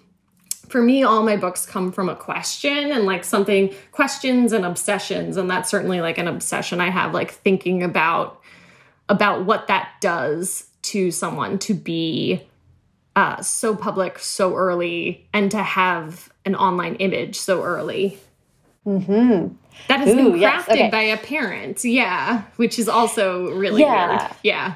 for 0.72 0.82
me, 0.82 1.04
all 1.04 1.24
my 1.24 1.36
books 1.36 1.66
come 1.66 1.92
from 1.92 2.10
a 2.10 2.16
question 2.16 2.92
and 2.92 3.06
like 3.06 3.24
something 3.24 3.74
questions 3.92 4.54
and 4.54 4.66
obsessions. 4.66 5.38
And 5.38 5.50
that's 5.50 5.70
certainly 5.70 6.02
like 6.02 6.18
an 6.18 6.28
obsession 6.28 6.80
I 6.80 6.90
have, 6.90 7.14
like 7.14 7.32
thinking 7.32 7.84
about 7.84 8.42
about 9.10 9.46
what 9.46 9.68
that 9.68 9.90
does 10.00 10.68
to 10.84 11.12
someone 11.12 11.60
to 11.60 11.74
be 11.74 12.42
uh, 13.16 13.42
so 13.42 13.76
public 13.76 14.18
so 14.20 14.56
early 14.56 15.28
and 15.34 15.52
to 15.52 15.62
have 15.62 16.32
an 16.46 16.56
online 16.56 16.96
image 16.96 17.36
so 17.38 17.62
early. 17.62 18.18
Mm-hmm. 18.86 19.54
That 19.88 20.00
has 20.00 20.10
Ooh, 20.10 20.16
been 20.16 20.32
crafted 20.34 20.40
yes. 20.40 20.70
okay. 20.70 20.90
by 20.90 21.02
a 21.02 21.18
parent, 21.18 21.84
yeah, 21.84 22.44
which 22.56 22.80
is 22.80 22.88
also 22.90 23.52
really 23.52 23.82
yeah. 23.82 24.10
weird. 24.10 24.32
Yeah. 24.44 24.76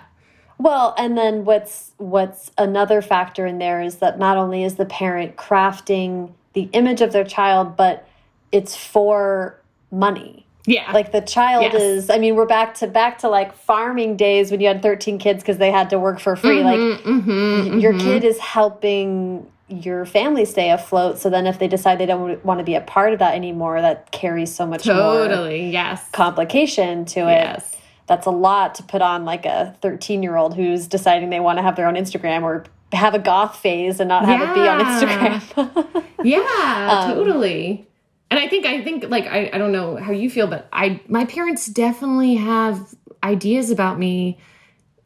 Well, 0.57 0.95
and 0.97 1.17
then 1.17 1.45
what's 1.45 1.91
what's 1.97 2.51
another 2.57 3.01
factor 3.01 3.45
in 3.45 3.57
there 3.57 3.81
is 3.81 3.97
that 3.97 4.17
not 4.17 4.37
only 4.37 4.63
is 4.63 4.75
the 4.75 4.85
parent 4.85 5.35
crafting 5.35 6.31
the 6.53 6.69
image 6.71 7.01
of 7.01 7.11
their 7.11 7.25
child, 7.25 7.75
but 7.75 8.07
it's 8.51 8.75
for 8.75 9.59
money. 9.91 10.45
Yeah. 10.65 10.91
Like 10.93 11.11
the 11.11 11.21
child 11.21 11.63
yes. 11.63 11.75
is 11.75 12.09
I 12.09 12.17
mean, 12.17 12.35
we're 12.35 12.45
back 12.45 12.73
to 12.75 12.87
back 12.87 13.19
to 13.19 13.29
like 13.29 13.53
farming 13.53 14.15
days 14.15 14.49
when 14.49 14.61
you 14.61 14.67
had 14.67 14.81
13 14.81 15.19
kids 15.19 15.43
because 15.43 15.57
they 15.57 15.71
had 15.71 15.89
to 15.89 15.99
work 15.99 16.19
for 16.19 16.35
free. 16.35 16.61
Mm 16.61 16.65
-hmm, 16.65 16.71
like 16.71 17.05
mm 17.05 17.21
-hmm, 17.21 17.81
your 17.81 17.93
mm 17.93 17.99
-hmm. 17.99 18.13
kid 18.13 18.23
is 18.23 18.39
helping 18.39 19.41
your 19.67 20.05
family 20.05 20.45
stay 20.45 20.71
afloat. 20.71 21.19
So 21.19 21.29
then 21.29 21.45
if 21.45 21.57
they 21.57 21.67
decide 21.67 21.97
they 21.97 22.07
don't 22.07 22.45
want 22.45 22.59
to 22.59 22.65
be 22.65 22.77
a 22.77 22.81
part 22.81 23.13
of 23.13 23.19
that 23.19 23.33
anymore, 23.33 23.81
that 23.81 23.97
carries 24.11 24.55
so 24.55 24.65
much 24.65 24.83
totally, 24.83 25.71
yes. 25.71 25.99
complication 26.11 27.05
to 27.05 27.19
it. 27.19 27.43
Yes 27.43 27.75
that's 28.07 28.27
a 28.27 28.31
lot 28.31 28.75
to 28.75 28.83
put 28.83 29.01
on 29.01 29.25
like 29.25 29.45
a 29.45 29.75
13 29.81 30.23
year 30.23 30.35
old 30.35 30.55
who's 30.55 30.87
deciding 30.87 31.29
they 31.29 31.39
want 31.39 31.57
to 31.57 31.63
have 31.63 31.75
their 31.75 31.87
own 31.87 31.95
Instagram 31.95 32.43
or 32.43 32.65
have 32.91 33.13
a 33.13 33.19
goth 33.19 33.57
phase 33.57 33.99
and 33.99 34.07
not 34.07 34.25
have 34.25 34.41
yeah. 34.41 34.51
it 34.51 34.55
be 34.55 34.61
on 34.61 34.79
Instagram. 34.85 36.03
yeah, 36.23 36.89
um, 36.91 37.15
totally. 37.15 37.87
And 38.31 38.39
I 38.39 38.47
think 38.47 38.65
I 38.65 38.83
think 38.83 39.05
like 39.09 39.25
I, 39.27 39.49
I 39.53 39.57
don't 39.57 39.71
know 39.71 39.97
how 39.97 40.11
you 40.11 40.29
feel, 40.29 40.47
but 40.47 40.67
I 40.71 41.01
my 41.07 41.25
parents 41.25 41.67
definitely 41.67 42.35
have 42.35 42.93
ideas 43.23 43.71
about 43.71 43.97
me 43.99 44.37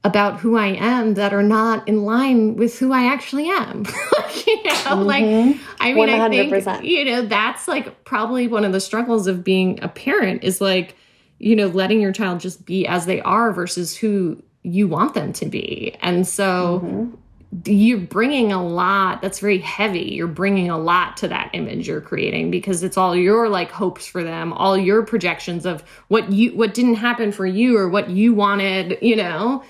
about 0.04 0.40
who 0.40 0.56
I 0.58 0.68
am 0.68 1.16
that 1.16 1.34
are 1.34 1.44
not 1.44 1.88
in 1.88 2.04
line 2.06 2.56
with 2.56 2.80
who 2.80 2.94
I 2.94 3.06
actually 3.06 3.50
am. 3.50 3.86
you 4.48 4.64
know, 4.64 4.74
mm 4.74 4.86
-hmm. 4.86 5.06
like 5.06 5.58
I 5.80 5.94
mean 5.94 6.10
100%. 6.10 6.68
I 6.68 6.78
think 6.78 6.84
you 6.84 7.06
know 7.06 7.28
that's 7.28 7.68
like 7.68 8.04
probably 8.04 8.48
one 8.48 8.68
of 8.68 8.72
the 8.72 8.80
struggles 8.80 9.28
of 9.28 9.44
being 9.44 9.80
a 9.84 9.88
parent 9.88 10.44
is 10.44 10.62
like 10.62 10.96
you 11.40 11.56
know, 11.56 11.68
letting 11.68 12.02
your 12.02 12.12
child 12.12 12.42
just 12.42 12.66
be 12.66 12.86
as 12.86 13.06
they 13.06 13.22
are 13.22 13.52
versus 13.52 13.96
who 13.96 14.42
you 14.64 14.88
want 14.88 15.14
them 15.14 15.34
to 15.34 15.46
be. 15.46 15.96
And 16.02 16.28
so 16.28 16.82
mm-hmm. 16.84 17.12
you're 17.66 17.98
bringing 17.98 18.52
a 18.52 18.64
lot 18.64 19.22
that's 19.22 19.40
very 19.40 19.60
heavy. 19.60 20.12
You're 20.12 20.28
bringing 20.28 20.70
a 20.70 20.78
lot 20.78 21.18
to 21.18 21.30
that 21.30 21.50
image 21.54 21.88
you're 21.88 22.02
creating 22.02 22.52
because 22.52 22.84
it's 22.84 22.98
all 22.98 23.16
your 23.16 23.48
like 23.48 23.72
hopes 23.72 24.06
for 24.06 24.24
them, 24.24 24.52
all 24.54 24.78
your 24.78 25.04
projections 25.04 25.66
of 25.66 25.82
what 26.10 26.32
you 26.32 26.52
what 26.52 26.74
didn't 26.74 26.96
happen 26.96 27.32
for 27.32 27.46
you 27.46 27.78
or 27.78 27.90
what 27.90 28.10
you 28.10 28.34
wanted, 28.34 28.98
you 29.02 29.16
know. 29.16 29.64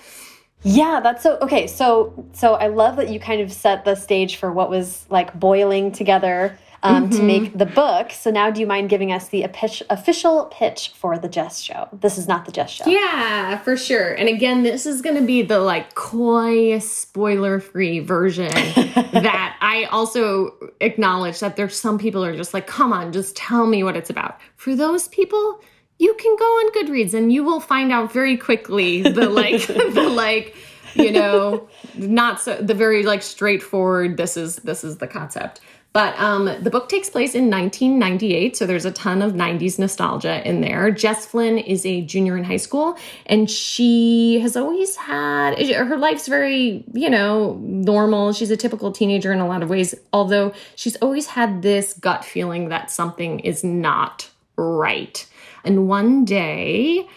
Yeah, 0.64 1.00
that's 1.02 1.24
so 1.24 1.38
okay. 1.42 1.68
So 1.68 2.26
so 2.34 2.56
I 2.56 2.68
love 2.68 2.98
that 2.98 3.10
you 3.10 3.20
kind 3.20 3.42
of 3.42 3.52
set 3.52 3.86
the 3.86 3.96
stage 3.96 4.38
for 4.38 4.52
what 4.52 4.70
was 4.70 5.06
like 5.10 5.40
boiling 5.40 5.92
together 5.92 6.58
um, 6.84 6.96
mm 6.96 7.10
-hmm. 7.10 7.18
to 7.18 7.24
make 7.24 7.42
mm-hmm. 7.42 7.58
the 7.58 7.66
book. 7.66 8.12
So 8.12 8.32
now, 8.32 8.52
do 8.52 8.60
you 8.62 8.68
mind 8.68 8.90
giving 8.90 9.12
us 9.12 9.30
the 9.30 9.44
official 9.90 10.46
pitch 10.60 10.92
for 10.96 11.20
the 11.20 11.28
Jess 11.28 11.62
Show? 11.62 11.88
This 12.02 12.18
is 12.18 12.28
not 12.28 12.46
the 12.46 12.52
Jess 12.52 12.72
Show. 12.72 12.90
Yeah, 12.90 13.60
for 13.64 13.78
sure. 13.78 14.10
And 14.20 14.30
again, 14.30 14.64
this 14.64 14.86
is 14.86 15.02
going 15.02 15.18
to 15.18 15.26
be 15.26 15.42
the 15.44 15.60
like 15.60 15.94
coy, 15.94 16.80
spoiler-free 16.80 18.00
version. 18.00 18.52
that 19.30 19.50
I 19.62 19.86
also 19.92 20.54
acknowledge 20.80 21.40
that 21.40 21.56
there's 21.56 21.80
some 21.80 21.98
people 21.98 22.24
are 22.24 22.36
just 22.38 22.54
like, 22.54 22.68
come 22.68 22.94
on, 22.94 23.12
just 23.12 23.36
tell 23.36 23.66
me 23.66 23.84
what 23.84 23.96
it's 23.96 24.10
about. 24.10 24.34
For 24.56 24.76
those 24.76 25.08
people, 25.10 25.62
you 26.00 26.14
can 26.16 26.36
go 26.38 26.46
on 26.46 26.72
Goodreads 26.72 27.14
and 27.14 27.32
you 27.32 27.44
will 27.44 27.60
find 27.60 27.92
out 27.92 28.12
very 28.12 28.38
quickly 28.38 29.02
the 29.02 29.30
like 29.30 29.68
the 29.68 30.10
like 30.10 30.56
you 30.96 31.12
know 31.12 31.68
not 31.96 32.40
so 32.40 32.56
the 32.56 32.74
very 32.74 33.04
like 33.04 33.22
straightforward 33.22 34.18
this 34.18 34.36
is 34.38 34.58
this 34.58 34.84
is 34.84 34.98
the 34.98 35.08
concept 35.08 35.62
but 35.92 36.18
um, 36.20 36.46
the 36.62 36.70
book 36.70 36.88
takes 36.88 37.10
place 37.10 37.34
in 37.34 37.50
1998, 37.50 38.56
so 38.56 38.68
there's 38.68 38.86
a 38.86 38.92
ton 38.92 39.24
of 39.24 39.34
90s 39.34 39.80
nostalgia 39.80 40.48
in 40.48 40.62
there. 40.62 40.92
Jess 40.92 41.26
Flynn 41.26 41.58
is 41.58 41.84
a 41.86 42.02
junior 42.02 42.38
in 42.38 42.44
high 42.44 42.58
school, 42.58 42.96
and 43.26 43.50
she 43.50 44.40
has 44.42 44.56
always 44.56 44.96
had 44.96 45.58
her 45.60 45.98
life's 45.98 46.28
very, 46.28 46.84
you 46.94 47.10
know, 47.10 47.56
normal. 47.62 48.34
She's 48.34 48.52
a 48.52 48.58
typical 48.58 48.92
teenager 48.92 49.34
in 49.34 49.40
a 49.40 49.48
lot 49.48 49.64
of 49.64 49.70
ways, 49.70 49.96
although 50.14 50.54
she's 50.76 50.96
always 50.98 51.26
had 51.26 51.64
this 51.64 51.94
gut 51.94 52.24
feeling 52.24 52.70
that 52.70 52.92
something 52.92 53.40
is 53.40 53.64
not 53.64 54.30
right. 54.58 55.26
And 55.64 55.88
one 55.88 56.24
day, 56.24 57.08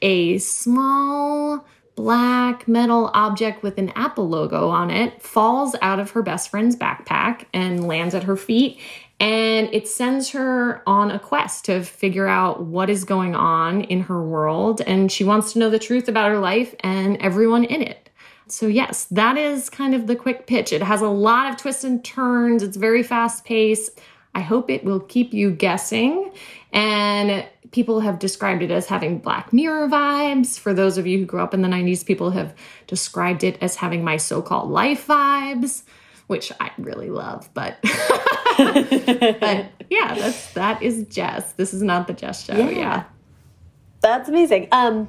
a 0.00 0.38
small 0.38 1.66
black 1.94 2.66
metal 2.66 3.10
object 3.14 3.62
with 3.62 3.78
an 3.78 3.90
Apple 3.90 4.28
logo 4.28 4.68
on 4.68 4.90
it 4.90 5.22
falls 5.22 5.76
out 5.82 6.00
of 6.00 6.10
her 6.12 6.22
best 6.22 6.50
friend's 6.50 6.76
backpack 6.76 7.44
and 7.52 7.86
lands 7.86 8.14
at 8.14 8.24
her 8.24 8.36
feet. 8.36 8.80
And 9.20 9.68
it 9.72 9.86
sends 9.86 10.30
her 10.30 10.82
on 10.86 11.10
a 11.10 11.18
quest 11.18 11.66
to 11.66 11.82
figure 11.82 12.26
out 12.26 12.64
what 12.64 12.90
is 12.90 13.04
going 13.04 13.36
on 13.36 13.82
in 13.82 14.00
her 14.02 14.20
world. 14.22 14.80
And 14.80 15.12
she 15.12 15.22
wants 15.22 15.52
to 15.52 15.60
know 15.60 15.70
the 15.70 15.78
truth 15.78 16.08
about 16.08 16.30
her 16.30 16.38
life 16.38 16.74
and 16.80 17.16
everyone 17.18 17.64
in 17.64 17.82
it. 17.82 18.10
So, 18.48 18.66
yes, 18.66 19.04
that 19.04 19.36
is 19.36 19.70
kind 19.70 19.94
of 19.94 20.08
the 20.08 20.16
quick 20.16 20.46
pitch. 20.46 20.72
It 20.72 20.82
has 20.82 21.00
a 21.00 21.08
lot 21.08 21.50
of 21.50 21.56
twists 21.56 21.84
and 21.84 22.04
turns, 22.04 22.62
it's 22.62 22.76
very 22.76 23.02
fast 23.02 23.44
paced. 23.44 24.00
I 24.34 24.40
hope 24.40 24.70
it 24.70 24.84
will 24.84 25.00
keep 25.00 25.32
you 25.32 25.50
guessing. 25.50 26.32
And 26.72 27.46
people 27.72 28.00
have 28.00 28.18
described 28.18 28.62
it 28.62 28.70
as 28.70 28.86
having 28.86 29.18
Black 29.18 29.52
Mirror 29.52 29.88
vibes. 29.88 30.58
For 30.58 30.72
those 30.72 30.98
of 30.98 31.06
you 31.06 31.18
who 31.18 31.24
grew 31.24 31.40
up 31.40 31.54
in 31.54 31.62
the 31.62 31.68
90s, 31.68 32.04
people 32.06 32.30
have 32.30 32.54
described 32.86 33.42
it 33.42 33.58
as 33.60 33.76
having 33.76 34.04
my 34.04 34.18
so 34.18 34.42
called 34.42 34.70
life 34.70 35.06
vibes, 35.06 35.82
which 36.26 36.52
I 36.60 36.70
really 36.78 37.10
love. 37.10 37.48
But, 37.54 37.78
but 37.82 39.66
yeah, 39.90 40.14
that's, 40.14 40.52
that 40.52 40.82
is 40.82 41.06
Jess. 41.08 41.52
This 41.52 41.74
is 41.74 41.82
not 41.82 42.06
the 42.06 42.12
Jess 42.12 42.44
show. 42.44 42.56
Yeah. 42.56 42.70
yeah. 42.70 43.04
That's 44.00 44.28
amazing. 44.28 44.68
Um, 44.70 45.08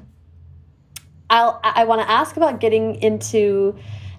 I'll, 1.30 1.60
I 1.64 1.84
want 1.84 2.02
to 2.02 2.10
ask 2.10 2.38
about 2.38 2.60
getting 2.60 2.96
into 2.96 3.76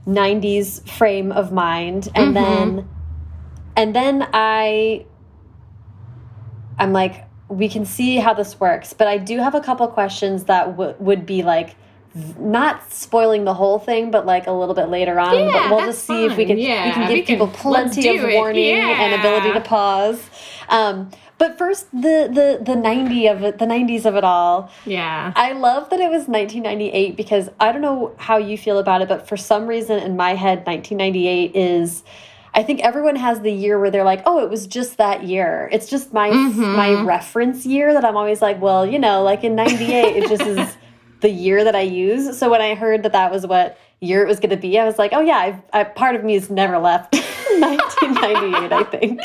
90s 0.07 0.87
frame 0.89 1.33
of 1.33 1.53
mind 1.53 2.11
and 2.15 2.35
mm 2.35 2.37
-hmm. 2.37 2.75
then 2.75 2.89
and 3.77 3.95
then 3.95 4.27
I 4.33 5.07
I'm 6.79 6.93
like 6.93 7.24
we 7.49 7.69
can 7.69 7.85
see 7.85 8.17
how 8.17 8.35
this 8.35 8.59
works. 8.59 8.93
But 8.93 9.09
I 9.09 9.19
do 9.19 9.39
have 9.39 9.55
a 9.55 9.61
couple 9.61 9.87
questions 9.89 10.45
that 10.45 10.77
would 10.77 11.27
be 11.27 11.43
like 11.43 11.77
not 12.39 12.93
spoiling 12.93 13.45
the 13.45 13.55
whole 13.55 13.79
thing, 13.79 14.11
but 14.11 14.25
like 14.25 14.47
a 14.47 14.53
little 14.53 14.75
bit 14.75 14.89
later 14.89 15.19
on. 15.19 15.35
Yeah, 15.35 15.69
but 15.69 15.77
we'll 15.77 15.87
just 15.87 16.07
see 16.07 16.27
if 16.27 16.37
we 16.37 16.47
can 16.47 16.59
yeah, 16.59 16.87
we 16.87 16.93
can 16.93 17.09
give 17.09 17.17
we 17.17 17.23
people 17.23 17.49
can, 17.49 17.57
plenty 17.57 18.17
of 18.17 18.23
warning 18.23 18.77
yeah. 18.77 19.03
and 19.03 19.21
ability 19.21 19.53
to 19.53 19.61
pause. 19.61 20.23
Um, 20.69 21.11
but 21.37 21.59
first, 21.59 21.91
the 21.91 22.31
the 22.33 22.65
the 22.65 22.77
ninety 22.77 23.27
of 23.27 23.43
it, 23.43 23.59
the 23.59 23.67
nineties 23.67 24.07
of 24.07 24.15
it 24.15 24.23
all. 24.23 24.71
Yeah, 24.87 25.33
I 25.35 25.53
love 25.53 25.91
that 25.91 25.99
it 25.99 26.09
was 26.09 26.29
nineteen 26.29 26.63
ninety 26.63 26.91
eight 26.91 27.17
because 27.17 27.49
I 27.59 27.73
don't 27.73 27.83
know 27.83 28.15
how 28.17 28.37
you 28.37 28.57
feel 28.57 28.79
about 28.79 29.03
it, 29.03 29.09
but 29.09 29.29
for 29.29 29.37
some 29.37 29.67
reason 29.67 29.99
in 29.99 30.17
my 30.17 30.37
head, 30.37 30.65
nineteen 30.67 30.99
ninety 30.99 31.27
eight 31.27 31.57
is 31.57 32.05
I 32.57 32.63
think 32.63 32.81
everyone 32.81 33.17
has 33.17 33.41
the 33.41 33.51
year 33.51 33.81
where 33.81 33.91
they're 33.91 34.05
like, 34.05 34.23
oh, 34.27 34.39
it 34.45 34.49
was 34.49 34.67
just 34.67 34.97
that 34.99 35.25
year. 35.25 35.69
It's 35.73 35.89
just 35.89 36.13
my 36.13 36.31
mm 36.31 36.53
-hmm. 36.53 36.77
my 36.77 37.03
reference 37.03 37.67
year 37.67 37.93
that 37.93 38.05
I'm 38.05 38.17
always 38.17 38.41
like, 38.41 38.61
well, 38.61 38.87
you 38.87 38.99
know, 38.99 39.25
like 39.31 39.47
in 39.47 39.55
98, 39.57 40.17
it 40.17 40.29
just 40.29 40.47
is 40.47 40.77
the 41.21 41.31
year 41.31 41.65
that 41.65 41.75
I 41.75 41.83
use. 41.83 42.39
So 42.39 42.51
when 42.51 42.61
I 42.61 42.75
heard 42.75 43.03
that 43.03 43.13
that 43.13 43.33
was 43.33 43.47
what 43.47 43.77
year 44.01 44.23
it 44.23 44.29
was 44.29 44.39
going 44.41 44.51
to 44.51 44.63
be, 44.69 44.79
I 44.79 44.85
was 44.85 44.99
like, 44.99 45.17
oh, 45.17 45.21
yeah, 45.21 45.39
I've, 45.47 45.61
I, 45.73 45.85
part 45.85 46.15
of 46.17 46.23
me 46.23 46.35
has 46.35 46.51
never 46.51 46.79
left 46.79 47.15
1998, 47.61 48.73
I 48.73 48.85
think. 48.85 49.21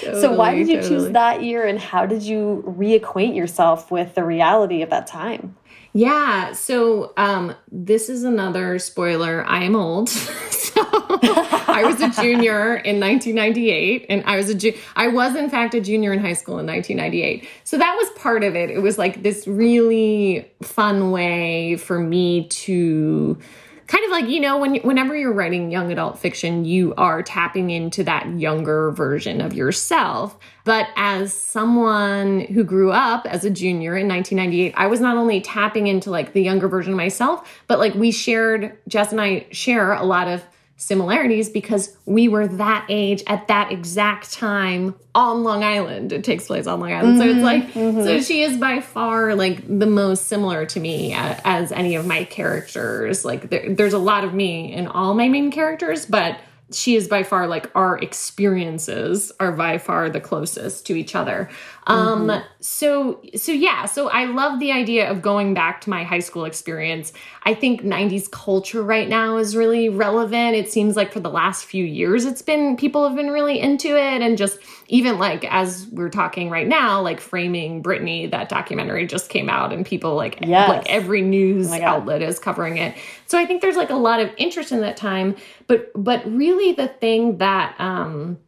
Totally, 0.00 0.20
so 0.20 0.32
why 0.34 0.54
did 0.54 0.68
you 0.68 0.76
totally. 0.76 0.88
choose 0.88 1.10
that 1.12 1.42
year 1.42 1.64
and 1.66 1.78
how 1.78 2.06
did 2.06 2.22
you 2.22 2.64
reacquaint 2.66 3.34
yourself 3.36 3.90
with 3.90 4.14
the 4.14 4.24
reality 4.24 4.82
of 4.82 4.90
that 4.90 5.06
time? 5.06 5.56
Yeah, 5.94 6.52
so 6.52 7.12
um, 7.18 7.54
this 7.70 8.08
is 8.08 8.24
another 8.24 8.78
spoiler. 8.78 9.44
I 9.44 9.64
am 9.64 9.76
old. 9.76 10.08
so 10.72 10.80
I 10.80 11.82
was 11.84 12.00
a 12.00 12.08
junior 12.22 12.76
in 12.76 12.98
1998, 12.98 14.06
and 14.08 14.22
I 14.24 14.36
was 14.36 14.48
a 14.48 14.54
ju- 14.54 14.72
I 14.96 15.08
was 15.08 15.36
in 15.36 15.50
fact 15.50 15.74
a 15.74 15.82
junior 15.82 16.14
in 16.14 16.18
high 16.18 16.32
school 16.32 16.58
in 16.58 16.66
1998. 16.66 17.46
So 17.64 17.76
that 17.76 17.94
was 17.94 18.08
part 18.18 18.42
of 18.42 18.56
it. 18.56 18.70
It 18.70 18.80
was 18.80 18.96
like 18.96 19.22
this 19.22 19.46
really 19.46 20.50
fun 20.62 21.10
way 21.10 21.76
for 21.76 21.98
me 21.98 22.48
to 22.48 23.38
kind 23.86 24.04
of 24.04 24.10
like 24.10 24.28
you 24.28 24.40
know 24.40 24.58
when 24.58 24.76
whenever 24.76 25.16
you're 25.16 25.32
writing 25.32 25.70
young 25.70 25.90
adult 25.92 26.18
fiction 26.18 26.64
you 26.64 26.94
are 26.96 27.22
tapping 27.22 27.70
into 27.70 28.04
that 28.04 28.28
younger 28.38 28.90
version 28.90 29.40
of 29.40 29.54
yourself. 29.54 30.38
But 30.64 30.86
as 30.94 31.32
someone 31.34 32.42
who 32.42 32.62
grew 32.62 32.92
up 32.92 33.26
as 33.26 33.44
a 33.44 33.50
junior 33.50 33.96
in 33.96 34.08
1998 34.08 34.74
i 34.76 34.86
was 34.86 35.00
not 35.00 35.16
only 35.16 35.40
tapping 35.40 35.86
into 35.86 36.10
like 36.10 36.32
the 36.32 36.42
younger 36.42 36.68
version 36.68 36.92
of 36.92 36.96
myself 36.96 37.62
but 37.66 37.78
like 37.78 37.94
we 37.94 38.10
shared 38.10 38.76
jess 38.88 39.10
and 39.12 39.20
i 39.20 39.46
share 39.50 39.92
a 39.92 40.04
lot 40.04 40.28
of 40.28 40.44
similarities 40.76 41.48
because 41.48 41.96
we 42.06 42.28
were 42.28 42.46
that 42.46 42.86
age 42.88 43.22
at 43.26 43.46
that 43.48 43.70
exact 43.70 44.32
time 44.32 44.94
on 45.14 45.44
Long 45.44 45.62
Island. 45.62 46.12
It 46.12 46.24
takes 46.24 46.46
place 46.46 46.66
on 46.66 46.80
Long 46.80 46.92
Island. 46.92 47.20
Mm-hmm, 47.20 47.20
so 47.20 47.26
it's 47.26 47.34
mm-hmm, 47.36 47.44
like, 47.44 47.72
mm-hmm. 47.72 48.02
so 48.02 48.20
she 48.20 48.42
is 48.42 48.56
by 48.56 48.80
far 48.80 49.34
like 49.34 49.66
the 49.66 49.86
most 49.86 50.26
similar 50.26 50.66
to 50.66 50.80
me 50.80 51.12
as, 51.12 51.40
as 51.44 51.72
any 51.72 51.94
of 51.94 52.06
my 52.06 52.24
characters. 52.24 53.24
Like 53.24 53.50
there, 53.50 53.74
there's 53.74 53.92
a 53.92 53.98
lot 53.98 54.24
of 54.24 54.34
me 54.34 54.72
in 54.72 54.86
all 54.88 55.14
my 55.14 55.28
main 55.28 55.50
characters, 55.50 56.04
but 56.06 56.38
she 56.74 56.96
is 56.96 57.08
by 57.08 57.22
far 57.22 57.46
like 57.46 57.70
our 57.74 57.98
experiences 57.98 59.32
are 59.38 59.52
by 59.52 59.78
far 59.78 60.08
the 60.10 60.20
closest 60.20 60.86
to 60.86 60.96
each 60.96 61.14
other. 61.14 61.48
Um, 61.84 62.28
mm-hmm. 62.28 62.46
so 62.60 63.20
so 63.34 63.50
yeah, 63.50 63.86
so 63.86 64.08
I 64.08 64.26
love 64.26 64.60
the 64.60 64.70
idea 64.70 65.10
of 65.10 65.20
going 65.20 65.52
back 65.52 65.80
to 65.82 65.90
my 65.90 66.04
high 66.04 66.20
school 66.20 66.44
experience. 66.44 67.12
I 67.42 67.54
think 67.54 67.82
90s 67.82 68.30
culture 68.30 68.82
right 68.82 69.08
now 69.08 69.36
is 69.38 69.56
really 69.56 69.88
relevant. 69.88 70.54
It 70.54 70.70
seems 70.70 70.94
like 70.94 71.12
for 71.12 71.18
the 71.18 71.30
last 71.30 71.64
few 71.64 71.84
years 71.84 72.24
it's 72.24 72.42
been 72.42 72.76
people 72.76 73.06
have 73.06 73.16
been 73.16 73.30
really 73.30 73.58
into 73.58 73.96
it 73.96 74.22
and 74.22 74.38
just 74.38 74.58
even 74.86 75.18
like 75.18 75.44
as 75.52 75.88
we're 75.88 76.10
talking 76.10 76.50
right 76.50 76.68
now, 76.68 77.00
like 77.00 77.20
framing 77.20 77.82
Britney, 77.82 78.30
that 78.30 78.48
documentary 78.48 79.06
just 79.06 79.28
came 79.28 79.48
out 79.48 79.72
and 79.72 79.84
people 79.84 80.14
like 80.14 80.38
yes. 80.42 80.68
like 80.68 80.88
every 80.88 81.22
news 81.22 81.70
oh 81.72 81.82
outlet 81.82 82.22
is 82.22 82.38
covering 82.38 82.76
it. 82.76 82.96
So 83.26 83.38
I 83.38 83.44
think 83.44 83.60
there's 83.60 83.76
like 83.76 83.90
a 83.90 83.96
lot 83.96 84.20
of 84.20 84.30
interest 84.36 84.70
in 84.70 84.82
that 84.82 84.96
time, 84.96 85.34
but 85.66 85.90
but 85.96 86.24
really 86.30 86.74
the 86.74 86.88
thing 86.88 87.38
that 87.38 87.74
um 87.80 88.38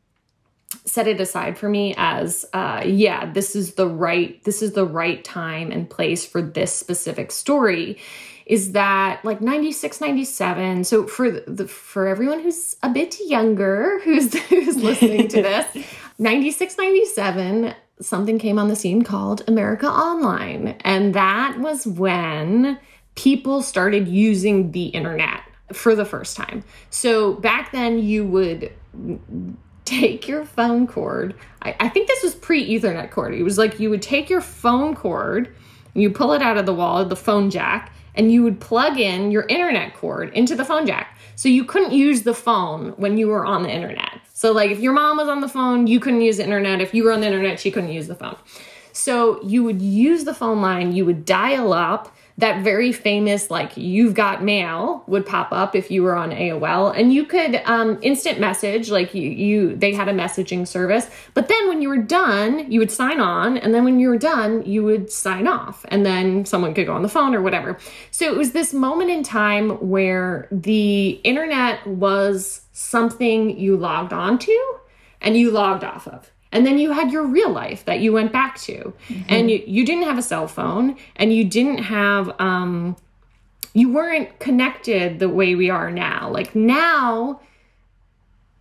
set 0.85 1.07
it 1.07 1.21
aside 1.21 1.57
for 1.59 1.69
me 1.69 1.95
as 1.97 2.45
uh 2.53 2.83
yeah 2.85 3.31
this 3.33 3.55
is 3.57 3.75
the 3.75 3.87
right 3.87 4.43
this 4.45 4.63
is 4.63 4.73
the 4.73 4.85
right 4.85 5.25
time 5.25 5.71
and 5.71 5.89
place 5.89 6.25
for 6.27 6.43
this 6.43 6.73
specific 6.75 7.31
story 7.31 7.99
is 8.47 8.73
that 8.73 9.25
like 9.25 9.41
96 9.41 10.01
97 10.01 10.85
so 10.85 11.07
for 11.07 11.31
the 11.31 11.67
for 11.67 12.07
everyone 12.07 12.41
who's 12.41 12.77
a 12.83 12.91
bit 12.91 13.17
younger 13.21 14.01
who's 14.05 14.35
who's 14.49 14.77
listening 14.77 15.29
to 15.29 15.43
this 15.43 15.87
96 16.19 16.77
97 16.79 17.75
something 18.01 18.39
came 18.39 18.59
on 18.59 18.69
the 18.69 18.77
scene 18.77 19.03
called 19.03 19.43
America 19.49 19.89
Online 19.89 20.77
and 20.81 21.15
that 21.15 21.59
was 21.59 21.87
when 21.87 22.79
people 23.15 23.63
started 23.63 24.09
using 24.09 24.73
the 24.73 24.87
internet 24.87 25.41
for 25.73 25.95
the 25.95 26.05
first 26.05 26.37
time. 26.37 26.65
So 26.91 27.35
back 27.35 27.73
then 27.73 27.99
you 27.99 28.27
would 28.27 28.73
take 29.85 30.27
your 30.27 30.45
phone 30.45 30.87
cord. 30.87 31.35
I, 31.63 31.77
I 31.81 31.89
think 31.89 32.09
this 32.09 32.23
was 32.23 32.35
pre 32.35 32.67
Ethernet 32.67 33.11
cord. 33.11 33.35
It 33.35 33.43
was 33.43 33.59
like 33.59 33.81
you 33.81 33.91
would 33.91 34.03
take 34.03 34.31
your 34.31 34.41
phone 34.41 34.95
cord, 34.95 35.55
you 35.95 36.11
pull 36.11 36.33
it 36.33 36.43
out 36.43 36.57
of 36.57 36.67
the 36.67 36.75
wall, 36.75 37.05
the 37.05 37.17
phone 37.17 37.51
jack, 37.51 37.93
and 38.15 38.31
you 38.31 38.43
would 38.43 38.61
plug 38.61 38.99
in 38.99 39.31
your 39.31 39.45
internet 39.49 39.95
cord 39.95 40.33
into 40.35 40.55
the 40.55 40.65
phone 40.65 40.87
jack. 40.87 41.19
So 41.37 41.49
you 41.49 41.65
couldn't 41.65 41.93
use 41.93 42.23
the 42.23 42.35
phone 42.35 42.91
when 42.91 43.19
you 43.19 43.29
were 43.29 43.45
on 43.45 43.63
the 43.63 43.71
internet. 43.71 44.21
So, 44.33 44.53
like, 44.53 44.71
if 44.71 44.81
your 44.81 44.93
mom 44.93 45.17
was 45.17 45.29
on 45.29 45.41
the 45.41 45.49
phone, 45.49 45.87
you 45.87 46.01
couldn't 46.01 46.21
use 46.21 46.37
the 46.37 46.45
internet. 46.45 46.81
If 46.81 46.95
you 46.95 47.05
were 47.05 47.13
on 47.13 47.21
the 47.21 47.27
internet, 47.27 47.59
she 47.61 47.71
couldn't 47.71 47.93
use 47.93 48.09
the 48.09 48.15
phone. 48.15 48.37
So, 48.97 49.43
you 49.43 49.63
would 49.65 49.83
use 49.83 50.25
the 50.25 50.35
phone 50.35 50.63
line, 50.63 50.95
you 50.95 51.05
would 51.05 51.25
dial 51.25 51.73
up, 51.73 52.15
that 52.37 52.65
very 52.65 52.91
famous 52.91 53.51
like 53.51 53.77
you've 53.77 54.15
got 54.15 54.43
mail 54.43 55.05
would 55.07 55.25
pop 55.25 55.53
up 55.53 55.77
if 55.77 55.91
you 55.91 56.03
were 56.03 56.17
on 56.17 56.31
AOL 56.31 56.93
and 56.97 57.13
you 57.13 57.25
could 57.25 57.63
um, 57.65 57.99
instant 58.03 58.41
message 58.41 58.91
like 58.91 59.15
you, 59.15 59.23
you 59.23 59.77
they 59.77 59.93
had 59.93 60.09
a 60.09 60.13
messaging 60.13 60.67
service. 60.67 61.09
But 61.35 61.47
then 61.47 61.69
when 61.69 61.81
you 61.81 61.89
were 61.89 62.03
done 62.03 62.71
you 62.73 62.81
would 62.81 62.91
sign 62.91 63.21
on. 63.21 63.57
And 63.57 63.73
then 63.73 63.85
when 63.85 64.01
you 64.01 64.09
were 64.09 64.19
done 64.19 64.65
you 64.67 64.83
would 64.83 65.13
sign 65.13 65.47
off. 65.47 65.85
And 65.89 66.05
then 66.05 66.45
someone 66.45 66.75
could 66.75 66.87
go 66.87 66.95
on 66.95 67.03
the 67.03 67.09
phone 67.09 67.35
or 67.35 67.43
whatever. 67.43 67.79
So 68.11 68.27
it 68.27 68.37
was 68.37 68.51
this 68.51 68.75
moment 68.75 69.11
in 69.11 69.23
time 69.23 69.71
where 69.89 70.49
the 70.51 71.11
internet 71.23 71.87
was 71.87 72.63
something 72.73 73.57
you 73.59 73.77
logged 73.77 74.13
onto 74.13 74.53
and 75.21 75.37
you 75.37 75.53
logged 75.53 75.85
off 75.85 76.09
of 76.09 76.34
and 76.55 76.65
then 76.65 76.79
you 76.79 76.93
had 76.93 77.11
your 77.11 77.27
real 77.27 77.51
life 77.51 77.85
that 77.85 77.99
you 77.99 78.13
went 78.13 78.33
back 78.33 78.59
to. 78.61 78.95
Mm-hmm. 79.09 79.23
And 79.29 79.51
you, 79.51 79.63
you 79.67 79.85
didn't 79.85 80.05
have 80.05 80.17
a 80.17 80.23
cell 80.23 80.47
phone 80.47 80.97
and 81.17 81.35
you 81.35 81.45
didn't 81.45 81.79
have, 81.79 82.33
um, 82.41 82.97
you 83.75 83.93
weren't 83.93 84.39
connected 84.39 85.19
the 85.19 85.29
way 85.29 85.57
we 85.57 85.69
are 85.69 85.91
now. 85.91 86.31
Like 86.31 86.55
now, 86.55 87.41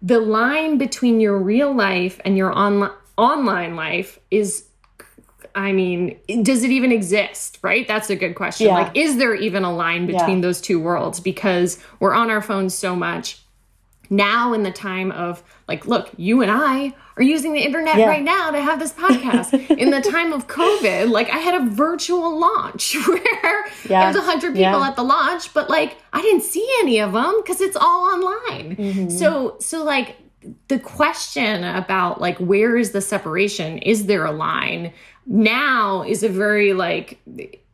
the 0.02 0.20
line 0.20 0.80
between 0.80 1.22
your 1.22 1.38
real 1.38 1.72
life 1.72 2.20
and 2.26 2.36
your 2.36 2.52
on- 2.52 2.92
online 3.16 3.76
life 3.76 4.20
is 4.32 4.66
I 5.56 5.72
mean, 5.72 6.18
does 6.42 6.64
it 6.64 6.72
even 6.72 6.92
exist? 6.92 7.60
Right? 7.62 7.88
That's 7.88 8.10
a 8.10 8.16
good 8.16 8.34
question. 8.34 8.68
Yeah. 8.68 8.74
Like, 8.74 8.98
is 8.98 9.18
there 9.18 9.36
even 9.36 9.64
a 9.64 9.72
line 9.72 10.08
between 10.08 10.38
yeah. 10.38 10.42
those 10.42 10.60
two 10.60 10.80
worlds? 10.80 11.20
Because 11.20 11.78
we're 12.00 12.16
on 12.16 12.32
our 12.32 12.42
phones 12.42 12.74
so 12.74 12.96
much 12.96 13.40
now 14.10 14.54
in 14.54 14.64
the 14.64 14.72
time 14.72 15.12
of 15.12 15.44
like 15.68 15.86
look 15.88 16.10
you 16.18 16.42
and 16.42 16.52
i 16.52 16.94
are 17.16 17.24
using 17.24 17.54
the 17.54 17.60
internet 17.60 17.98
yeah. 17.98 18.06
right 18.06 18.24
now 18.24 18.52
to 18.52 18.62
have 18.62 18.80
this 18.80 18.94
podcast 18.94 19.54
in 19.78 19.90
the 19.92 20.02
time 20.02 20.34
of 20.34 20.48
covid 20.48 21.10
like 21.10 21.30
i 21.30 21.38
had 21.38 21.62
a 21.62 21.66
virtual 21.70 22.40
launch 22.40 22.96
where 23.08 23.68
yeah. 23.90 24.12
there's 24.12 24.16
100 24.16 24.54
people 24.54 24.60
yeah. 24.60 24.88
at 24.88 24.96
the 24.96 25.04
launch 25.04 25.54
but 25.54 25.70
like 25.70 25.98
i 26.12 26.22
didn't 26.22 26.44
see 26.44 26.68
any 26.82 27.00
of 27.00 27.14
them 27.14 27.34
because 27.42 27.62
it's 27.62 27.78
all 27.78 28.14
online 28.14 28.76
mm-hmm. 28.76 29.10
so 29.10 29.58
so 29.60 29.84
like 29.84 30.18
the 30.68 30.80
question 30.80 31.64
about 31.64 32.20
like 32.20 32.38
where 32.38 32.76
is 32.76 32.92
the 32.92 33.02
separation 33.02 33.78
is 33.80 34.08
there 34.08 34.26
a 34.26 34.32
line 34.32 34.94
now 35.26 36.04
is 36.04 36.24
a 36.24 36.30
very 36.30 36.74
like 36.74 37.20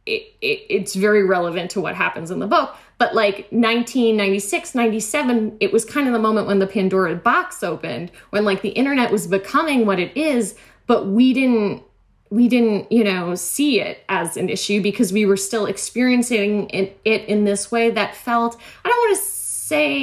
it, 0.09 0.35
it, 0.41 0.65
it's 0.69 0.95
very 0.95 1.23
relevant 1.23 1.71
to 1.71 1.81
what 1.81 1.95
happens 1.95 2.31
in 2.31 2.39
the 2.39 2.47
book. 2.47 2.75
But 2.99 3.15
like 3.15 3.47
1996, 3.49 4.75
97, 4.75 5.57
it 5.59 5.73
was 5.73 5.85
kind 5.85 6.05
of 6.05 6.13
the 6.13 6.19
moment 6.19 6.47
when 6.47 6.59
the 6.59 6.67
Pandora 6.67 7.15
box 7.15 7.63
opened, 7.63 8.11
when 8.29 8.45
like 8.45 8.61
the 8.61 8.69
internet 8.69 9.09
was 9.09 9.25
becoming 9.25 9.85
what 9.85 9.99
it 9.99 10.15
is, 10.15 10.55
but 10.85 11.07
we 11.07 11.33
didn't 11.33 11.81
we 12.29 12.47
didn't 12.47 12.91
you 12.91 13.03
know 13.03 13.33
see 13.35 13.81
it 13.81 14.03
as 14.07 14.37
an 14.37 14.49
issue 14.49 14.81
because 14.81 15.11
we 15.11 15.25
were 15.25 15.37
still 15.37 15.65
experiencing 15.65 16.69
it, 16.69 16.99
it 17.03 17.23
in 17.27 17.43
this 17.43 17.71
way 17.71 17.89
that 17.89 18.15
felt 18.15 18.55
i 18.85 18.87
don't 18.87 18.99
want 18.99 19.17
to 19.17 19.23
say 19.23 19.97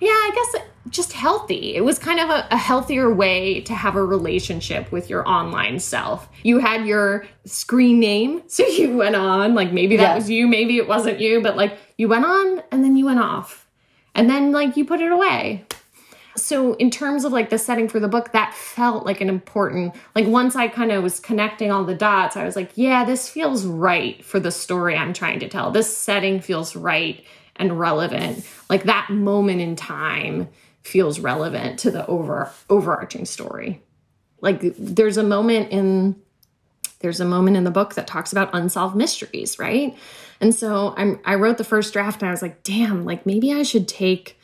yeah 0.00 0.10
i 0.10 0.30
guess 0.34 0.62
just 0.90 1.12
healthy. 1.12 1.74
It 1.74 1.84
was 1.84 1.98
kind 1.98 2.20
of 2.20 2.30
a, 2.30 2.46
a, 2.50 2.56
healthier 2.56 3.12
way 3.12 3.60
to 3.62 3.74
have 3.74 3.96
a 3.96 4.04
relationship 4.04 4.92
with 4.92 5.10
your 5.10 5.28
online 5.28 5.80
self. 5.80 6.28
You 6.42 6.58
had 6.58 6.86
your 6.86 7.26
screen 7.44 8.00
name, 8.00 8.42
so 8.48 8.66
you 8.66 8.96
went 8.96 9.16
on, 9.16 9.54
like 9.54 9.72
maybe 9.72 9.96
that 9.96 10.02
yeah. 10.02 10.14
was 10.14 10.30
you, 10.30 10.46
maybe 10.46 10.76
it 10.76 10.88
wasn't 10.88 11.20
you, 11.20 11.40
but 11.40 11.56
like 11.56 11.78
you 11.96 12.08
went 12.08 12.24
on 12.24 12.62
and 12.70 12.84
then 12.84 12.96
you 12.96 13.06
went 13.06 13.20
off. 13.20 13.66
And 14.14 14.30
then 14.30 14.52
like 14.52 14.76
you 14.76 14.84
put 14.84 15.00
it 15.00 15.12
away. 15.12 15.64
So 16.36 16.74
in 16.74 16.90
terms 16.90 17.24
of 17.24 17.32
like 17.32 17.48
the 17.48 17.58
setting 17.58 17.88
for 17.88 17.98
the 17.98 18.08
book, 18.08 18.32
that 18.32 18.54
felt 18.54 19.06
like 19.06 19.20
an 19.20 19.28
important 19.28 19.94
like 20.14 20.26
once 20.26 20.54
I 20.54 20.68
kind 20.68 20.92
of 20.92 21.02
was 21.02 21.18
connecting 21.18 21.70
all 21.70 21.84
the 21.84 21.94
dots, 21.94 22.36
I 22.36 22.44
was 22.44 22.56
like, 22.56 22.70
yeah, 22.74 23.04
this 23.04 23.28
feels 23.28 23.66
right 23.66 24.22
for 24.24 24.38
the 24.38 24.50
story 24.50 24.96
I'm 24.96 25.12
trying 25.12 25.40
to 25.40 25.48
tell. 25.48 25.70
This 25.70 25.94
setting 25.94 26.40
feels 26.40 26.76
right 26.76 27.24
and 27.56 27.78
relevant. 27.78 28.44
Like 28.68 28.84
that 28.84 29.08
moment 29.10 29.60
in 29.60 29.76
time 29.76 30.48
feels 30.86 31.18
relevant 31.18 31.78
to 31.80 31.90
the 31.90 32.06
over 32.06 32.50
overarching 32.70 33.24
story. 33.24 33.82
Like 34.40 34.60
there's 34.78 35.16
a 35.16 35.22
moment 35.22 35.72
in 35.72 36.16
there's 37.00 37.20
a 37.20 37.24
moment 37.24 37.56
in 37.56 37.64
the 37.64 37.70
book 37.70 37.94
that 37.94 38.06
talks 38.06 38.32
about 38.32 38.50
unsolved 38.54 38.96
mysteries, 38.96 39.58
right? 39.58 39.96
And 40.40 40.54
so 40.54 40.94
I'm 40.96 41.20
I 41.24 41.34
wrote 41.34 41.58
the 41.58 41.64
first 41.64 41.92
draft 41.92 42.22
and 42.22 42.28
I 42.28 42.32
was 42.32 42.42
like, 42.42 42.62
damn, 42.62 43.04
like 43.04 43.26
maybe 43.26 43.52
I 43.52 43.62
should 43.62 43.88
take 43.88 44.38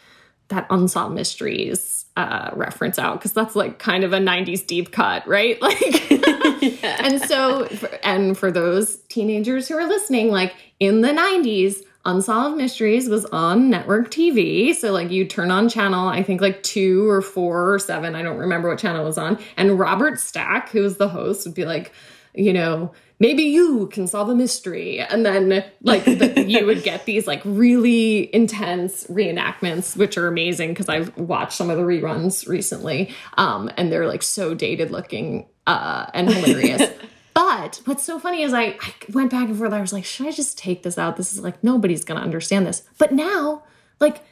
that 0.49 0.67
unsolved 0.69 1.15
mysteries 1.15 2.05
uh, 2.17 2.51
reference 2.53 2.99
out 2.99 3.19
because 3.19 3.33
that's 3.33 3.57
like 3.57 3.79
kind 3.79 4.05
of 4.05 4.13
a 4.13 4.19
90s 4.19 4.67
deep 4.67 4.93
cut, 4.93 5.27
right? 5.27 5.59
Like, 5.63 6.11
yeah. 6.83 7.07
and 7.07 7.21
so, 7.23 7.69
and 8.03 8.37
for 8.37 8.53
those 8.53 8.97
teenagers 9.09 9.67
who 9.69 9.77
are 9.77 9.87
listening, 9.87 10.29
like 10.31 10.55
in 10.79 11.01
the 11.01 11.09
90s, 11.09 11.83
Unsolved 12.05 12.57
Mysteries 12.57 13.09
was 13.09 13.25
on 13.27 13.71
network 13.71 14.11
TV. 14.11 14.75
So, 14.75 14.93
like, 14.93 15.11
you 15.11 15.25
turn 15.25 15.51
on 15.51 15.69
channel, 15.69 16.09
I 16.09 16.23
think 16.23 16.41
like 16.41 16.63
two 16.63 17.09
or 17.09 17.23
four 17.23 17.75
or 17.75 17.79
seven, 17.79 18.15
I 18.15 18.23
don't 18.23 18.39
remember 18.39 18.69
what 18.69 18.79
channel 18.79 19.03
it 19.03 19.07
was 19.07 19.19
on. 19.19 19.39
And 19.57 19.79
Robert 19.79 20.19
Stack, 20.19 20.71
who 20.71 20.83
was 20.83 20.97
the 20.97 21.09
host, 21.09 21.47
would 21.47 21.55
be 21.55 21.65
like, 21.65 21.93
you 22.35 22.53
know, 22.53 22.93
maybe 23.23 23.45
you 23.45 23.87
can 23.93 24.09
solve 24.09 24.29
a 24.29 24.35
mystery 24.35 24.99
and 24.99 25.25
then 25.25 25.65
like 25.83 26.05
the, 26.05 26.45
you 26.49 26.67
would 26.67 26.83
get 26.83 27.07
these 27.07 27.25
like 27.29 27.41
really 27.45 28.35
intense 28.35 29.07
reenactments 29.07 29.97
which 29.97 30.19
are 30.19 30.27
amazing 30.27 30.71
because 30.71 30.89
i've 30.89 31.17
watched 31.17 31.53
some 31.53 31.71
of 31.71 31.77
the 31.77 31.85
reruns 31.85 32.49
recently 32.49 33.15
um, 33.39 33.71
and 33.77 33.93
they're 33.93 34.09
like 34.09 34.25
so 34.25 34.55
dated 34.55 34.91
looking 34.91 35.47
uh, 35.69 36.07
and 36.13 36.29
hilarious 36.33 36.91
but 37.63 37.81
what's 37.85 38.03
so 38.03 38.19
funny 38.19 38.43
is 38.43 38.53
I, 38.53 38.77
I 38.81 38.95
went 39.13 39.31
back 39.31 39.49
and 39.49 39.57
forth 39.57 39.73
i 39.73 39.81
was 39.81 39.93
like 39.93 40.05
should 40.05 40.27
i 40.27 40.33
just 40.33 40.59
take 40.59 40.83
this 40.83 40.99
out 40.99 41.17
this 41.17 41.33
is 41.33 41.41
like 41.41 41.63
nobody's 41.63 42.05
gonna 42.05 42.21
understand 42.21 42.67
this 42.67 42.83
but 42.99 43.13
now 43.13 43.63
like 44.01 44.23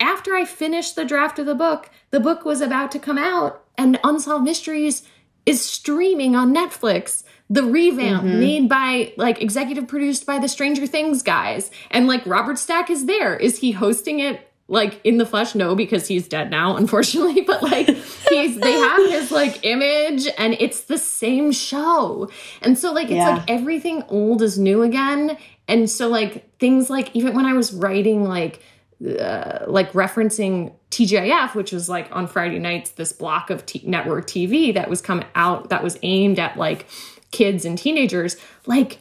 after 0.00 0.34
i 0.34 0.44
finished 0.44 0.94
the 0.94 1.04
draft 1.04 1.38
of 1.38 1.46
the 1.46 1.54
book 1.54 1.90
the 2.10 2.20
book 2.20 2.44
was 2.44 2.60
about 2.60 2.90
to 2.92 2.98
come 2.98 3.18
out 3.18 3.64
and 3.76 3.98
unsolved 4.04 4.44
mysteries 4.44 5.02
is 5.44 5.64
streaming 5.64 6.36
on 6.36 6.54
netflix 6.54 7.24
the 7.48 7.62
revamp 7.62 8.24
mm-hmm. 8.24 8.40
made 8.40 8.68
by 8.68 9.12
like 9.16 9.40
executive 9.40 9.86
produced 9.86 10.26
by 10.26 10.38
the 10.38 10.48
Stranger 10.48 10.86
Things 10.86 11.22
guys. 11.22 11.70
And 11.92 12.08
like 12.08 12.26
Robert 12.26 12.58
Stack 12.58 12.90
is 12.90 13.06
there. 13.06 13.36
Is 13.36 13.58
he 13.58 13.72
hosting 13.72 14.18
it 14.18 14.45
like 14.68 15.00
in 15.04 15.18
the 15.18 15.26
flesh? 15.26 15.54
No, 15.54 15.74
because 15.74 16.08
he's 16.08 16.28
dead 16.28 16.50
now, 16.50 16.76
unfortunately. 16.76 17.42
But 17.42 17.62
like 17.62 17.86
he's 17.86 18.58
they 18.58 18.72
have 18.72 19.10
his 19.10 19.30
like 19.30 19.64
image 19.64 20.26
and 20.38 20.56
it's 20.58 20.82
the 20.82 20.98
same 20.98 21.52
show. 21.52 22.28
And 22.62 22.78
so 22.78 22.92
like 22.92 23.06
it's 23.06 23.14
yeah. 23.14 23.36
like 23.36 23.50
everything 23.50 24.02
old 24.08 24.42
is 24.42 24.58
new 24.58 24.82
again. 24.82 25.36
And 25.68 25.90
so 25.90 26.08
like 26.08 26.58
things 26.58 26.90
like 26.90 27.14
even 27.14 27.34
when 27.34 27.46
I 27.46 27.52
was 27.52 27.72
writing 27.72 28.24
like 28.24 28.62
uh, 29.04 29.64
like 29.66 29.92
referencing 29.92 30.72
TGIF, 30.90 31.54
which 31.54 31.70
was 31.70 31.88
like 31.88 32.08
on 32.14 32.26
Friday 32.26 32.58
nights, 32.58 32.90
this 32.90 33.12
block 33.12 33.50
of 33.50 33.66
t- 33.66 33.82
network 33.84 34.26
TV 34.26 34.72
that 34.72 34.88
was 34.88 35.02
coming 35.02 35.26
out 35.34 35.68
that 35.68 35.82
was 35.82 35.98
aimed 36.02 36.38
at 36.38 36.56
like 36.56 36.86
kids 37.30 37.66
and 37.66 37.76
teenagers, 37.76 38.36
like 38.64 38.98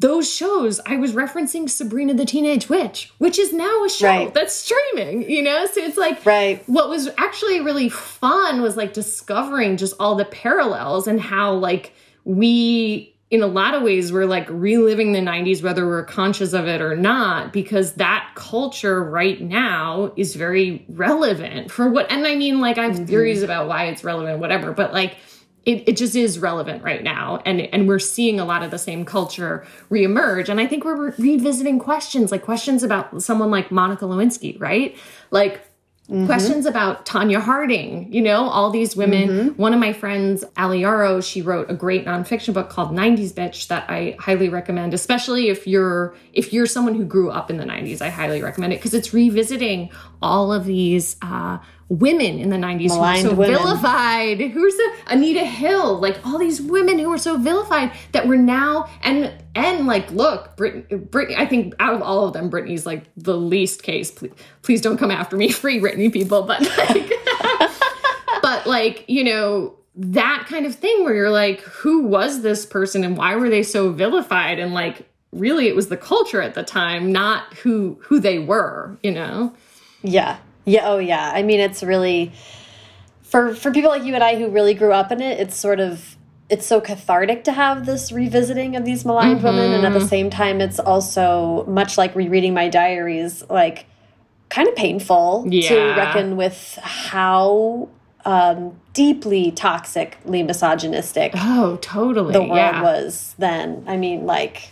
those 0.00 0.32
shows, 0.32 0.80
I 0.86 0.96
was 0.96 1.12
referencing 1.12 1.68
Sabrina 1.68 2.14
the 2.14 2.24
Teenage 2.24 2.68
Witch, 2.68 3.12
which 3.18 3.38
is 3.38 3.52
now 3.52 3.84
a 3.84 3.88
show 3.88 4.06
right. 4.06 4.34
that's 4.34 4.54
streaming, 4.54 5.28
you 5.28 5.42
know? 5.42 5.66
So 5.66 5.80
it's 5.80 5.96
like, 5.96 6.24
right. 6.24 6.62
what 6.68 6.88
was 6.88 7.08
actually 7.18 7.60
really 7.60 7.88
fun 7.88 8.62
was 8.62 8.76
like 8.76 8.92
discovering 8.92 9.76
just 9.76 9.94
all 9.98 10.14
the 10.14 10.24
parallels 10.24 11.08
and 11.08 11.20
how, 11.20 11.54
like, 11.54 11.94
we, 12.24 13.16
in 13.30 13.42
a 13.42 13.48
lot 13.48 13.74
of 13.74 13.82
ways, 13.82 14.12
we're 14.12 14.24
like 14.24 14.48
reliving 14.48 15.12
the 15.12 15.18
90s, 15.18 15.64
whether 15.64 15.84
we're 15.84 16.04
conscious 16.04 16.52
of 16.52 16.68
it 16.68 16.80
or 16.80 16.94
not, 16.94 17.52
because 17.52 17.94
that 17.94 18.30
culture 18.36 19.02
right 19.02 19.40
now 19.40 20.12
is 20.16 20.36
very 20.36 20.86
relevant 20.88 21.72
for 21.72 21.88
what, 21.90 22.10
and 22.12 22.24
I 22.24 22.36
mean, 22.36 22.60
like, 22.60 22.78
I 22.78 22.84
have 22.84 22.94
mm-hmm. 22.94 23.06
theories 23.06 23.42
about 23.42 23.66
why 23.66 23.86
it's 23.86 24.04
relevant, 24.04 24.38
whatever, 24.38 24.72
but 24.72 24.92
like, 24.92 25.16
it, 25.68 25.86
it 25.86 25.96
just 25.98 26.16
is 26.16 26.38
relevant 26.38 26.82
right 26.82 27.02
now 27.02 27.42
and 27.44 27.60
and 27.60 27.86
we're 27.86 27.98
seeing 27.98 28.40
a 28.40 28.44
lot 28.44 28.62
of 28.62 28.70
the 28.70 28.78
same 28.78 29.04
culture 29.04 29.66
reemerge 29.90 30.48
and 30.48 30.60
i 30.60 30.66
think 30.66 30.84
we're 30.84 31.08
re- 31.08 31.12
revisiting 31.18 31.78
questions 31.78 32.32
like 32.32 32.42
questions 32.42 32.82
about 32.82 33.22
someone 33.22 33.50
like 33.50 33.70
monica 33.70 34.06
lewinsky 34.06 34.58
right 34.58 34.96
like 35.30 35.64
Mm-hmm. 36.08 36.24
questions 36.24 36.64
about 36.64 37.04
Tonya 37.04 37.38
Harding, 37.38 38.10
you 38.10 38.22
know, 38.22 38.48
all 38.48 38.70
these 38.70 38.96
women. 38.96 39.28
Mm-hmm. 39.28 39.60
One 39.60 39.74
of 39.74 39.78
my 39.78 39.92
friends, 39.92 40.42
Ali 40.56 40.80
Yarrow, 40.80 41.20
she 41.20 41.42
wrote 41.42 41.70
a 41.70 41.74
great 41.74 42.06
nonfiction 42.06 42.54
book 42.54 42.70
called 42.70 42.92
90s 42.92 43.34
Bitch 43.34 43.66
that 43.66 43.84
I 43.90 44.16
highly 44.18 44.48
recommend, 44.48 44.94
especially 44.94 45.50
if 45.50 45.66
you're 45.66 46.16
if 46.32 46.50
you're 46.50 46.64
someone 46.64 46.94
who 46.94 47.04
grew 47.04 47.30
up 47.30 47.50
in 47.50 47.58
the 47.58 47.64
90s. 47.64 48.00
I 48.00 48.08
highly 48.08 48.40
recommend 48.40 48.72
it 48.72 48.76
because 48.76 48.94
it's 48.94 49.12
revisiting 49.12 49.90
all 50.22 50.50
of 50.50 50.64
these 50.64 51.16
uh, 51.20 51.58
women 51.88 52.38
in 52.38 52.50
the 52.50 52.56
90s 52.56 52.88
Maligned 52.88 53.22
who 53.22 53.34
were 53.34 53.46
so 53.46 53.50
women. 53.50 53.56
vilified. 53.56 54.40
Who's 54.40 54.76
the 54.76 54.92
Anita 55.06 55.44
Hill, 55.44 55.98
like 55.98 56.24
all 56.26 56.38
these 56.38 56.60
women 56.60 56.98
who 56.98 57.08
were 57.08 57.18
so 57.18 57.38
vilified 57.38 57.92
that 58.12 58.28
we're 58.28 58.36
now 58.36 58.88
and 59.02 59.32
and 59.54 59.86
like 59.86 60.10
look, 60.10 60.56
Brit, 60.56 60.88
Britney. 61.10 61.36
I 61.36 61.46
think 61.46 61.74
out 61.78 61.94
of 61.94 62.02
all 62.02 62.26
of 62.26 62.32
them, 62.34 62.50
Britney's 62.50 62.84
like 62.84 63.04
the 63.16 63.36
least 63.36 63.82
case. 63.82 64.10
Please, 64.10 64.32
please 64.62 64.80
don't 64.80 64.98
come 64.98 65.10
after 65.10 65.36
me, 65.36 65.48
free 65.52 65.80
Britney 65.80 66.12
people. 66.12 66.42
But 66.42 66.60
like, 66.60 67.12
but 68.42 68.66
like 68.66 69.04
you 69.08 69.24
know 69.24 69.74
that 69.96 70.46
kind 70.48 70.66
of 70.66 70.74
thing 70.74 71.04
where 71.04 71.14
you're 71.14 71.30
like, 71.30 71.60
who 71.60 72.04
was 72.04 72.42
this 72.42 72.64
person 72.66 73.02
and 73.02 73.16
why 73.16 73.34
were 73.34 73.48
they 73.48 73.62
so 73.64 73.90
vilified? 73.90 74.58
And 74.60 74.72
like, 74.72 75.08
really, 75.32 75.66
it 75.68 75.74
was 75.74 75.88
the 75.88 75.96
culture 75.96 76.40
at 76.40 76.54
the 76.54 76.62
time, 76.62 77.10
not 77.12 77.54
who 77.54 77.98
who 78.02 78.20
they 78.20 78.38
were. 78.38 78.96
You 79.02 79.12
know. 79.12 79.54
Yeah, 80.02 80.38
yeah, 80.68 80.88
oh 80.88 80.98
yeah. 80.98 81.32
I 81.34 81.42
mean, 81.42 81.60
it's 81.60 81.82
really 81.82 82.32
for 83.22 83.54
for 83.54 83.70
people 83.72 83.90
like 83.90 84.04
you 84.04 84.14
and 84.14 84.22
I 84.22 84.36
who 84.38 84.48
really 84.48 84.74
grew 84.74 84.92
up 84.92 85.10
in 85.10 85.20
it. 85.20 85.40
It's 85.40 85.56
sort 85.56 85.80
of 85.80 86.16
it's 86.50 86.66
so 86.66 86.80
cathartic 86.80 87.44
to 87.44 87.52
have 87.52 87.86
this 87.86 88.10
revisiting 88.10 88.76
of 88.76 88.84
these 88.84 89.04
maligned 89.04 89.40
mm 89.40 89.44
-hmm. 89.44 89.56
women, 89.56 89.72
and 89.72 89.84
at 89.86 90.00
the 90.00 90.06
same 90.06 90.30
time, 90.30 90.64
it's 90.64 90.80
also 90.80 91.64
much 91.66 91.98
like 91.98 92.14
rereading 92.14 92.54
my 92.54 92.68
diaries, 92.68 93.44
like 93.50 93.84
kind 94.48 94.68
of 94.68 94.74
painful 94.74 95.44
yeah. 95.46 95.68
to 95.68 96.00
reckon 96.00 96.36
with 96.36 96.78
how 96.82 97.88
um, 98.24 98.72
deeply 98.92 99.52
toxically 99.52 100.44
misogynistic. 100.46 101.32
Oh, 101.34 101.78
totally. 101.80 102.32
The 102.32 102.40
world 102.40 102.74
yeah. 102.74 102.82
was 102.82 103.34
then. 103.38 103.84
I 103.86 103.96
mean, 103.96 104.26
like 104.26 104.70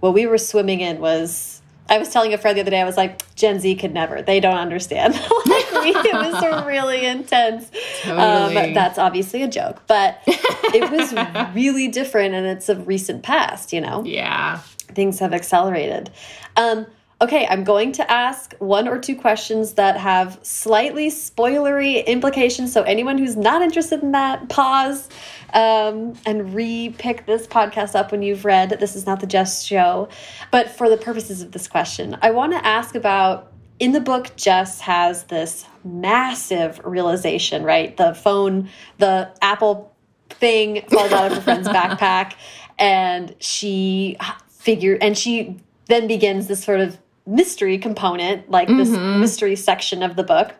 what 0.00 0.14
we 0.14 0.26
were 0.26 0.38
swimming 0.38 0.80
in 0.80 1.00
was 1.00 1.57
I 1.88 1.98
was 1.98 2.10
telling 2.10 2.34
a 2.34 2.38
friend 2.38 2.56
the 2.56 2.60
other 2.60 2.70
day, 2.70 2.80
I 2.80 2.84
was 2.84 2.96
like, 2.96 3.34
Gen 3.34 3.60
Z 3.60 3.74
could 3.76 3.94
never. 3.94 4.20
They 4.20 4.40
don't 4.40 4.58
understand. 4.58 5.14
like 5.46 5.72
we, 5.72 5.90
it 5.94 6.12
was 6.12 6.66
really 6.66 7.06
intense. 7.06 7.70
Um, 8.04 8.16
totally. 8.16 8.56
Um, 8.56 8.74
that's 8.74 8.98
obviously 8.98 9.42
a 9.42 9.48
joke, 9.48 9.82
but 9.86 10.20
it 10.26 10.90
was 10.90 11.14
really 11.54 11.88
different 11.88 12.34
and 12.34 12.46
it's 12.46 12.68
a 12.68 12.76
recent 12.76 13.22
past, 13.22 13.72
you 13.72 13.80
know? 13.80 14.04
Yeah. 14.04 14.58
Things 14.88 15.18
have 15.20 15.32
accelerated. 15.32 16.10
Um, 16.56 16.86
okay, 17.20 17.46
I'm 17.48 17.64
going 17.64 17.92
to 17.92 18.10
ask 18.10 18.54
one 18.58 18.86
or 18.86 18.98
two 18.98 19.16
questions 19.16 19.74
that 19.74 19.96
have 19.96 20.38
slightly 20.42 21.10
spoilery 21.10 22.04
implications. 22.06 22.72
So 22.72 22.82
anyone 22.82 23.18
who's 23.18 23.36
not 23.36 23.62
interested 23.62 24.02
in 24.02 24.12
that, 24.12 24.48
pause 24.48 25.08
um, 25.52 26.14
and 26.26 26.54
re-pick 26.54 27.26
this 27.26 27.46
podcast 27.46 27.94
up 27.94 28.12
when 28.12 28.22
you've 28.22 28.44
read 28.44 28.70
This 28.80 28.94
Is 28.96 29.06
Not 29.06 29.20
the 29.20 29.26
Jess 29.26 29.62
Show. 29.62 30.08
But 30.50 30.70
for 30.70 30.88
the 30.88 30.96
purposes 30.96 31.42
of 31.42 31.52
this 31.52 31.68
question, 31.68 32.16
I 32.22 32.30
want 32.30 32.52
to 32.52 32.64
ask 32.64 32.94
about 32.94 33.52
in 33.78 33.92
the 33.92 34.00
book, 34.00 34.34
Jess 34.36 34.80
has 34.80 35.24
this 35.24 35.64
massive 35.84 36.80
realization, 36.84 37.62
right? 37.62 37.96
The 37.96 38.14
phone, 38.14 38.68
the 38.98 39.30
Apple 39.40 39.94
thing 40.30 40.82
falls 40.90 41.12
out 41.12 41.30
of 41.30 41.36
her 41.36 41.40
friend's 41.40 41.68
backpack, 41.78 42.34
and 42.78 43.34
she 43.38 44.16
figure 44.48 44.98
and 45.00 45.16
she 45.16 45.56
then 45.86 46.06
begins 46.06 46.48
this 46.48 46.62
sort 46.62 46.80
of 46.80 46.98
mystery 47.26 47.78
component, 47.78 48.50
like 48.50 48.68
mm 48.68 48.74
-hmm. 48.74 48.78
this 48.78 48.88
mm-hmm. 48.90 49.20
mystery 49.20 49.56
section 49.56 50.02
of 50.02 50.16
the 50.16 50.24
book. 50.24 50.54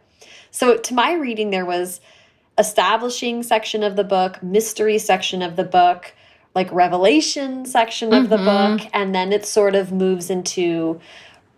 So 0.50 0.76
to 0.76 0.94
my 0.94 1.12
reading, 1.14 1.50
there 1.50 1.66
was 1.66 2.00
establishing 2.58 3.42
section 3.42 3.82
of 3.82 3.96
the 3.96 4.04
book, 4.04 4.42
mystery 4.42 4.98
section 4.98 5.42
of 5.42 5.56
the 5.56 5.64
book, 5.64 6.14
like 6.54 6.70
revelation 6.72 7.64
section 7.66 8.08
of 8.12 8.24
mm 8.24 8.26
-hmm. 8.26 8.28
the 8.28 8.36
mm-hmm. 8.36 8.76
book, 8.76 8.90
and 8.92 9.14
then 9.14 9.32
it 9.32 9.46
sort 9.46 9.74
of 9.74 9.92
moves 9.92 10.30
into 10.30 11.00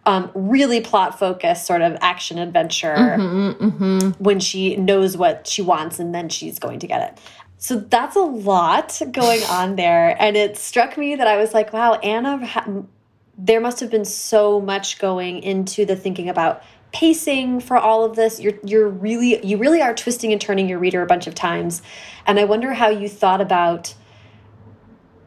um, 0.07 0.30
really 0.34 0.80
plot 0.80 1.18
focused 1.18 1.66
sort 1.66 1.82
of 1.82 1.96
action 2.01 2.38
adventure 2.38 3.16
mm 3.18 3.20
-hmm, 3.20 3.61
mm 3.61 3.72
-hmm. 3.78 4.14
when 4.18 4.40
she 4.40 4.76
knows 4.76 5.16
what 5.16 5.48
she 5.48 5.62
wants 5.62 6.01
and 6.01 6.14
then 6.14 6.28
she's 6.28 6.59
going 6.59 6.80
to 6.80 6.86
get 6.86 7.01
it. 7.09 7.20
So 7.59 7.76
that's 7.76 8.16
a 8.16 8.26
lot 8.51 9.01
going 9.12 9.42
on 9.61 9.76
there. 9.76 10.16
And 10.18 10.36
it 10.36 10.57
struck 10.57 10.96
me 10.96 11.16
that 11.16 11.26
I 11.26 11.36
was 11.36 11.53
like, 11.55 11.72
wow, 11.72 11.92
Anna, 12.03 12.40
there 13.38 13.61
must 13.61 13.80
have 13.80 13.90
been 13.90 14.05
so 14.05 14.61
much 14.61 14.98
going 14.98 15.42
into 15.42 15.84
the 15.84 15.96
thinking 15.96 16.28
about 16.28 16.62
pacing 16.93 17.61
for 17.61 17.76
all 17.76 18.05
of 18.05 18.16
this. 18.16 18.41
You're 18.41 18.59
you're 18.64 18.88
really 18.88 19.45
you 19.45 19.57
really 19.57 19.80
are 19.80 19.95
twisting 19.95 20.32
and 20.32 20.41
turning 20.41 20.68
your 20.68 20.78
reader 20.78 21.03
a 21.03 21.07
bunch 21.07 21.26
of 21.26 21.34
times. 21.34 21.82
And 22.26 22.38
i 22.38 22.45
wonder 22.45 22.72
how 22.72 22.88
you 22.88 23.09
thought 23.09 23.41
about 23.41 23.95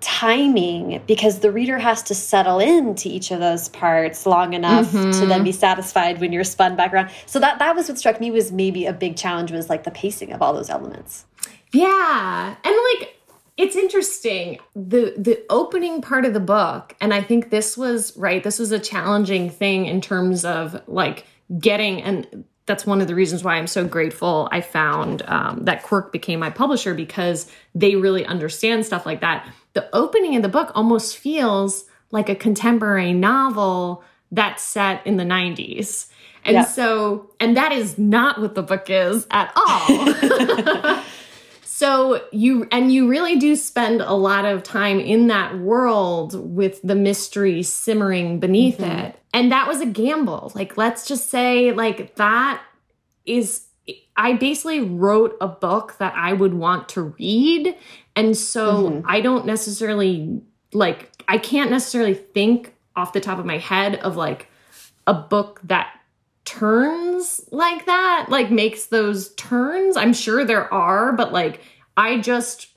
timing 0.03 1.01
because 1.07 1.39
the 1.39 1.49
reader 1.49 1.79
has 1.79 2.03
to 2.03 2.13
settle 2.13 2.59
into 2.59 3.07
each 3.07 3.31
of 3.31 3.39
those 3.39 3.69
parts 3.69 4.25
long 4.25 4.53
enough 4.53 4.91
mm 4.91 4.99
-hmm. 4.99 5.11
to 5.13 5.19
then 5.19 5.29
mm-hmm. 5.29 5.43
be 5.45 5.51
satisfied 5.51 6.19
when 6.19 6.33
you're 6.33 6.43
spun 6.43 6.75
back 6.75 6.93
around. 6.93 7.09
So 7.25 7.39
that 7.39 7.59
that 7.59 7.75
was 7.75 7.87
what 7.87 7.97
struck 7.97 8.19
me 8.19 8.29
was 8.31 8.51
maybe 8.51 8.85
a 8.85 8.93
big 8.93 9.15
challenge 9.15 9.51
was 9.51 9.69
like 9.69 9.83
the 9.83 9.91
pacing 9.91 10.33
of 10.33 10.41
all 10.41 10.53
those 10.53 10.71
elements. 10.73 11.25
Yeah. 11.71 12.55
And 12.65 12.75
like 12.89 13.13
it's 13.55 13.75
interesting. 13.75 14.59
The 14.75 15.13
the 15.17 15.37
opening 15.49 16.01
part 16.01 16.25
of 16.25 16.33
the 16.33 16.45
book 16.55 16.95
and 16.99 17.13
i 17.13 17.21
think 17.21 17.49
this 17.49 17.77
was 17.77 18.17
right 18.17 18.43
this 18.43 18.59
was 18.59 18.71
a 18.71 18.79
challenging 18.79 19.49
thing 19.49 19.85
in 19.85 20.01
terms 20.01 20.45
of 20.45 20.81
like 20.87 21.25
getting 21.59 22.01
and 22.01 22.45
that's 22.65 22.85
one 22.85 23.01
of 23.01 23.07
the 23.07 23.15
reasons 23.15 23.43
why 23.43 23.55
I'm 23.55 23.67
so 23.67 23.85
grateful 23.85 24.47
I 24.51 24.61
found 24.61 25.21
um, 25.23 25.65
that 25.65 25.83
Quirk 25.83 26.11
became 26.11 26.39
my 26.39 26.49
publisher 26.49 26.93
because 26.93 27.51
they 27.75 27.95
really 27.95 28.25
understand 28.25 28.85
stuff 28.85 29.05
like 29.05 29.21
that. 29.21 29.47
The 29.73 29.89
opening 29.93 30.35
of 30.37 30.43
the 30.43 30.49
book 30.49 30.71
almost 30.73 31.17
feels 31.17 31.85
like 32.11 32.29
a 32.29 32.35
contemporary 32.35 33.11
novel 33.11 34.03
that's 34.31 34.63
set 34.63 35.05
in 35.05 35.17
the 35.17 35.23
90s. 35.23 36.07
And 36.45 36.55
yeah. 36.55 36.63
so, 36.63 37.31
and 37.39 37.57
that 37.57 37.71
is 37.71 37.97
not 37.97 38.39
what 38.39 38.55
the 38.55 38.63
book 38.63 38.89
is 38.89 39.27
at 39.31 39.51
all. 39.55 41.03
so 41.83 42.23
you 42.31 42.65
and 42.71 42.93
you 42.93 43.09
really 43.09 43.37
do 43.37 43.57
spend 43.57 43.99
a 43.99 44.13
lot 44.13 44.45
of 44.45 44.63
time 44.63 45.01
in 45.01 45.27
that 45.27 45.59
world 45.59 46.55
with 46.55 46.79
the 46.81 46.95
mystery 46.95 47.61
simmering 47.61 48.39
beneath 48.39 48.77
mm-hmm. 48.77 48.99
it. 48.99 49.19
And 49.33 49.51
that 49.51 49.67
was 49.67 49.81
a 49.81 49.85
gamble. 49.85 50.53
Like 50.55 50.77
let's 50.77 51.05
just 51.05 51.29
say 51.29 51.73
like 51.73 52.15
that 52.15 52.63
is 53.25 53.65
I 54.15 54.31
basically 54.31 54.79
wrote 54.79 55.35
a 55.41 55.47
book 55.49 55.97
that 55.97 56.13
I 56.15 56.31
would 56.31 56.53
want 56.53 56.87
to 56.89 57.01
read. 57.01 57.75
And 58.15 58.37
so 58.37 58.89
mm-hmm. 58.89 59.05
I 59.05 59.19
don't 59.19 59.45
necessarily 59.45 60.41
like 60.71 61.11
I 61.27 61.37
can't 61.37 61.69
necessarily 61.69 62.13
think 62.13 62.73
off 62.95 63.11
the 63.11 63.19
top 63.19 63.39
of 63.39 63.45
my 63.45 63.57
head 63.57 63.95
of 63.95 64.15
like 64.15 64.47
a 65.05 65.13
book 65.13 65.59
that 65.65 65.93
turns 66.45 67.45
like 67.51 67.85
that, 67.87 68.27
like 68.29 68.51
makes 68.51 68.85
those 68.85 69.33
turns. 69.35 69.97
I'm 69.97 70.13
sure 70.13 70.45
there 70.45 70.73
are, 70.73 71.11
but 71.11 71.33
like 71.33 71.59
I 71.95 72.19
just 72.19 72.69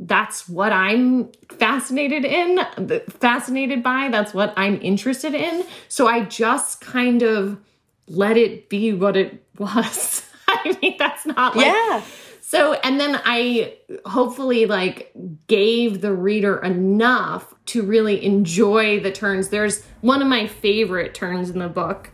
that's 0.00 0.48
what 0.48 0.72
I'm 0.72 1.30
fascinated 1.58 2.24
in, 2.24 2.58
fascinated 3.20 3.82
by. 3.82 4.08
That's 4.08 4.32
what 4.32 4.54
I'm 4.56 4.80
interested 4.80 5.34
in. 5.34 5.64
So 5.88 6.08
I 6.08 6.24
just 6.24 6.80
kind 6.80 7.22
of 7.22 7.60
let 8.08 8.38
it 8.38 8.70
be 8.70 8.94
what 8.94 9.16
it 9.16 9.44
was. 9.58 10.26
I 10.48 10.76
mean, 10.80 10.96
that's 10.98 11.26
not 11.26 11.54
like 11.54 11.66
yeah. 11.66 12.02
So, 12.40 12.72
and 12.72 12.98
then 12.98 13.20
I 13.24 13.74
hopefully 14.06 14.66
like 14.66 15.12
gave 15.46 16.00
the 16.00 16.12
reader 16.12 16.58
enough 16.58 17.54
to 17.66 17.82
really 17.82 18.24
enjoy 18.24 18.98
the 18.98 19.12
turns. 19.12 19.50
There's 19.50 19.84
one 20.00 20.20
of 20.20 20.26
my 20.26 20.48
favorite 20.48 21.14
turns 21.14 21.50
in 21.50 21.60
the 21.60 21.68
book 21.68 22.10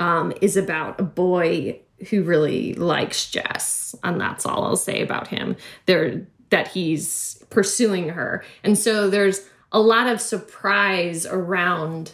um, 0.00 0.32
is 0.40 0.56
about 0.56 0.98
a 0.98 1.04
boy 1.04 1.78
who 2.10 2.22
really 2.22 2.74
likes 2.74 3.30
Jess, 3.30 3.94
and 4.02 4.20
that's 4.20 4.46
all 4.46 4.64
I'll 4.64 4.76
say 4.76 5.02
about 5.02 5.28
him. 5.28 5.56
There 5.86 6.26
that 6.50 6.68
he's 6.68 7.42
pursuing 7.50 8.10
her, 8.10 8.44
and 8.62 8.78
so 8.78 9.10
there's 9.10 9.46
a 9.72 9.80
lot 9.80 10.06
of 10.06 10.20
surprise 10.20 11.26
around 11.26 12.12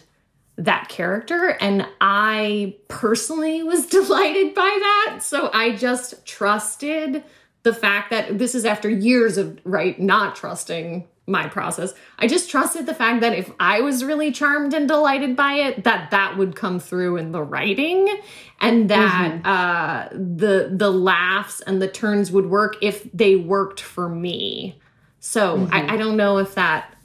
that 0.57 0.89
character 0.89 1.57
and 1.61 1.87
I 2.01 2.75
personally 2.87 3.63
was 3.63 3.85
delighted 3.87 4.53
by 4.53 4.61
that. 4.79 5.19
So 5.21 5.49
I 5.53 5.75
just 5.75 6.25
trusted 6.25 7.23
the 7.63 7.73
fact 7.73 8.09
that 8.09 8.37
this 8.37 8.55
is 8.55 8.65
after 8.65 8.89
years 8.89 9.37
of 9.37 9.59
right 9.63 9.99
not 9.99 10.35
trusting 10.35 11.07
my 11.27 11.47
process. 11.47 11.93
I 12.19 12.27
just 12.27 12.49
trusted 12.49 12.85
the 12.85 12.93
fact 12.93 13.21
that 13.21 13.33
if 13.33 13.51
I 13.59 13.81
was 13.81 14.03
really 14.03 14.31
charmed 14.31 14.73
and 14.73 14.87
delighted 14.87 15.35
by 15.35 15.53
it 15.53 15.83
that 15.83 16.11
that 16.11 16.37
would 16.37 16.55
come 16.55 16.79
through 16.79 17.17
in 17.17 17.31
the 17.31 17.43
writing 17.43 18.07
and 18.59 18.89
that 18.89 19.31
mm-hmm. 19.31 19.45
uh 19.45 20.09
the 20.11 20.71
the 20.75 20.91
laughs 20.91 21.61
and 21.61 21.81
the 21.81 21.87
turns 21.87 22.31
would 22.31 22.47
work 22.47 22.75
if 22.81 23.09
they 23.13 23.35
worked 23.35 23.79
for 23.79 24.09
me. 24.09 24.79
So 25.19 25.57
mm-hmm. 25.57 25.73
I, 25.73 25.93
I 25.93 25.97
don't 25.97 26.17
know 26.17 26.39
if 26.39 26.55
that 26.55 26.95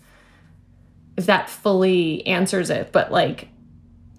if 1.16 1.26
that 1.26 1.48
fully 1.48 2.26
answers 2.26 2.70
it, 2.70 2.92
but 2.92 3.12
like 3.12 3.48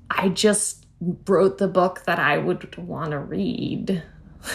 I 0.09 0.29
just 0.29 0.85
wrote 0.99 1.57
the 1.57 1.67
book 1.67 2.03
that 2.05 2.19
I 2.19 2.37
would 2.37 2.75
want 2.77 3.11
to 3.11 3.19
read. 3.19 4.03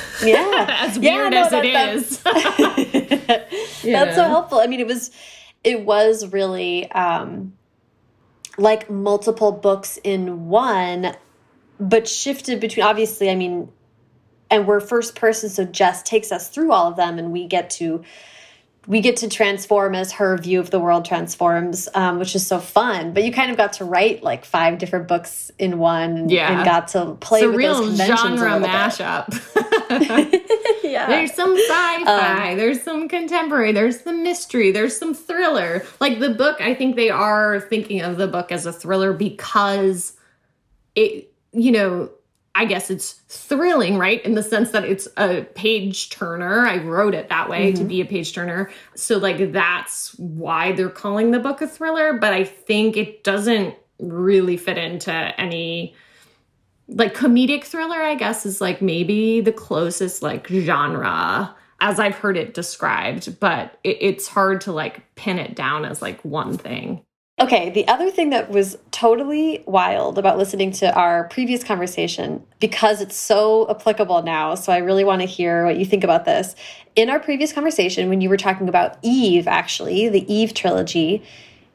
Yeah. 0.25 0.67
as 0.81 0.99
weird 0.99 1.33
yeah, 1.33 1.41
no, 1.41 1.45
as 1.45 1.51
that, 1.51 1.65
it 1.65 1.97
is. 1.97 2.19
That's, 3.83 3.83
that's 3.83 4.17
so 4.17 4.29
helpful. 4.29 4.61
I 4.61 4.69
mean, 4.69 4.79
it 4.79 4.87
was 4.87 5.11
it 5.65 5.85
was 5.85 6.29
really 6.29 6.91
um 6.93 7.55
like 8.57 8.89
multiple 8.89 9.51
books 9.51 9.99
in 10.05 10.49
one, 10.49 11.17
but 11.81 12.07
shifted 12.07 12.61
between 12.61 12.85
obviously, 12.85 13.31
I 13.31 13.35
mean, 13.35 13.71
and 14.51 14.67
we're 14.67 14.81
first 14.81 15.17
person, 15.17 15.49
so 15.49 15.65
Jess 15.65 16.03
takes 16.03 16.31
us 16.31 16.49
through 16.49 16.73
all 16.73 16.89
of 16.89 16.97
them 16.97 17.19
and 17.19 17.33
we 17.33 17.47
get 17.47 17.71
to 17.71 18.05
we 18.87 19.01
get 19.01 19.17
to 19.19 19.29
transform 19.29 19.95
as 19.95 20.13
her 20.13 20.37
view 20.37 20.59
of 20.59 20.71
the 20.71 20.81
world 20.81 21.05
transforms, 21.05 21.89
um, 21.95 22.19
which 22.19 22.35
is 22.35 22.45
so 22.45 22.59
fun. 22.59 23.13
But 23.13 23.23
you 23.23 23.33
kind 23.33 23.51
of 23.51 23.57
got 23.57 23.75
to 23.75 23.85
write 23.85 24.25
like 24.25 24.45
five 24.45 24.79
different 24.79 25.07
books 25.07 25.53
in 25.59 25.79
one, 25.79 26.29
yeah. 26.29 26.53
and 26.53 26.65
got 26.65 26.89
to 26.89 27.15
play 27.21 27.41
it's 27.41 27.47
with 27.47 27.57
real 27.57 27.75
those 27.77 27.89
conventions 27.89 28.41
genre 28.41 28.61
mashup. 28.61 29.29
yeah, 30.83 31.07
there's 31.07 31.33
some 31.33 31.57
sci-fi, 31.57 32.53
um, 32.53 32.59
there's 32.59 32.83
some 32.83 33.09
contemporary, 33.09 33.71
there's 33.71 34.01
some 34.01 34.25
mystery, 34.25 34.73
there's 34.73 34.97
some 34.97 35.15
thriller. 35.15 35.85
Like 36.01 36.19
the 36.19 36.31
book, 36.31 36.61
I 36.61 36.75
think 36.75 36.97
they 36.97 37.11
are 37.11 37.61
thinking 37.61 38.01
of 38.01 38.17
the 38.17 38.27
book 38.27 38.51
as 38.51 38.67
a 38.67 38.73
thriller 38.73 39.13
because 39.13 40.15
it, 40.97 41.33
you 41.53 41.71
know, 41.71 42.11
I 42.55 42.67
guess 42.67 42.91
it's 42.91 43.13
thrilling, 43.29 43.97
right? 43.97 44.23
In 44.25 44.35
the 44.35 44.43
sense 44.43 44.73
that 44.73 44.85
it's 44.85 45.09
a 45.17 45.43
page 45.55 46.11
turner. 46.11 46.67
I 46.67 46.79
wrote 46.79 47.15
it 47.15 47.31
that 47.31 47.49
way 47.49 47.73
mm-hmm. 47.73 47.83
to 47.83 47.85
be 47.85 48.01
a 48.03 48.05
page 48.05 48.35
turner. 48.35 48.71
So, 48.95 49.17
like, 49.17 49.53
that's 49.53 50.15
why 50.19 50.73
they're 50.73 50.91
calling 50.91 51.31
the 51.31 51.39
book 51.39 51.63
a 51.63 51.67
thriller. 51.67 52.13
But 52.13 52.35
I 52.35 52.45
think 52.45 52.97
it 52.97 53.25
doesn't 53.25 53.75
really 53.99 54.57
fit 54.57 54.77
into 54.77 55.13
any 55.13 55.95
like 56.89 57.15
comedic 57.15 57.65
thriller, 57.65 58.01
I 58.01 58.15
guess, 58.15 58.45
is 58.45 58.61
like 58.61 58.83
maybe 58.83 59.41
the 59.41 59.53
closest 59.53 60.23
like 60.23 60.47
genre 60.49 61.55
as 61.81 61.99
I've 61.99 62.15
heard 62.15 62.37
it 62.37 62.55
described. 62.55 63.41
But 63.41 63.79
it, 63.83 63.99
it's 64.01 64.29
hard 64.29 64.61
to 64.63 64.73
like 64.73 65.15
pin 65.15 65.39
it 65.39 65.55
down 65.55 65.85
as 65.85 66.03
like 66.03 66.23
one 66.25 66.59
thing. 66.59 67.05
Okay, 67.43 67.71
the 67.71 67.89
other 67.89 68.09
thing 68.09 68.31
that 68.31 68.51
was 68.51 68.79
totally 68.93 69.65
wild 69.67 70.17
about 70.17 70.39
listening 70.39 70.71
to 70.71 70.95
our 70.95 71.25
previous 71.25 71.65
conversation, 71.65 72.47
because 72.61 73.01
it's 73.01 73.17
so 73.17 73.69
applicable 73.69 74.23
now, 74.23 74.55
so 74.55 74.73
I 74.73 74.79
really 74.79 75.03
want 75.03 75.23
to 75.23 75.27
hear 75.27 75.65
what 75.65 75.77
you 75.77 75.85
think 75.85 76.05
about 76.05 76.25
this. 76.25 76.55
In 76.95 77.11
our 77.11 77.19
previous 77.19 77.53
conversation, 77.53 78.09
when 78.09 78.21
you 78.21 78.29
were 78.29 78.37
talking 78.37 78.69
about 78.69 78.97
Eve, 79.03 79.49
actually, 79.49 80.09
the 80.09 80.33
Eve 80.33 80.55
trilogy, 80.55 81.25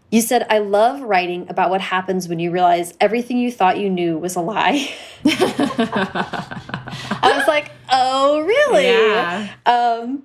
you 0.09 0.21
said, 0.21 0.47
I 0.49 0.59
love 0.59 1.01
writing 1.01 1.49
about 1.49 1.69
what 1.69 1.81
happens 1.81 2.29
when 2.29 2.39
you 2.39 2.49
realize 2.49 2.93
everything 3.01 3.37
you 3.37 3.51
thought 3.51 3.77
you 3.77 3.89
knew 3.89 4.17
was 4.17 4.37
a 4.37 4.41
lie. 4.41 4.89
I 5.25 7.33
was 7.35 7.45
like, 7.45 7.71
oh, 7.91 8.39
really? 8.39 8.85
Yeah. 8.85 9.53
Um, 9.65 10.23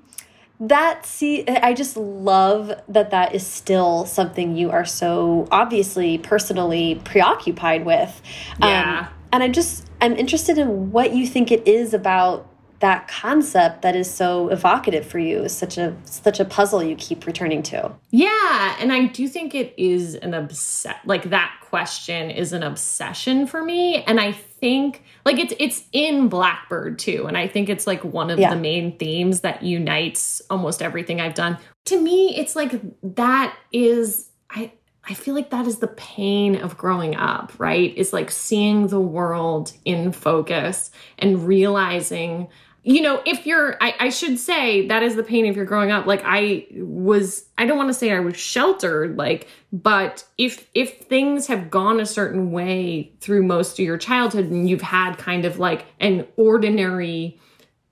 that 0.68 1.04
see 1.04 1.46
i 1.48 1.74
just 1.74 1.96
love 1.96 2.72
that 2.88 3.10
that 3.10 3.34
is 3.34 3.44
still 3.44 4.06
something 4.06 4.56
you 4.56 4.70
are 4.70 4.84
so 4.84 5.48
obviously 5.50 6.18
personally 6.18 7.00
preoccupied 7.04 7.84
with. 7.84 8.22
Yeah. 8.60 9.08
um, 9.08 9.14
and 9.32 9.42
i 9.42 9.48
just 9.48 9.88
i'm 10.00 10.14
interested 10.14 10.58
in 10.58 10.92
what 10.92 11.12
you 11.14 11.26
think 11.26 11.50
it 11.50 11.66
is 11.66 11.92
about 11.92 12.48
that 12.82 13.06
concept 13.06 13.82
that 13.82 13.94
is 13.94 14.12
so 14.12 14.48
evocative 14.48 15.06
for 15.06 15.20
you 15.20 15.44
is 15.44 15.56
such 15.56 15.78
a 15.78 15.96
such 16.04 16.40
a 16.40 16.44
puzzle 16.44 16.82
you 16.82 16.96
keep 16.96 17.26
returning 17.26 17.62
to. 17.62 17.92
Yeah, 18.10 18.76
and 18.80 18.92
I 18.92 19.06
do 19.06 19.28
think 19.28 19.54
it 19.54 19.72
is 19.76 20.16
an 20.16 20.34
obsess 20.34 20.96
like 21.04 21.30
that 21.30 21.56
question 21.60 22.28
is 22.28 22.52
an 22.52 22.62
obsession 22.62 23.46
for 23.46 23.62
me 23.64 24.02
and 24.02 24.20
I 24.20 24.32
think 24.32 25.04
like 25.24 25.38
it's 25.38 25.54
it's 25.60 25.84
in 25.92 26.28
Blackbird 26.28 26.98
too 26.98 27.24
and 27.28 27.38
I 27.38 27.46
think 27.46 27.68
it's 27.68 27.86
like 27.86 28.02
one 28.02 28.30
of 28.30 28.38
yeah. 28.38 28.50
the 28.50 28.60
main 28.60 28.98
themes 28.98 29.40
that 29.40 29.62
unites 29.62 30.42
almost 30.50 30.82
everything 30.82 31.20
I've 31.20 31.34
done. 31.34 31.56
To 31.86 32.00
me, 32.00 32.36
it's 32.36 32.56
like 32.56 32.80
that 33.14 33.56
is 33.72 34.28
I 34.50 34.72
I 35.08 35.14
feel 35.14 35.34
like 35.34 35.50
that 35.50 35.66
is 35.66 35.78
the 35.78 35.88
pain 35.88 36.56
of 36.56 36.76
growing 36.76 37.14
up, 37.14 37.52
right? 37.58 37.96
Is 37.96 38.12
like 38.12 38.30
seeing 38.30 38.88
the 38.88 39.00
world 39.00 39.72
in 39.84 40.12
focus 40.12 40.90
and 41.18 41.46
realizing 41.46 42.48
you 42.84 43.00
know, 43.00 43.22
if 43.24 43.46
you're, 43.46 43.76
I, 43.80 43.94
I, 44.00 44.08
should 44.08 44.38
say 44.38 44.88
that 44.88 45.04
is 45.04 45.14
the 45.14 45.22
pain 45.22 45.46
if 45.46 45.54
you're 45.54 45.64
growing 45.64 45.92
up. 45.92 46.06
Like 46.06 46.22
I 46.24 46.66
was, 46.72 47.44
I 47.56 47.64
don't 47.64 47.76
want 47.76 47.90
to 47.90 47.94
say 47.94 48.12
I 48.12 48.18
was 48.18 48.36
sheltered, 48.36 49.16
like, 49.16 49.46
but 49.72 50.24
if 50.36 50.66
if 50.74 50.98
things 51.02 51.46
have 51.46 51.70
gone 51.70 52.00
a 52.00 52.06
certain 52.06 52.50
way 52.50 53.12
through 53.20 53.44
most 53.44 53.78
of 53.78 53.84
your 53.84 53.98
childhood 53.98 54.46
and 54.46 54.68
you've 54.68 54.82
had 54.82 55.16
kind 55.16 55.44
of 55.44 55.60
like 55.60 55.86
an 56.00 56.26
ordinary 56.36 57.38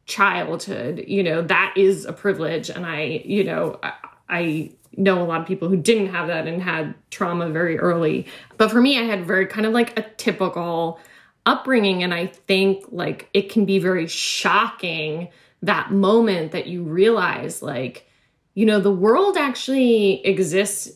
childhood, 0.06 1.04
you 1.06 1.22
know, 1.22 1.40
that 1.42 1.74
is 1.76 2.04
a 2.04 2.12
privilege. 2.12 2.68
And 2.68 2.84
I, 2.84 3.22
you 3.24 3.44
know, 3.44 3.78
I, 3.84 3.92
I 4.28 4.72
know 4.96 5.22
a 5.22 5.24
lot 5.24 5.40
of 5.40 5.46
people 5.46 5.68
who 5.68 5.76
didn't 5.76 6.08
have 6.08 6.26
that 6.26 6.48
and 6.48 6.60
had 6.60 6.94
trauma 7.10 7.48
very 7.48 7.78
early. 7.78 8.26
But 8.56 8.72
for 8.72 8.80
me, 8.80 8.98
I 8.98 9.02
had 9.02 9.24
very 9.24 9.46
kind 9.46 9.66
of 9.66 9.72
like 9.72 9.96
a 9.96 10.02
typical 10.16 10.98
upbringing 11.46 12.02
and 12.02 12.12
i 12.12 12.26
think 12.26 12.84
like 12.90 13.28
it 13.34 13.50
can 13.50 13.64
be 13.64 13.78
very 13.78 14.06
shocking 14.06 15.28
that 15.62 15.90
moment 15.90 16.52
that 16.52 16.66
you 16.66 16.82
realize 16.82 17.62
like 17.62 18.08
you 18.54 18.66
know 18.66 18.80
the 18.80 18.92
world 18.92 19.36
actually 19.36 20.24
exists 20.26 20.90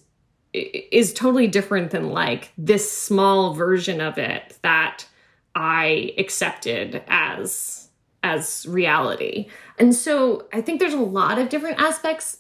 is 0.53 1.13
totally 1.13 1.49
different 1.49 1.91
than 1.91 2.11
like 2.11 2.53
this 2.57 2.91
small 2.91 3.55
version 3.55 4.01
of 4.01 4.19
it 4.19 4.59
that 4.63 5.07
i 5.55 6.13
accepted 6.19 7.03
as 7.09 7.85
as 8.23 8.67
reality. 8.67 9.49
And 9.79 9.95
so 9.95 10.47
i 10.53 10.61
think 10.61 10.81
there's 10.81 10.95
a 10.95 10.99
lot 10.99 11.39
of 11.39 11.49
different 11.49 11.81
aspects 11.81 12.39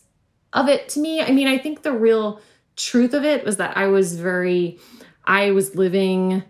of 0.52 0.68
it 0.68 0.88
to 0.90 1.00
me. 1.00 1.20
I 1.20 1.30
mean 1.30 1.46
i 1.46 1.59
think 1.59 1.82
the 1.82 1.92
real 1.92 2.40
truth 2.76 3.14
of 3.14 3.24
it 3.24 3.44
was 3.44 3.59
that 3.59 3.76
i 3.76 3.86
was 3.86 4.18
very 4.18 4.78
i 5.26 5.52
was 5.52 5.76
living 5.76 6.42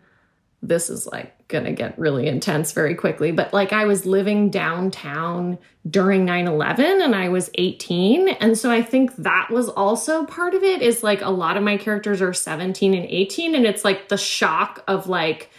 this 0.62 0.88
is 0.88 1.06
like 1.06 1.43
going 1.54 1.64
to 1.64 1.72
get 1.72 1.96
really 1.96 2.26
intense 2.26 2.72
very 2.72 2.96
quickly. 2.96 3.30
But 3.30 3.54
like 3.54 3.72
I 3.72 3.84
was 3.84 4.04
living 4.04 4.50
downtown 4.50 5.56
during 5.88 6.24
9 6.24 6.48
11 6.48 7.00
and 7.00 7.14
I 7.14 7.28
was 7.28 7.48
18. 7.54 8.28
And 8.28 8.58
so 8.58 8.72
I 8.72 8.82
think 8.82 9.14
that 9.16 9.50
was 9.50 9.68
also 9.68 10.24
part 10.26 10.54
of 10.54 10.64
it 10.64 10.82
is 10.82 11.04
like 11.04 11.22
a 11.22 11.30
lot 11.30 11.56
of 11.56 11.62
my 11.62 11.76
characters 11.76 12.20
are 12.20 12.32
17 12.32 12.92
and 12.92 13.06
18. 13.06 13.54
And 13.54 13.66
it's 13.66 13.84
like 13.84 14.08
the 14.08 14.18
shock 14.18 14.82
of 14.88 15.06
like, 15.06 15.50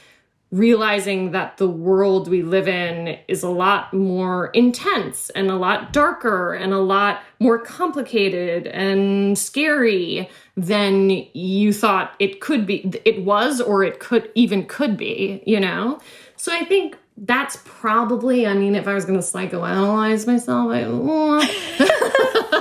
realizing 0.51 1.31
that 1.31 1.57
the 1.57 1.67
world 1.67 2.27
we 2.27 2.41
live 2.41 2.67
in 2.67 3.17
is 3.27 3.43
a 3.43 3.49
lot 3.49 3.93
more 3.93 4.47
intense 4.47 5.29
and 5.31 5.49
a 5.49 5.55
lot 5.55 5.91
darker 5.91 6.53
and 6.53 6.71
a 6.71 6.79
lot 6.79 7.21
more 7.39 7.57
complicated 7.57 8.67
and 8.67 9.37
scary 9.37 10.29
than 10.55 11.09
you 11.33 11.73
thought 11.73 12.15
it 12.19 12.39
could 12.41 12.65
be 12.65 12.89
it 13.03 13.23
was 13.23 13.59
or 13.59 13.83
it 13.83 13.99
could 13.99 14.31
even 14.35 14.65
could 14.65 14.95
be 14.95 15.43
you 15.45 15.59
know? 15.59 15.99
So 16.37 16.53
i 16.53 16.63
think 16.63 16.97
that's 17.17 17.57
probably 17.63 18.45
i 18.45 18.53
mean 18.53 18.75
if 18.75 18.87
i 18.87 18.93
was 18.93 19.05
going 19.05 19.19
to 19.19 19.25
psychoanalyze 19.25 20.27
myself 20.27 20.69
I, 20.71 20.83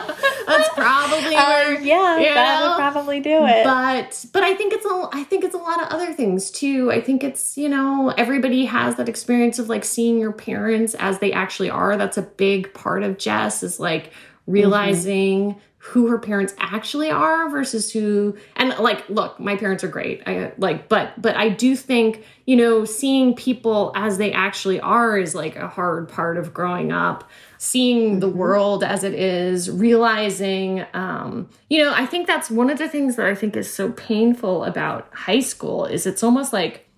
probably 0.84 1.34
uh, 1.36 1.46
where, 1.46 1.80
yeah 1.80 2.34
that 2.34 2.60
know? 2.60 2.68
would 2.68 2.76
probably 2.76 3.20
do 3.20 3.44
it. 3.44 3.64
But 3.64 4.24
but 4.32 4.42
i 4.42 4.54
think 4.54 4.72
it's 4.72 4.86
a 4.86 5.08
i 5.12 5.24
think 5.24 5.44
it's 5.44 5.54
a 5.54 5.58
lot 5.58 5.82
of 5.82 5.88
other 5.88 6.12
things 6.12 6.50
too. 6.50 6.90
I 6.90 7.00
think 7.00 7.24
it's 7.24 7.56
you 7.56 7.68
know 7.68 8.12
everybody 8.16 8.64
has 8.66 8.96
that 8.96 9.08
experience 9.08 9.58
of 9.58 9.68
like 9.68 9.84
seeing 9.84 10.18
your 10.18 10.32
parents 10.32 10.94
as 10.94 11.18
they 11.18 11.32
actually 11.32 11.70
are. 11.70 11.96
That's 11.96 12.16
a 12.16 12.22
big 12.22 12.72
part 12.74 13.02
of 13.02 13.18
jess 13.18 13.62
is 13.62 13.80
like 13.80 14.12
realizing 14.46 15.50
mm-hmm 15.50 15.60
who 15.84 16.06
her 16.06 16.18
parents 16.18 16.54
actually 16.56 17.10
are 17.10 17.50
versus 17.50 17.92
who 17.92 18.34
and 18.56 18.70
like 18.78 19.06
look 19.10 19.38
my 19.38 19.54
parents 19.54 19.84
are 19.84 19.88
great 19.88 20.22
i 20.26 20.50
like 20.56 20.88
but 20.88 21.12
but 21.20 21.36
i 21.36 21.50
do 21.50 21.76
think 21.76 22.24
you 22.46 22.56
know 22.56 22.86
seeing 22.86 23.34
people 23.34 23.92
as 23.94 24.16
they 24.16 24.32
actually 24.32 24.80
are 24.80 25.18
is 25.18 25.34
like 25.34 25.56
a 25.56 25.68
hard 25.68 26.08
part 26.08 26.38
of 26.38 26.54
growing 26.54 26.90
up 26.90 27.28
seeing 27.58 28.20
the 28.20 28.26
mm-hmm. 28.26 28.38
world 28.38 28.82
as 28.82 29.04
it 29.04 29.12
is 29.12 29.70
realizing 29.70 30.86
um 30.94 31.46
you 31.68 31.78
know 31.82 31.92
i 31.94 32.06
think 32.06 32.26
that's 32.26 32.50
one 32.50 32.70
of 32.70 32.78
the 32.78 32.88
things 32.88 33.16
that 33.16 33.26
i 33.26 33.34
think 33.34 33.54
is 33.54 33.70
so 33.70 33.92
painful 33.92 34.64
about 34.64 35.06
high 35.12 35.40
school 35.40 35.84
is 35.84 36.06
it's 36.06 36.22
almost 36.22 36.50
like 36.50 36.88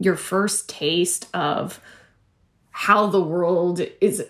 your 0.00 0.16
first 0.16 0.68
taste 0.68 1.28
of 1.32 1.80
how 2.72 3.06
the 3.06 3.20
world 3.20 3.80
is 4.00 4.24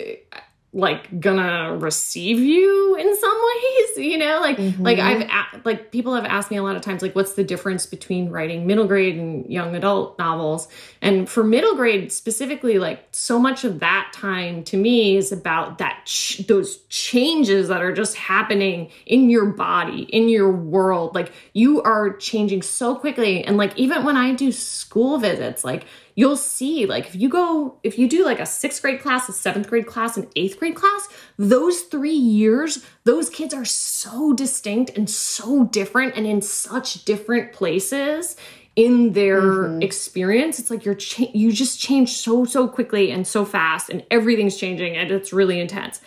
like 0.72 1.18
gonna 1.18 1.76
receive 1.78 2.38
you 2.38 2.94
in 2.94 3.16
some 3.16 3.38
ways 3.46 3.80
you 3.96 4.18
know? 4.18 4.40
Like 4.40 4.56
mm-hmm. 4.56 4.82
like 4.82 4.98
i've 4.98 5.64
like 5.64 5.90
people 5.90 6.14
have 6.14 6.24
asked 6.24 6.50
me 6.50 6.56
a 6.56 6.62
lot 6.62 6.76
of 6.76 6.82
times 6.82 7.02
like 7.02 7.14
what's 7.14 7.34
the 7.34 7.44
difference 7.44 7.86
between 7.86 8.30
writing 8.30 8.66
middle 8.66 8.86
grade 8.86 9.16
and 9.16 9.50
young 9.50 9.74
adult 9.74 10.18
novels? 10.18 10.68
And 11.02 11.28
for 11.28 11.42
middle 11.42 11.74
grade 11.74 12.12
specifically 12.12 12.78
like 12.78 13.04
so 13.12 13.38
much 13.38 13.64
of 13.64 13.80
that 13.80 14.12
time 14.14 14.62
to 14.64 14.76
me 14.76 15.16
is 15.16 15.32
about 15.32 15.78
that 15.78 16.02
ch- 16.04 16.46
those 16.46 16.78
changes 16.88 17.68
that 17.68 17.82
are 17.82 17.92
just 17.92 18.16
happening 18.16 18.90
in 19.06 19.30
your 19.30 19.46
body 19.46 20.02
in 20.02 20.28
your 20.28 20.52
world. 20.52 21.14
Like 21.14 21.32
you 21.52 21.82
are 21.82 22.12
changing 22.14 22.62
so 22.62 22.94
quickly. 22.94 23.44
And 23.44 23.56
like 23.56 23.76
even 23.76 24.04
when 24.04 24.16
i 24.16 24.32
do 24.32 24.52
school 24.52 25.18
visits 25.18 25.64
like 25.64 25.84
you'll 26.14 26.36
see 26.36 26.86
like 26.86 27.06
if 27.06 27.14
you 27.14 27.28
go 27.28 27.78
if 27.82 27.98
you 27.98 28.08
do 28.08 28.24
like 28.24 28.40
a 28.40 28.46
sixth 28.46 28.82
grade 28.82 29.00
class 29.00 29.28
a 29.28 29.32
seventh 29.32 29.68
grade 29.68 29.86
class 29.86 30.16
an 30.16 30.28
eighth 30.36 30.58
grade 30.58 30.74
class 30.74 31.08
those 31.38 31.82
three 31.82 32.10
years 32.10 32.84
those 33.04 33.30
kids 33.30 33.54
are 33.54 33.64
so 33.64 34.32
distinct 34.32 34.90
and 34.96 35.08
so 35.08 35.64
different 35.64 36.14
and 36.16 36.26
in 36.26 36.42
such 36.42 37.04
different 37.04 37.52
places 37.52 38.36
in 38.76 39.12
their 39.12 39.40
mm-hmm. 39.40 39.82
experience 39.82 40.58
it's 40.58 40.70
like 40.70 40.84
you're 40.84 40.94
cha- 40.94 41.30
you 41.34 41.52
just 41.52 41.80
change 41.80 42.12
so 42.12 42.44
so 42.44 42.68
quickly 42.68 43.10
and 43.10 43.26
so 43.26 43.44
fast 43.44 43.90
and 43.90 44.04
everything's 44.10 44.56
changing 44.56 44.96
and 44.96 45.10
it's 45.10 45.32
really 45.32 45.60
intense 45.60 46.00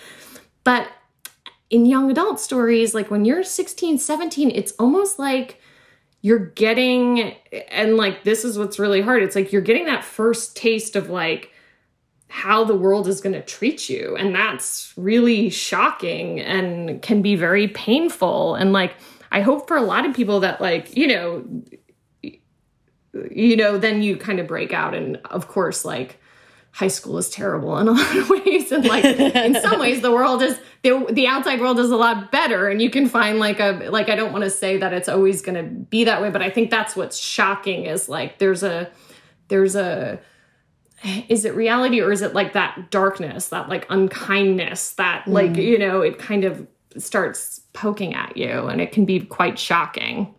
but 0.63 0.87
in 1.69 1.85
young 1.85 2.09
adult 2.11 2.39
stories 2.39 2.93
like 2.93 3.09
when 3.11 3.25
you're 3.25 3.43
16 3.43 3.97
17 3.97 4.51
it's 4.51 4.71
almost 4.73 5.19
like 5.19 5.59
you're 6.23 6.39
getting 6.39 7.35
and 7.69 7.95
like 7.95 8.23
this 8.23 8.43
is 8.43 8.57
what's 8.57 8.79
really 8.79 9.01
hard. 9.01 9.21
It's 9.21 9.35
like 9.35 9.53
you're 9.53 9.61
getting 9.61 9.85
that 9.85 10.03
first 10.03 10.57
taste 10.57 10.95
of 10.95 11.11
like 11.11 11.51
how 12.29 12.63
the 12.63 12.75
world 12.75 13.07
is 13.07 13.21
going 13.21 13.33
to 13.33 13.41
treat 13.43 13.89
you. 13.89 14.15
And 14.17 14.33
that's 14.33 14.91
really 14.97 15.51
shocking 15.51 16.39
and 16.39 16.99
can 17.03 17.21
be 17.21 17.35
very 17.35 17.67
painful. 17.67 18.55
And 18.55 18.73
like 18.73 18.95
i 19.33 19.41
hope 19.41 19.67
for 19.67 19.75
a 19.75 19.81
lot 19.81 20.05
of 20.05 20.15
people 20.15 20.39
that 20.39 20.61
like 20.61 20.95
you 20.95 21.07
know 21.07 21.43
you 23.31 23.57
know 23.57 23.77
then 23.77 24.01
you 24.01 24.15
kind 24.15 24.39
of 24.39 24.47
break 24.47 24.71
out 24.71 24.95
and 24.95 25.17
of 25.25 25.47
course 25.47 25.83
like 25.83 26.19
high 26.73 26.87
school 26.87 27.19
is 27.19 27.29
terrible 27.29 27.77
in 27.77 27.87
a 27.87 27.91
lot 27.93 28.17
of 28.17 28.29
ways 28.29 28.71
and 28.71 28.85
like 28.85 29.05
in 29.05 29.55
some 29.61 29.79
ways 29.79 30.01
the 30.01 30.11
world 30.11 30.41
is 30.41 30.59
the, 30.81 31.05
the 31.11 31.27
outside 31.27 31.61
world 31.61 31.79
is 31.79 31.91
a 31.91 31.95
lot 31.95 32.31
better 32.31 32.67
and 32.67 32.81
you 32.81 32.89
can 32.89 33.07
find 33.07 33.39
like 33.39 33.59
a 33.59 33.87
like 33.89 34.09
i 34.09 34.15
don't 34.15 34.31
want 34.31 34.43
to 34.43 34.49
say 34.49 34.77
that 34.77 34.91
it's 34.91 35.07
always 35.07 35.41
going 35.41 35.55
to 35.55 35.63
be 35.63 36.03
that 36.03 36.21
way 36.21 36.29
but 36.29 36.41
i 36.41 36.49
think 36.49 36.69
that's 36.69 36.95
what's 36.95 37.17
shocking 37.17 37.85
is 37.85 38.09
like 38.09 38.39
there's 38.39 38.63
a 38.63 38.89
there's 39.47 39.75
a 39.75 40.19
is 41.27 41.45
it 41.45 41.53
reality 41.53 42.01
or 42.01 42.11
is 42.11 42.21
it 42.21 42.33
like 42.33 42.53
that 42.53 42.89
darkness 42.89 43.49
that 43.49 43.69
like 43.69 43.85
unkindness 43.89 44.93
that 44.93 45.27
like 45.27 45.51
mm. 45.51 45.63
you 45.63 45.77
know 45.77 46.01
it 46.01 46.17
kind 46.17 46.43
of 46.43 46.67
starts 46.97 47.61
poking 47.73 48.13
at 48.13 48.35
you 48.35 48.67
and 48.67 48.81
it 48.81 48.91
can 48.91 49.05
be 49.05 49.19
quite 49.19 49.59
shocking 49.59 50.33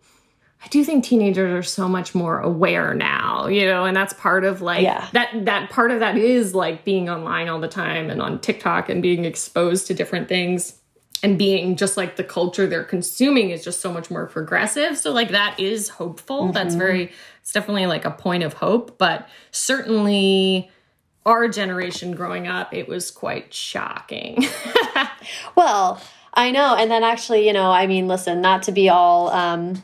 I 0.65 0.67
do 0.69 0.83
think 0.83 1.03
teenagers 1.03 1.53
are 1.53 1.61
so 1.61 1.87
much 1.87 2.15
more 2.15 2.39
aware 2.39 2.95
now, 2.95 3.45
you 3.45 3.65
know, 3.67 3.85
and 3.85 3.95
that's 3.95 4.13
part 4.13 4.43
of 4.43 4.63
like 4.63 4.81
yeah. 4.81 5.07
that 5.13 5.45
that 5.45 5.69
part 5.69 5.91
of 5.91 5.99
that 5.99 6.17
is 6.17 6.55
like 6.55 6.83
being 6.83 7.07
online 7.07 7.49
all 7.49 7.59
the 7.59 7.67
time 7.67 8.09
and 8.09 8.19
on 8.19 8.41
TikTok 8.41 8.89
and 8.89 8.99
being 8.99 9.25
exposed 9.25 9.85
to 9.87 9.93
different 9.93 10.27
things 10.27 10.79
and 11.21 11.37
being 11.37 11.75
just 11.75 11.97
like 11.97 12.15
the 12.15 12.23
culture 12.23 12.65
they're 12.65 12.83
consuming 12.83 13.51
is 13.51 13.63
just 13.63 13.79
so 13.79 13.93
much 13.93 14.09
more 14.09 14.25
progressive. 14.25 14.97
So 14.97 15.11
like 15.11 15.29
that 15.29 15.59
is 15.59 15.87
hopeful. 15.87 16.45
Mm-hmm. 16.45 16.53
That's 16.53 16.73
very 16.73 17.11
it's 17.41 17.51
definitely 17.51 17.85
like 17.85 18.03
a 18.03 18.11
point 18.11 18.41
of 18.41 18.53
hope, 18.53 18.97
but 18.97 19.29
certainly 19.51 20.71
our 21.27 21.47
generation 21.47 22.15
growing 22.15 22.47
up, 22.47 22.73
it 22.73 22.87
was 22.87 23.11
quite 23.11 23.53
shocking. 23.53 24.45
well, 25.55 26.01
I 26.33 26.49
know. 26.49 26.73
And 26.73 26.89
then 26.89 27.03
actually, 27.03 27.45
you 27.45 27.53
know, 27.53 27.69
I 27.69 27.85
mean, 27.85 28.07
listen, 28.07 28.41
not 28.41 28.63
to 28.63 28.71
be 28.71 28.89
all 28.89 29.29
um 29.29 29.83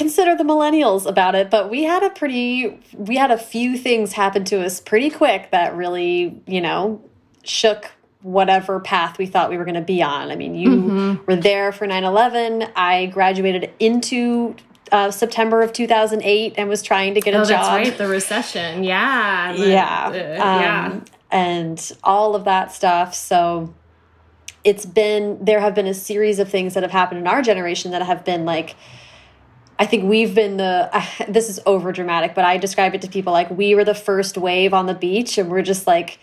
consider 0.00 0.34
the 0.34 0.44
millennials 0.44 1.04
about 1.04 1.34
it, 1.34 1.50
but 1.50 1.68
we 1.68 1.82
had 1.82 2.02
a 2.02 2.08
pretty, 2.08 2.80
we 2.94 3.16
had 3.16 3.30
a 3.30 3.36
few 3.36 3.76
things 3.76 4.14
happen 4.14 4.44
to 4.46 4.64
us 4.64 4.80
pretty 4.80 5.10
quick 5.10 5.50
that 5.50 5.76
really, 5.76 6.40
you 6.46 6.62
know, 6.62 7.02
shook 7.44 7.90
whatever 8.22 8.80
path 8.80 9.18
we 9.18 9.26
thought 9.26 9.50
we 9.50 9.58
were 9.58 9.64
going 9.64 9.74
to 9.74 9.82
be 9.82 10.02
on. 10.02 10.30
I 10.30 10.36
mean, 10.36 10.54
you 10.54 10.70
mm 10.70 10.90
-hmm. 10.90 11.26
were 11.26 11.36
there 11.36 11.70
for 11.70 11.86
9 11.86 12.04
11. 12.04 12.64
I 12.74 13.06
graduated 13.12 13.70
into 13.78 14.54
uh, 14.90 15.10
September 15.10 15.62
of 15.62 15.70
2008 15.72 16.54
and 16.58 16.68
was 16.68 16.82
trying 16.82 17.14
to 17.14 17.20
get 17.20 17.34
a 17.34 17.40
oh, 17.40 17.44
job. 17.44 17.64
That's 17.64 17.88
right, 17.88 17.98
the 17.98 18.08
recession. 18.08 18.84
Yeah. 18.84 19.52
The, 19.56 19.68
yeah. 19.68 20.06
Uh, 20.06 20.46
um, 20.46 20.60
yeah. 20.62 21.00
And 21.30 21.92
all 22.02 22.34
of 22.34 22.44
that 22.44 22.72
stuff. 22.72 23.14
So 23.14 23.74
it's 24.62 24.86
been, 24.86 25.24
there 25.44 25.60
have 25.60 25.74
been 25.74 25.88
a 25.88 25.94
series 25.94 26.38
of 26.38 26.48
things 26.48 26.72
that 26.74 26.82
have 26.82 26.94
happened 27.00 27.20
in 27.20 27.26
our 27.26 27.42
generation 27.42 27.90
that 27.92 28.02
have 28.02 28.22
been 28.24 28.44
like, 28.54 28.74
I 29.80 29.86
think 29.86 30.04
we've 30.04 30.34
been 30.34 30.58
the, 30.58 30.90
uh, 30.92 31.04
this 31.28 31.48
is 31.48 31.58
over 31.64 31.90
dramatic, 31.90 32.34
but 32.34 32.44
I 32.44 32.58
describe 32.58 32.94
it 32.94 33.00
to 33.00 33.08
people 33.08 33.32
like 33.32 33.50
we 33.50 33.74
were 33.74 33.82
the 33.82 33.94
first 33.94 34.36
wave 34.36 34.74
on 34.74 34.84
the 34.84 34.94
beach 34.94 35.38
and 35.38 35.50
we're 35.50 35.62
just 35.62 35.86
like 35.86 36.18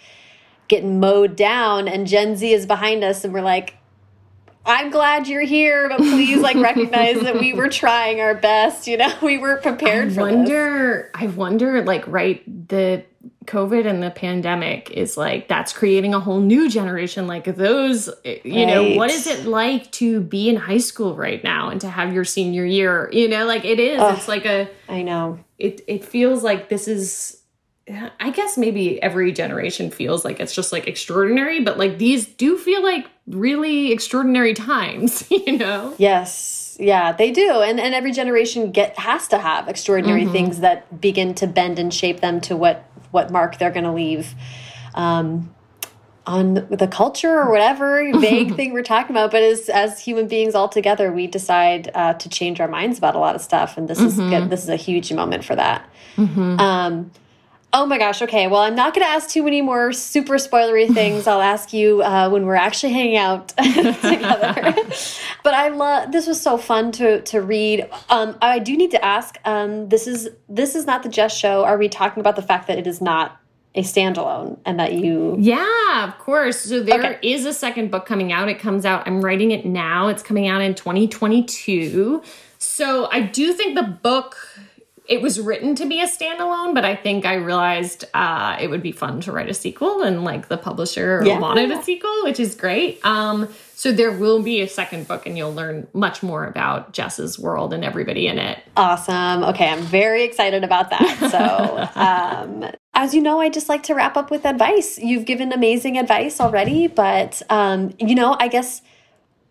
getting 0.67 0.99
mowed 0.99 1.35
down 1.35 1.87
and 1.87 2.05
Gen 2.05 2.35
Z 2.35 2.53
is 2.53 2.67
behind 2.67 3.03
us 3.03 3.23
and 3.23 3.33
we're 3.33 3.41
like, 3.41 3.73
I'm 4.63 4.91
glad 4.91 5.27
you're 5.27 5.41
here, 5.41 5.89
but 5.89 5.97
please 5.97 6.39
like 6.39 6.57
recognize 6.57 7.19
that 7.21 7.39
we 7.39 7.53
were 7.53 7.67
trying 7.69 8.21
our 8.21 8.35
best. 8.35 8.85
You 8.85 8.97
know, 8.97 9.11
we 9.23 9.39
were 9.39 9.57
prepared 9.57 10.11
I 10.11 10.13
for 10.13 10.21
wonder, 10.21 11.09
this. 11.13 11.23
I 11.23 11.27
wonder, 11.27 11.83
like, 11.83 12.05
right, 12.05 12.67
the 12.67 13.03
COVID 13.47 13.87
and 13.87 14.03
the 14.03 14.11
pandemic 14.11 14.91
is 14.91 15.17
like 15.17 15.47
that's 15.47 15.73
creating 15.73 16.13
a 16.13 16.19
whole 16.19 16.41
new 16.41 16.69
generation. 16.69 17.25
Like 17.25 17.45
those, 17.45 18.09
you 18.23 18.33
right. 18.43 18.65
know, 18.65 18.95
what 18.95 19.09
is 19.09 19.25
it 19.25 19.45
like 19.45 19.91
to 19.93 20.19
be 20.19 20.49
in 20.49 20.57
high 20.57 20.77
school 20.77 21.15
right 21.15 21.43
now 21.43 21.69
and 21.69 21.81
to 21.81 21.89
have 21.89 22.13
your 22.13 22.25
senior 22.25 22.65
year? 22.65 23.09
You 23.11 23.27
know, 23.27 23.45
like 23.45 23.65
it 23.65 23.79
is. 23.79 23.99
Ugh, 23.99 24.17
it's 24.17 24.27
like 24.27 24.45
a. 24.45 24.69
I 24.87 25.01
know. 25.01 25.39
It 25.57 25.81
it 25.87 26.05
feels 26.05 26.43
like 26.43 26.69
this 26.69 26.87
is. 26.87 27.41
I 28.19 28.31
guess 28.31 28.57
maybe 28.57 29.01
every 29.01 29.31
generation 29.31 29.91
feels 29.91 30.25
like 30.25 30.41
it's 30.41 30.53
just 30.53 30.73
like 30.73 30.89
extraordinary, 30.89 31.61
but 31.61 31.77
like 31.77 31.97
these 31.97 32.27
do 32.27 32.57
feel 32.57 32.83
like 32.83 33.07
really 33.27 33.93
extraordinary 33.93 34.53
times. 34.53 35.25
You 35.31 35.57
know. 35.57 35.95
Yes 35.97 36.65
yeah 36.79 37.11
they 37.11 37.31
do 37.31 37.61
and 37.61 37.79
and 37.79 37.95
every 37.95 38.11
generation 38.11 38.71
get 38.71 38.97
has 38.99 39.27
to 39.27 39.37
have 39.37 39.67
extraordinary 39.67 40.23
mm 40.23 40.27
-hmm. 40.27 40.31
things 40.31 40.59
that 40.59 41.01
begin 41.01 41.33
to 41.33 41.47
bend 41.47 41.79
and 41.79 41.93
shape 41.93 42.19
them 42.19 42.39
to 42.39 42.55
what 42.55 42.83
what 43.11 43.31
mark 43.31 43.57
they're 43.57 43.71
going 43.71 43.85
to 43.85 43.91
leave 43.91 44.33
um, 44.95 45.53
on 46.25 46.55
the 46.69 46.87
culture 46.87 47.39
or 47.39 47.49
whatever 47.49 48.11
vague 48.19 48.55
thing 48.55 48.73
we're 48.73 48.83
talking 48.83 49.15
about. 49.15 49.31
But 49.31 49.43
as 49.43 49.69
as 49.69 49.99
human 49.99 50.27
beings 50.27 50.55
all 50.55 50.69
together, 50.69 51.11
we 51.11 51.27
decide 51.27 51.91
uh, 51.93 52.13
to 52.13 52.29
change 52.29 52.59
our 52.59 52.67
minds 52.67 52.97
about 52.97 53.15
a 53.15 53.19
lot 53.19 53.35
of 53.35 53.41
stuff, 53.41 53.77
and 53.77 53.87
this 53.87 53.99
mm 53.99 54.03
-hmm. 54.03 54.07
is 54.07 54.17
mm-hmm. 54.17 54.29
good. 54.29 54.49
This 54.49 54.63
is 54.63 54.69
a 54.69 54.75
huge 54.75 55.13
moment 55.13 55.45
for 55.45 55.55
that. 55.55 55.81
Mm 56.15 56.27
-hmm. 56.27 56.59
um, 56.59 57.11
Oh 57.73 57.85
my 57.85 57.97
gosh. 57.97 58.21
Okay. 58.21 58.47
Well, 58.47 58.61
I'm 58.61 58.75
not 58.75 58.93
going 58.93 59.05
to 59.05 59.11
ask 59.11 59.29
too 59.29 59.43
many 59.43 59.61
more 59.61 59.91
super 59.91 60.35
spoilery 60.35 60.87
things. 60.93 61.27
I'll 61.27 61.41
ask 61.41 61.73
you 61.73 62.01
uh, 62.01 62.29
when 62.29 62.45
we're 62.45 62.55
actually 62.55 62.93
hanging 62.93 63.17
out 63.17 63.49
together. 63.57 64.73
but 65.43 65.53
I 65.53 65.69
love 65.69 66.11
this 66.11 66.27
was 66.27 66.41
so 66.41 66.57
fun 66.57 66.91
to 66.93 67.21
to 67.21 67.41
read. 67.41 67.89
Um, 68.09 68.37
I 68.41 68.59
do 68.59 68.77
need 68.77 68.91
to 68.91 69.03
ask. 69.03 69.37
Um, 69.45 69.89
this 69.89 70.07
is 70.07 70.29
this 70.47 70.75
is 70.75 70.85
not 70.85 71.03
the 71.03 71.09
Jess 71.09 71.35
Show. 71.35 71.65
Are 71.65 71.77
we 71.77 71.89
talking 71.89 72.21
about 72.21 72.35
the 72.35 72.41
fact 72.41 72.67
that 72.67 72.77
it 72.77 72.87
is 72.87 73.01
not 73.01 73.39
a 73.75 73.81
standalone 73.81 74.57
and 74.65 74.79
that 74.79 74.93
you 74.93 75.35
yeah 75.37 76.07
of 76.07 76.17
course 76.17 76.61
so 76.61 76.81
there 76.81 76.99
okay. 76.99 77.19
is 77.21 77.45
a 77.45 77.53
second 77.53 77.91
book 77.91 78.07
coming 78.07 78.31
out 78.31 78.49
it 78.49 78.57
comes 78.57 78.85
out 78.85 79.05
i'm 79.05 79.21
writing 79.23 79.51
it 79.51 79.65
now 79.65 80.07
it's 80.07 80.23
coming 80.23 80.47
out 80.47 80.61
in 80.61 80.73
2022 80.73 82.23
so 82.57 83.07
i 83.11 83.21
do 83.21 83.53
think 83.53 83.75
the 83.75 83.83
book 83.83 84.35
it 85.07 85.21
was 85.21 85.39
written 85.39 85.73
to 85.75 85.85
be 85.85 86.01
a 86.01 86.05
standalone, 86.05 86.73
but 86.73 86.83
I 86.83 86.95
think 86.95 87.25
I 87.25 87.35
realized 87.35 88.03
uh, 88.13 88.57
it 88.59 88.69
would 88.69 88.83
be 88.83 88.91
fun 88.91 89.21
to 89.21 89.31
write 89.31 89.49
a 89.49 89.53
sequel, 89.53 90.01
and 90.01 90.23
like 90.23 90.49
the 90.49 90.57
publisher 90.57 91.23
yeah. 91.25 91.39
wanted 91.39 91.71
a 91.71 91.81
sequel, 91.81 92.23
which 92.23 92.39
is 92.39 92.55
great. 92.55 93.03
Um, 93.05 93.47
so 93.73 93.91
there 93.91 94.11
will 94.11 94.41
be 94.41 94.61
a 94.61 94.67
second 94.67 95.07
book, 95.07 95.25
and 95.25 95.37
you'll 95.37 95.53
learn 95.53 95.87
much 95.93 96.23
more 96.23 96.45
about 96.45 96.91
Jess's 96.91 97.39
world 97.39 97.73
and 97.73 97.85
everybody 97.85 98.27
in 98.27 98.37
it. 98.37 98.59
Awesome. 98.75 99.43
Okay, 99.45 99.69
I'm 99.69 99.83
very 99.83 100.23
excited 100.23 100.63
about 100.63 100.89
that. 100.89 101.05
So, 101.27 101.89
um, 101.99 102.71
as 102.93 103.13
you 103.13 103.21
know, 103.21 103.39
I 103.39 103.49
just 103.49 103.69
like 103.69 103.83
to 103.83 103.93
wrap 103.93 104.17
up 104.17 104.31
with 104.31 104.45
advice. 104.45 104.97
You've 104.97 105.25
given 105.25 105.51
amazing 105.51 105.97
advice 105.97 106.39
already, 106.39 106.87
but 106.87 107.41
um, 107.49 107.93
you 107.99 108.15
know, 108.15 108.35
I 108.39 108.47
guess 108.47 108.81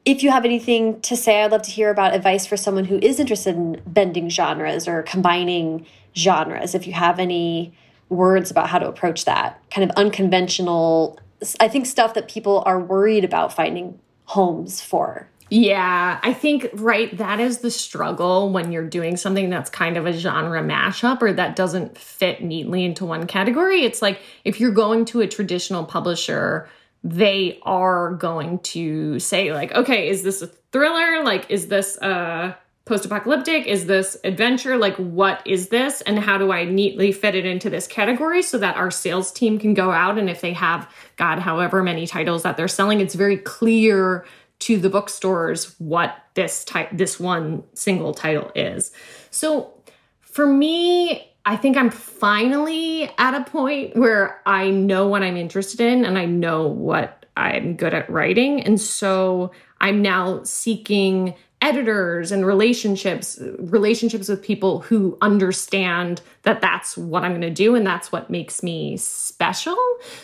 if 0.06 0.22
you 0.22 0.30
have 0.30 0.44
anything 0.44 1.00
to 1.02 1.16
say, 1.16 1.42
I'd 1.42 1.50
love 1.50 1.62
to 1.62 1.70
hear 1.70 1.90
about 1.90 2.14
advice 2.14 2.46
for 2.46 2.56
someone 2.56 2.84
who 2.84 2.98
is 3.02 3.18
interested 3.18 3.56
in 3.56 3.82
bending 3.86 4.30
genres 4.30 4.86
or 4.86 5.02
combining 5.02 5.84
genres. 6.16 6.76
If 6.76 6.86
you 6.86 6.92
have 6.92 7.18
any 7.18 7.74
words 8.08 8.52
about 8.52 8.68
how 8.68 8.78
to 8.78 8.88
approach 8.88 9.24
that 9.24 9.60
kind 9.70 9.90
of 9.90 9.94
unconventional, 9.96 11.18
I 11.58 11.66
think 11.66 11.86
stuff 11.86 12.14
that 12.14 12.28
people 12.28 12.62
are 12.64 12.78
worried 12.78 13.24
about 13.24 13.52
finding 13.52 13.98
homes 14.26 14.80
for. 14.80 15.28
Yeah, 15.48 16.20
I 16.22 16.32
think, 16.32 16.68
right, 16.74 17.16
that 17.18 17.40
is 17.40 17.58
the 17.58 17.70
struggle 17.70 18.50
when 18.50 18.72
you're 18.72 18.88
doing 18.88 19.16
something 19.16 19.50
that's 19.50 19.70
kind 19.70 19.96
of 19.96 20.06
a 20.06 20.12
genre 20.12 20.62
mashup 20.62 21.20
or 21.20 21.32
that 21.32 21.56
doesn't 21.56 21.98
fit 21.98 22.42
neatly 22.42 22.84
into 22.84 23.04
one 23.04 23.26
category. 23.26 23.84
It's 23.84 24.02
like 24.02 24.20
if 24.44 24.60
you're 24.60 24.72
going 24.72 25.04
to 25.06 25.20
a 25.20 25.26
traditional 25.26 25.84
publisher, 25.84 26.68
they 27.08 27.58
are 27.62 28.14
going 28.14 28.58
to 28.58 29.18
say 29.20 29.52
like 29.52 29.72
okay 29.72 30.08
is 30.08 30.22
this 30.22 30.42
a 30.42 30.46
thriller? 30.46 31.22
Like 31.22 31.50
is 31.50 31.68
this 31.68 31.96
a 31.98 32.56
post-apocalyptic? 32.84 33.66
Is 33.66 33.86
this 33.86 34.16
adventure? 34.24 34.76
Like 34.76 34.96
what 34.96 35.40
is 35.46 35.68
this? 35.68 36.00
And 36.02 36.18
how 36.18 36.36
do 36.38 36.52
i 36.52 36.64
neatly 36.64 37.12
fit 37.12 37.34
it 37.34 37.46
into 37.46 37.70
this 37.70 37.86
category 37.86 38.42
so 38.42 38.58
that 38.58 38.76
our 38.76 38.90
sales 38.90 39.32
team 39.32 39.58
can 39.58 39.74
go 39.74 39.90
out 39.90 40.18
and 40.18 40.28
if 40.28 40.40
they 40.40 40.52
have 40.52 40.90
god 41.16 41.38
however 41.38 41.82
many 41.82 42.06
titles 42.06 42.42
that 42.42 42.56
they're 42.56 42.68
selling 42.68 43.00
it's 43.00 43.14
very 43.14 43.36
clear 43.36 44.26
to 44.58 44.78
the 44.78 44.88
bookstores 44.88 45.74
what 45.78 46.16
this 46.34 46.64
type 46.64 46.88
this 46.92 47.20
one 47.20 47.62
single 47.74 48.14
title 48.14 48.50
is. 48.54 48.92
So 49.30 49.72
for 50.20 50.46
me 50.46 51.32
I 51.46 51.56
think 51.56 51.76
I'm 51.76 51.90
finally 51.90 53.08
at 53.18 53.34
a 53.34 53.44
point 53.44 53.96
where 53.96 54.42
I 54.44 54.68
know 54.70 55.06
what 55.06 55.22
I'm 55.22 55.36
interested 55.36 55.80
in 55.80 56.04
and 56.04 56.18
I 56.18 56.24
know 56.26 56.66
what 56.66 57.24
I'm 57.36 57.76
good 57.76 57.94
at 57.94 58.10
writing. 58.10 58.60
And 58.62 58.80
so 58.80 59.52
I'm 59.80 60.02
now 60.02 60.42
seeking 60.42 61.34
editors 61.62 62.32
and 62.32 62.44
relationships 62.44 63.38
relationships 63.58 64.28
with 64.28 64.42
people 64.42 64.80
who 64.80 65.16
understand 65.22 66.20
that 66.42 66.60
that's 66.60 66.98
what 66.98 67.24
i'm 67.24 67.30
going 67.30 67.40
to 67.40 67.50
do 67.50 67.74
and 67.74 67.86
that's 67.86 68.12
what 68.12 68.28
makes 68.28 68.62
me 68.62 68.94
special 68.98 69.76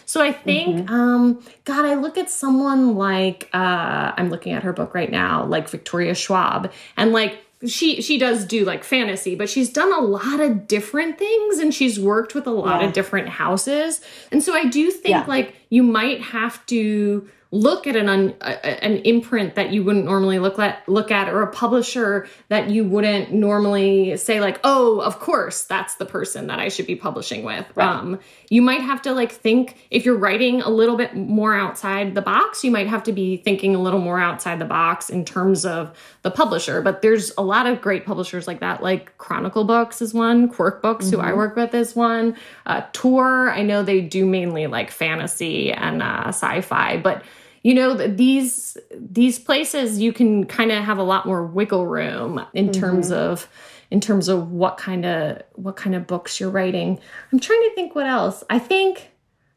so 0.05 0.23
i 0.23 0.31
think 0.31 0.77
mm-hmm. 0.77 0.95
um 0.95 1.43
god 1.65 1.87
i 1.87 1.95
look 1.95 2.19
at 2.19 2.29
someone 2.29 2.97
like 2.97 3.49
uh 3.55 4.13
i'm 4.19 4.29
looking 4.29 4.53
at 4.53 4.63
her 4.63 4.75
book 4.75 4.95
right 4.95 5.11
now 5.11 5.43
like 5.47 5.71
victoria 5.71 6.15
schwab 6.15 6.71
and 6.99 7.13
like 7.13 7.43
she 7.67 8.03
she 8.03 8.19
does 8.19 8.45
do 8.45 8.65
like 8.65 8.83
fantasy 8.85 9.35
but 9.35 9.49
she's 9.49 9.71
done 9.73 9.93
a 9.93 10.01
lot 10.01 10.41
of 10.41 10.67
different 10.67 11.19
things 11.19 11.59
and 11.59 11.73
she's 11.73 11.99
worked 11.99 12.35
with 12.35 12.47
a 12.47 12.51
lot 12.51 12.81
yeah. 12.81 12.87
of 12.89 12.93
different 12.93 13.29
houses 13.29 14.01
and 14.31 14.43
so 14.43 14.55
i 14.55 14.65
do 14.65 14.91
think 14.91 15.09
yeah. 15.09 15.25
like 15.27 15.55
you 15.71 15.83
might 15.83 16.21
have 16.21 16.65
to 16.67 17.29
look 17.55 17.87
at 17.87 17.95
an 17.97 18.09
un, 18.09 18.31
an 18.41 18.97
imprint 19.05 19.57
that 19.57 19.73
you 19.73 19.85
wouldn't 19.85 20.07
normally 20.07 20.39
look 20.39 20.59
at 20.59 20.89
look 20.89 21.11
at 21.11 21.29
or 21.29 21.43
a 21.43 21.53
publisher 21.53 22.27
that 22.49 22.71
you 22.71 22.83
wouldn't 22.83 23.31
normally 23.31 24.17
say 24.17 24.41
like 24.41 24.59
oh 24.65 25.01
of 25.01 25.21
course 25.21 25.65
that's 25.65 25.97
the 25.97 26.07
person 26.07 26.47
that 26.47 26.59
I 26.59 26.69
should 26.69 26.87
be 26.87 26.97
publishing 26.97 27.45
with 27.45 27.67
right. 27.75 27.87
um 27.87 28.19
you 28.49 28.63
might 28.63 28.81
have 28.81 29.03
to 29.03 29.13
like 29.13 29.33
think 29.33 29.87
if 29.91 30.07
you're 30.07 30.17
writing 30.17 30.63
a 30.63 30.71
little 30.71 30.97
bit 30.97 31.15
more 31.15 31.55
outside 31.55 32.15
the 32.15 32.23
box 32.23 32.65
you 32.65 32.71
might 32.71 32.87
have 32.87 33.03
to 33.03 33.13
be 33.13 33.37
thinking 33.37 33.75
a 33.75 33.83
little 33.83 34.01
more 34.01 34.19
outside 34.19 34.59
the 34.59 34.65
box 34.65 35.11
in 35.11 35.23
terms 35.23 35.67
of 35.67 35.95
the 36.23 36.31
publisher 36.31 36.81
but 36.81 37.03
there's 37.03 37.33
a 37.37 37.43
lot 37.43 37.67
of 37.67 37.83
great 37.83 38.07
publishers 38.07 38.47
like 38.47 38.61
that 38.61 38.83
like 38.83 39.17
Chronicle 39.19 39.65
Books 39.65 40.01
is 40.01 40.15
one 40.15 40.49
Quirk 40.49 40.81
Books 40.81 41.05
mm-hmm. 41.05 41.17
who 41.17 41.21
I 41.21 41.27
mm-hmm. 41.27 41.37
work 41.37 41.57
with 41.57 41.75
is 41.75 41.95
one 41.95 42.35
uh, 42.65 42.81
Tor 42.95 43.51
I 43.51 43.61
know 43.61 43.83
they 43.83 44.01
do 44.01 44.25
mainly 44.25 44.69
like 44.69 44.91
fantasy 44.91 45.71
and 45.71 46.03
uh, 46.03 46.29
sci-fi 46.29 46.97
but 46.97 47.23
you 47.63 47.75
know 47.75 47.95
these 47.95 48.77
these 48.95 49.39
places 49.39 50.01
you 50.01 50.13
can 50.13 50.45
kind 50.47 50.73
of 50.73 50.83
have 50.85 50.99
a 50.99 51.03
lot 51.03 51.27
more 51.27 51.47
wiggle 51.47 51.87
room 51.87 52.45
in 52.55 52.69
mm-hmm. 52.69 52.81
terms 52.81 53.11
of 53.11 53.49
in 53.91 54.01
terms 54.01 54.29
of 54.29 54.51
what 54.51 54.77
kind 54.77 55.05
of 55.05 55.43
what 55.55 55.77
kind 55.77 55.95
of 55.95 56.07
books 56.07 56.41
you're 56.41 56.51
writing 56.51 56.99
i'm 57.33 57.39
trying 57.39 57.63
to 57.63 57.75
think 57.75 57.95
what 57.95 58.07
else 58.07 58.43
i 58.51 58.59
think 58.59 59.11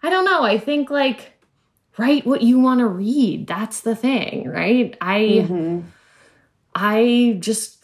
i 0.03 0.09
don't 0.09 0.25
know 0.25 0.43
i 0.43 0.57
think 0.57 0.89
like 0.89 1.33
write 1.97 2.25
what 2.25 2.41
you 2.41 2.59
want 2.59 2.79
to 2.79 2.87
read 2.87 3.47
that's 3.47 3.81
the 3.81 3.95
thing 3.95 4.47
right 4.47 4.97
i 5.01 5.19
mm-hmm. 5.19 5.81
i 6.75 7.37
just 7.39 7.74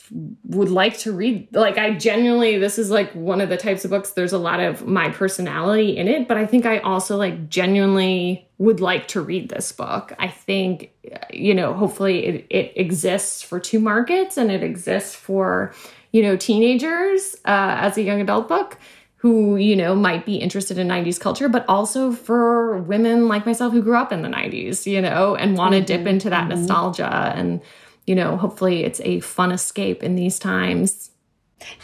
would 0.43 0.70
like 0.70 0.97
to 0.97 1.14
read 1.14 1.47
like 1.55 1.78
i 1.78 1.93
genuinely 1.93 2.57
this 2.57 2.78
is 2.78 2.89
like 2.91 3.14
one 3.14 3.39
of 3.39 3.47
the 3.47 3.55
types 3.55 3.86
of 3.86 3.91
books 3.91 4.12
there's 4.12 4.34
a 4.34 4.38
lot 4.38 4.59
of 4.59 4.86
my 4.86 5.09
personality 5.09 5.95
in 5.95 6.07
it 6.07 6.28
but 6.28 6.36
i 6.36 6.45
think 6.45 6.66
i 6.66 6.80
also 6.80 7.16
like 7.16 7.47
genuinely 7.47 8.45
would 8.57 8.82
like 8.82 9.07
to 9.07 9.22
read 9.22 9.47
this 9.47 9.72
book 9.72 10.12
i 10.20 10.28
think 10.28 10.91
you 11.32 11.53
know 11.53 11.74
hopefully 11.74 12.26
it, 12.26 12.47
it 12.49 12.74
exists 12.76 13.41
for 13.41 13.57
two 13.57 13.80
markets 13.80 14.36
and 14.36 14.51
it 14.51 14.64
exists 14.64 15.16
for 15.16 15.74
you 16.12 16.22
know 16.22 16.36
teenagers 16.36 17.36
uh, 17.45 17.80
as 17.80 17.97
a 17.97 18.01
young 18.01 18.20
adult 18.20 18.49
book 18.49 18.78
who 19.16 19.55
you 19.55 19.76
know 19.76 19.95
might 19.95 20.26
be 20.26 20.36
interested 20.36 20.78
in 20.78 20.89
90s 20.89 21.20
culture 21.20 21.47
but 21.47 21.64
also 21.70 22.12
for 22.12 22.80
women 22.80 23.30
like 23.30 23.45
myself 23.45 23.72
who 23.72 23.82
grew 23.82 23.95
up 23.95 24.12
in 24.12 24.24
the 24.24 24.30
90s 24.30 24.86
you 24.86 24.99
know 24.99 25.36
and 25.36 25.57
want 25.57 25.72
to 25.72 25.78
mm-hmm. 25.78 25.86
dip 25.86 26.05
into 26.05 26.30
that 26.30 26.49
mm-hmm. 26.49 26.59
nostalgia 26.59 27.32
and 27.36 27.62
you 28.08 28.16
know, 28.16 28.38
hopefully 28.38 28.84
it's 28.84 29.02
a 29.02 29.20
fun 29.20 29.52
escape 29.52 30.04
in 30.04 30.16
these 30.16 30.39
times. 30.39 31.12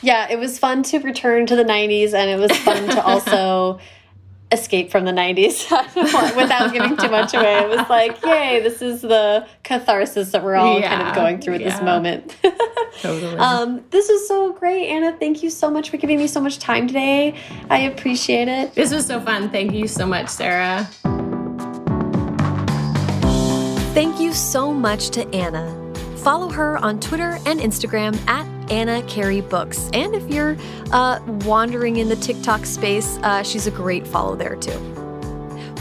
Yeah, 0.02 0.28
it 0.30 0.40
was 0.40 0.58
fun 0.58 0.84
to 0.84 1.00
return 1.00 1.46
to 1.48 1.56
the 1.56 1.64
90s 1.64 2.14
and 2.14 2.30
it 2.30 2.40
was 2.40 2.52
fun 2.60 2.90
to 2.90 3.04
also 3.04 3.80
escape 4.52 4.90
from 4.90 5.06
the 5.06 5.12
90s 5.12 5.70
without 6.36 6.72
giving 6.72 6.96
too 6.98 7.10
much 7.10 7.34
away. 7.34 7.60
It 7.60 7.70
was 7.70 7.88
like, 7.90 8.24
yay, 8.24 8.62
this 8.62 8.82
is 8.82 9.02
the 9.02 9.46
catharsis 9.64 10.32
that 10.32 10.44
we're 10.44 10.56
all 10.56 10.80
yeah, 10.80 10.96
kind 10.96 11.08
of 11.10 11.16
going 11.16 11.42
through 11.42 11.56
at 11.56 11.62
yeah. 11.62 11.70
this 11.70 11.82
moment. 11.82 12.36
totally. 13.02 13.38
Um, 13.38 13.84
this 13.90 14.08
was 14.10 14.28
so 14.28 14.54
great, 14.54 14.88
Anna. 14.88 15.16
Thank 15.18 15.44
you 15.44 15.50
so 15.50 15.70
much 15.70 15.90
for 15.90 15.98
giving 15.98 16.18
me 16.18 16.28
so 16.28 16.40
much 16.40 16.60
time 16.60 16.88
today. 16.88 17.36
I 17.70 17.80
appreciate 17.80 18.48
it. 18.48 18.74
This 18.74 18.94
was 18.94 19.06
so 19.06 19.20
fun. 19.20 19.50
Thank 19.50 19.74
you 19.74 19.88
so 19.88 20.06
much, 20.06 20.30
Sarah. 20.30 20.86
Thank 23.94 24.20
you 24.20 24.32
so 24.32 24.72
much 24.74 25.10
to 25.10 25.28
Anna. 25.36 25.87
Follow 26.28 26.50
her 26.50 26.78
on 26.80 27.00
Twitter 27.00 27.40
and 27.46 27.62
Instagram 27.62 28.14
at 28.28 28.46
Anna 28.70 29.02
Carey 29.04 29.40
Books. 29.40 29.90
And 29.94 30.14
if 30.14 30.30
you're 30.30 30.58
uh, 30.92 31.22
wandering 31.46 31.96
in 31.96 32.10
the 32.10 32.18
TikTok 32.18 32.66
space, 32.66 33.18
uh, 33.24 33.44
she's 33.44 33.66
a 33.66 33.72
great 33.72 34.06
follow 34.06 34.36
there 34.36 34.58
too. 34.58 34.78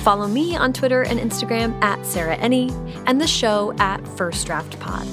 Follow 0.05 0.29
me 0.29 0.55
on 0.55 0.73
Twitter 0.73 1.03
and 1.03 1.19
Instagram 1.19 1.77
at 1.83 2.07
Sarah 2.07 2.37
Enni 2.37 2.71
and 3.09 3.21
the 3.21 3.27
show 3.27 3.75
at 3.81 4.07
First 4.17 4.47
Draft 4.47 4.79
Pod. 4.79 5.05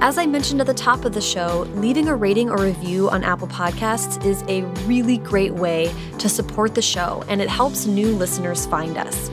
As 0.00 0.18
I 0.18 0.26
mentioned 0.26 0.60
at 0.60 0.66
the 0.66 0.74
top 0.74 1.04
of 1.04 1.14
the 1.14 1.20
show, 1.20 1.68
leaving 1.76 2.08
a 2.08 2.16
rating 2.16 2.50
or 2.50 2.58
review 2.58 3.08
on 3.10 3.22
Apple 3.22 3.46
Podcasts 3.46 4.24
is 4.26 4.42
a 4.48 4.62
really 4.88 5.18
great 5.18 5.54
way 5.54 5.94
to 6.18 6.28
support 6.28 6.74
the 6.74 6.82
show, 6.82 7.22
and 7.28 7.40
it 7.40 7.48
helps 7.48 7.86
new 7.86 8.08
listeners 8.08 8.66
find 8.66 8.98
us. 8.98 9.28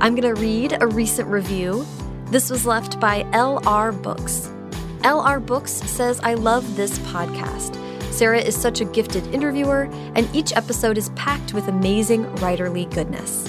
I'm 0.00 0.14
going 0.14 0.34
to 0.34 0.40
read 0.40 0.78
a 0.80 0.86
recent 0.86 1.28
review 1.28 1.84
this 2.30 2.50
was 2.50 2.66
left 2.66 3.00
by 3.00 3.22
LR 3.32 4.00
Books. 4.02 4.52
LR 5.00 5.44
Books 5.44 5.72
says, 5.72 6.20
I 6.20 6.34
love 6.34 6.76
this 6.76 6.98
podcast. 7.00 7.74
Sarah 8.12 8.40
is 8.40 8.56
such 8.56 8.80
a 8.80 8.84
gifted 8.84 9.26
interviewer, 9.28 9.88
and 10.14 10.28
each 10.34 10.52
episode 10.52 10.98
is 10.98 11.08
packed 11.10 11.54
with 11.54 11.68
amazing 11.68 12.24
writerly 12.36 12.92
goodness. 12.92 13.48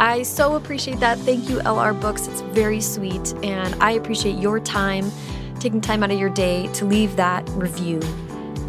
I 0.00 0.22
so 0.22 0.56
appreciate 0.56 0.98
that. 1.00 1.18
Thank 1.18 1.48
you, 1.48 1.58
LR 1.58 2.00
Books. 2.00 2.26
It's 2.26 2.40
very 2.40 2.80
sweet, 2.80 3.34
and 3.44 3.74
I 3.82 3.92
appreciate 3.92 4.38
your 4.38 4.58
time, 4.58 5.12
taking 5.60 5.80
time 5.80 6.02
out 6.02 6.10
of 6.10 6.18
your 6.18 6.30
day 6.30 6.68
to 6.72 6.86
leave 6.86 7.14
that 7.16 7.48
review. 7.50 8.00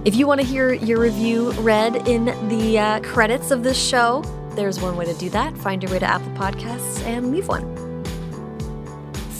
If 0.04 0.16
you 0.16 0.28
want 0.28 0.42
to 0.42 0.46
hear 0.46 0.74
your 0.74 1.00
review 1.00 1.52
read 1.54 2.08
in 2.08 2.26
the 2.50 2.78
uh, 2.78 3.00
credits 3.00 3.52
of 3.52 3.64
this 3.64 3.82
show, 3.82 4.24
there's 4.56 4.82
one 4.82 4.98
way 4.98 5.06
to 5.06 5.14
do 5.14 5.30
that. 5.30 5.58
Find 5.58 5.82
your 5.82 5.92
way 5.92 6.00
to 6.00 6.06
Apple 6.06 6.32
Podcasts 6.34 7.04
and 7.06 7.32
leave 7.32 7.48
one. 7.48 7.81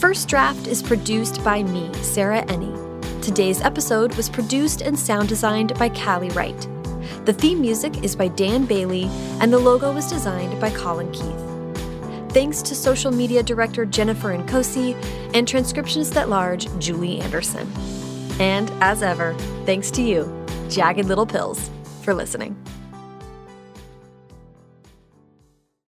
First 0.02 0.28
Draft 0.28 0.66
is 0.66 0.82
produced 0.82 1.44
by 1.44 1.62
me, 1.62 1.88
Sarah 2.02 2.44
Enni. 2.46 3.22
Today's 3.22 3.60
episode 3.60 4.12
was 4.16 4.28
produced 4.28 4.80
and 4.80 4.98
sound 4.98 5.28
designed 5.28 5.78
by 5.78 5.90
Callie 5.90 6.28
Wright. 6.30 6.68
The 7.24 7.32
theme 7.32 7.60
music 7.60 8.02
is 8.02 8.16
by 8.16 8.26
Dan 8.26 8.64
Bailey, 8.66 9.04
and 9.40 9.52
the 9.52 9.60
logo 9.60 9.92
was 9.92 10.10
designed 10.10 10.60
by 10.60 10.70
Colin 10.70 11.12
Keith. 11.12 12.32
Thanks 12.32 12.62
to 12.62 12.74
social 12.74 13.12
media 13.12 13.44
director 13.44 13.86
Jennifer 13.86 14.36
Nkosi 14.36 14.96
and 15.36 15.46
transcriptionist 15.46 16.16
at 16.16 16.28
large 16.28 16.66
Julie 16.80 17.20
Anderson. 17.20 17.70
And 18.40 18.72
as 18.82 19.04
ever, 19.04 19.34
thanks 19.66 19.92
to 19.92 20.02
you, 20.02 20.24
Jagged 20.68 21.06
Little 21.06 21.26
Pills, 21.26 21.70
for 22.02 22.12
listening. 22.12 22.56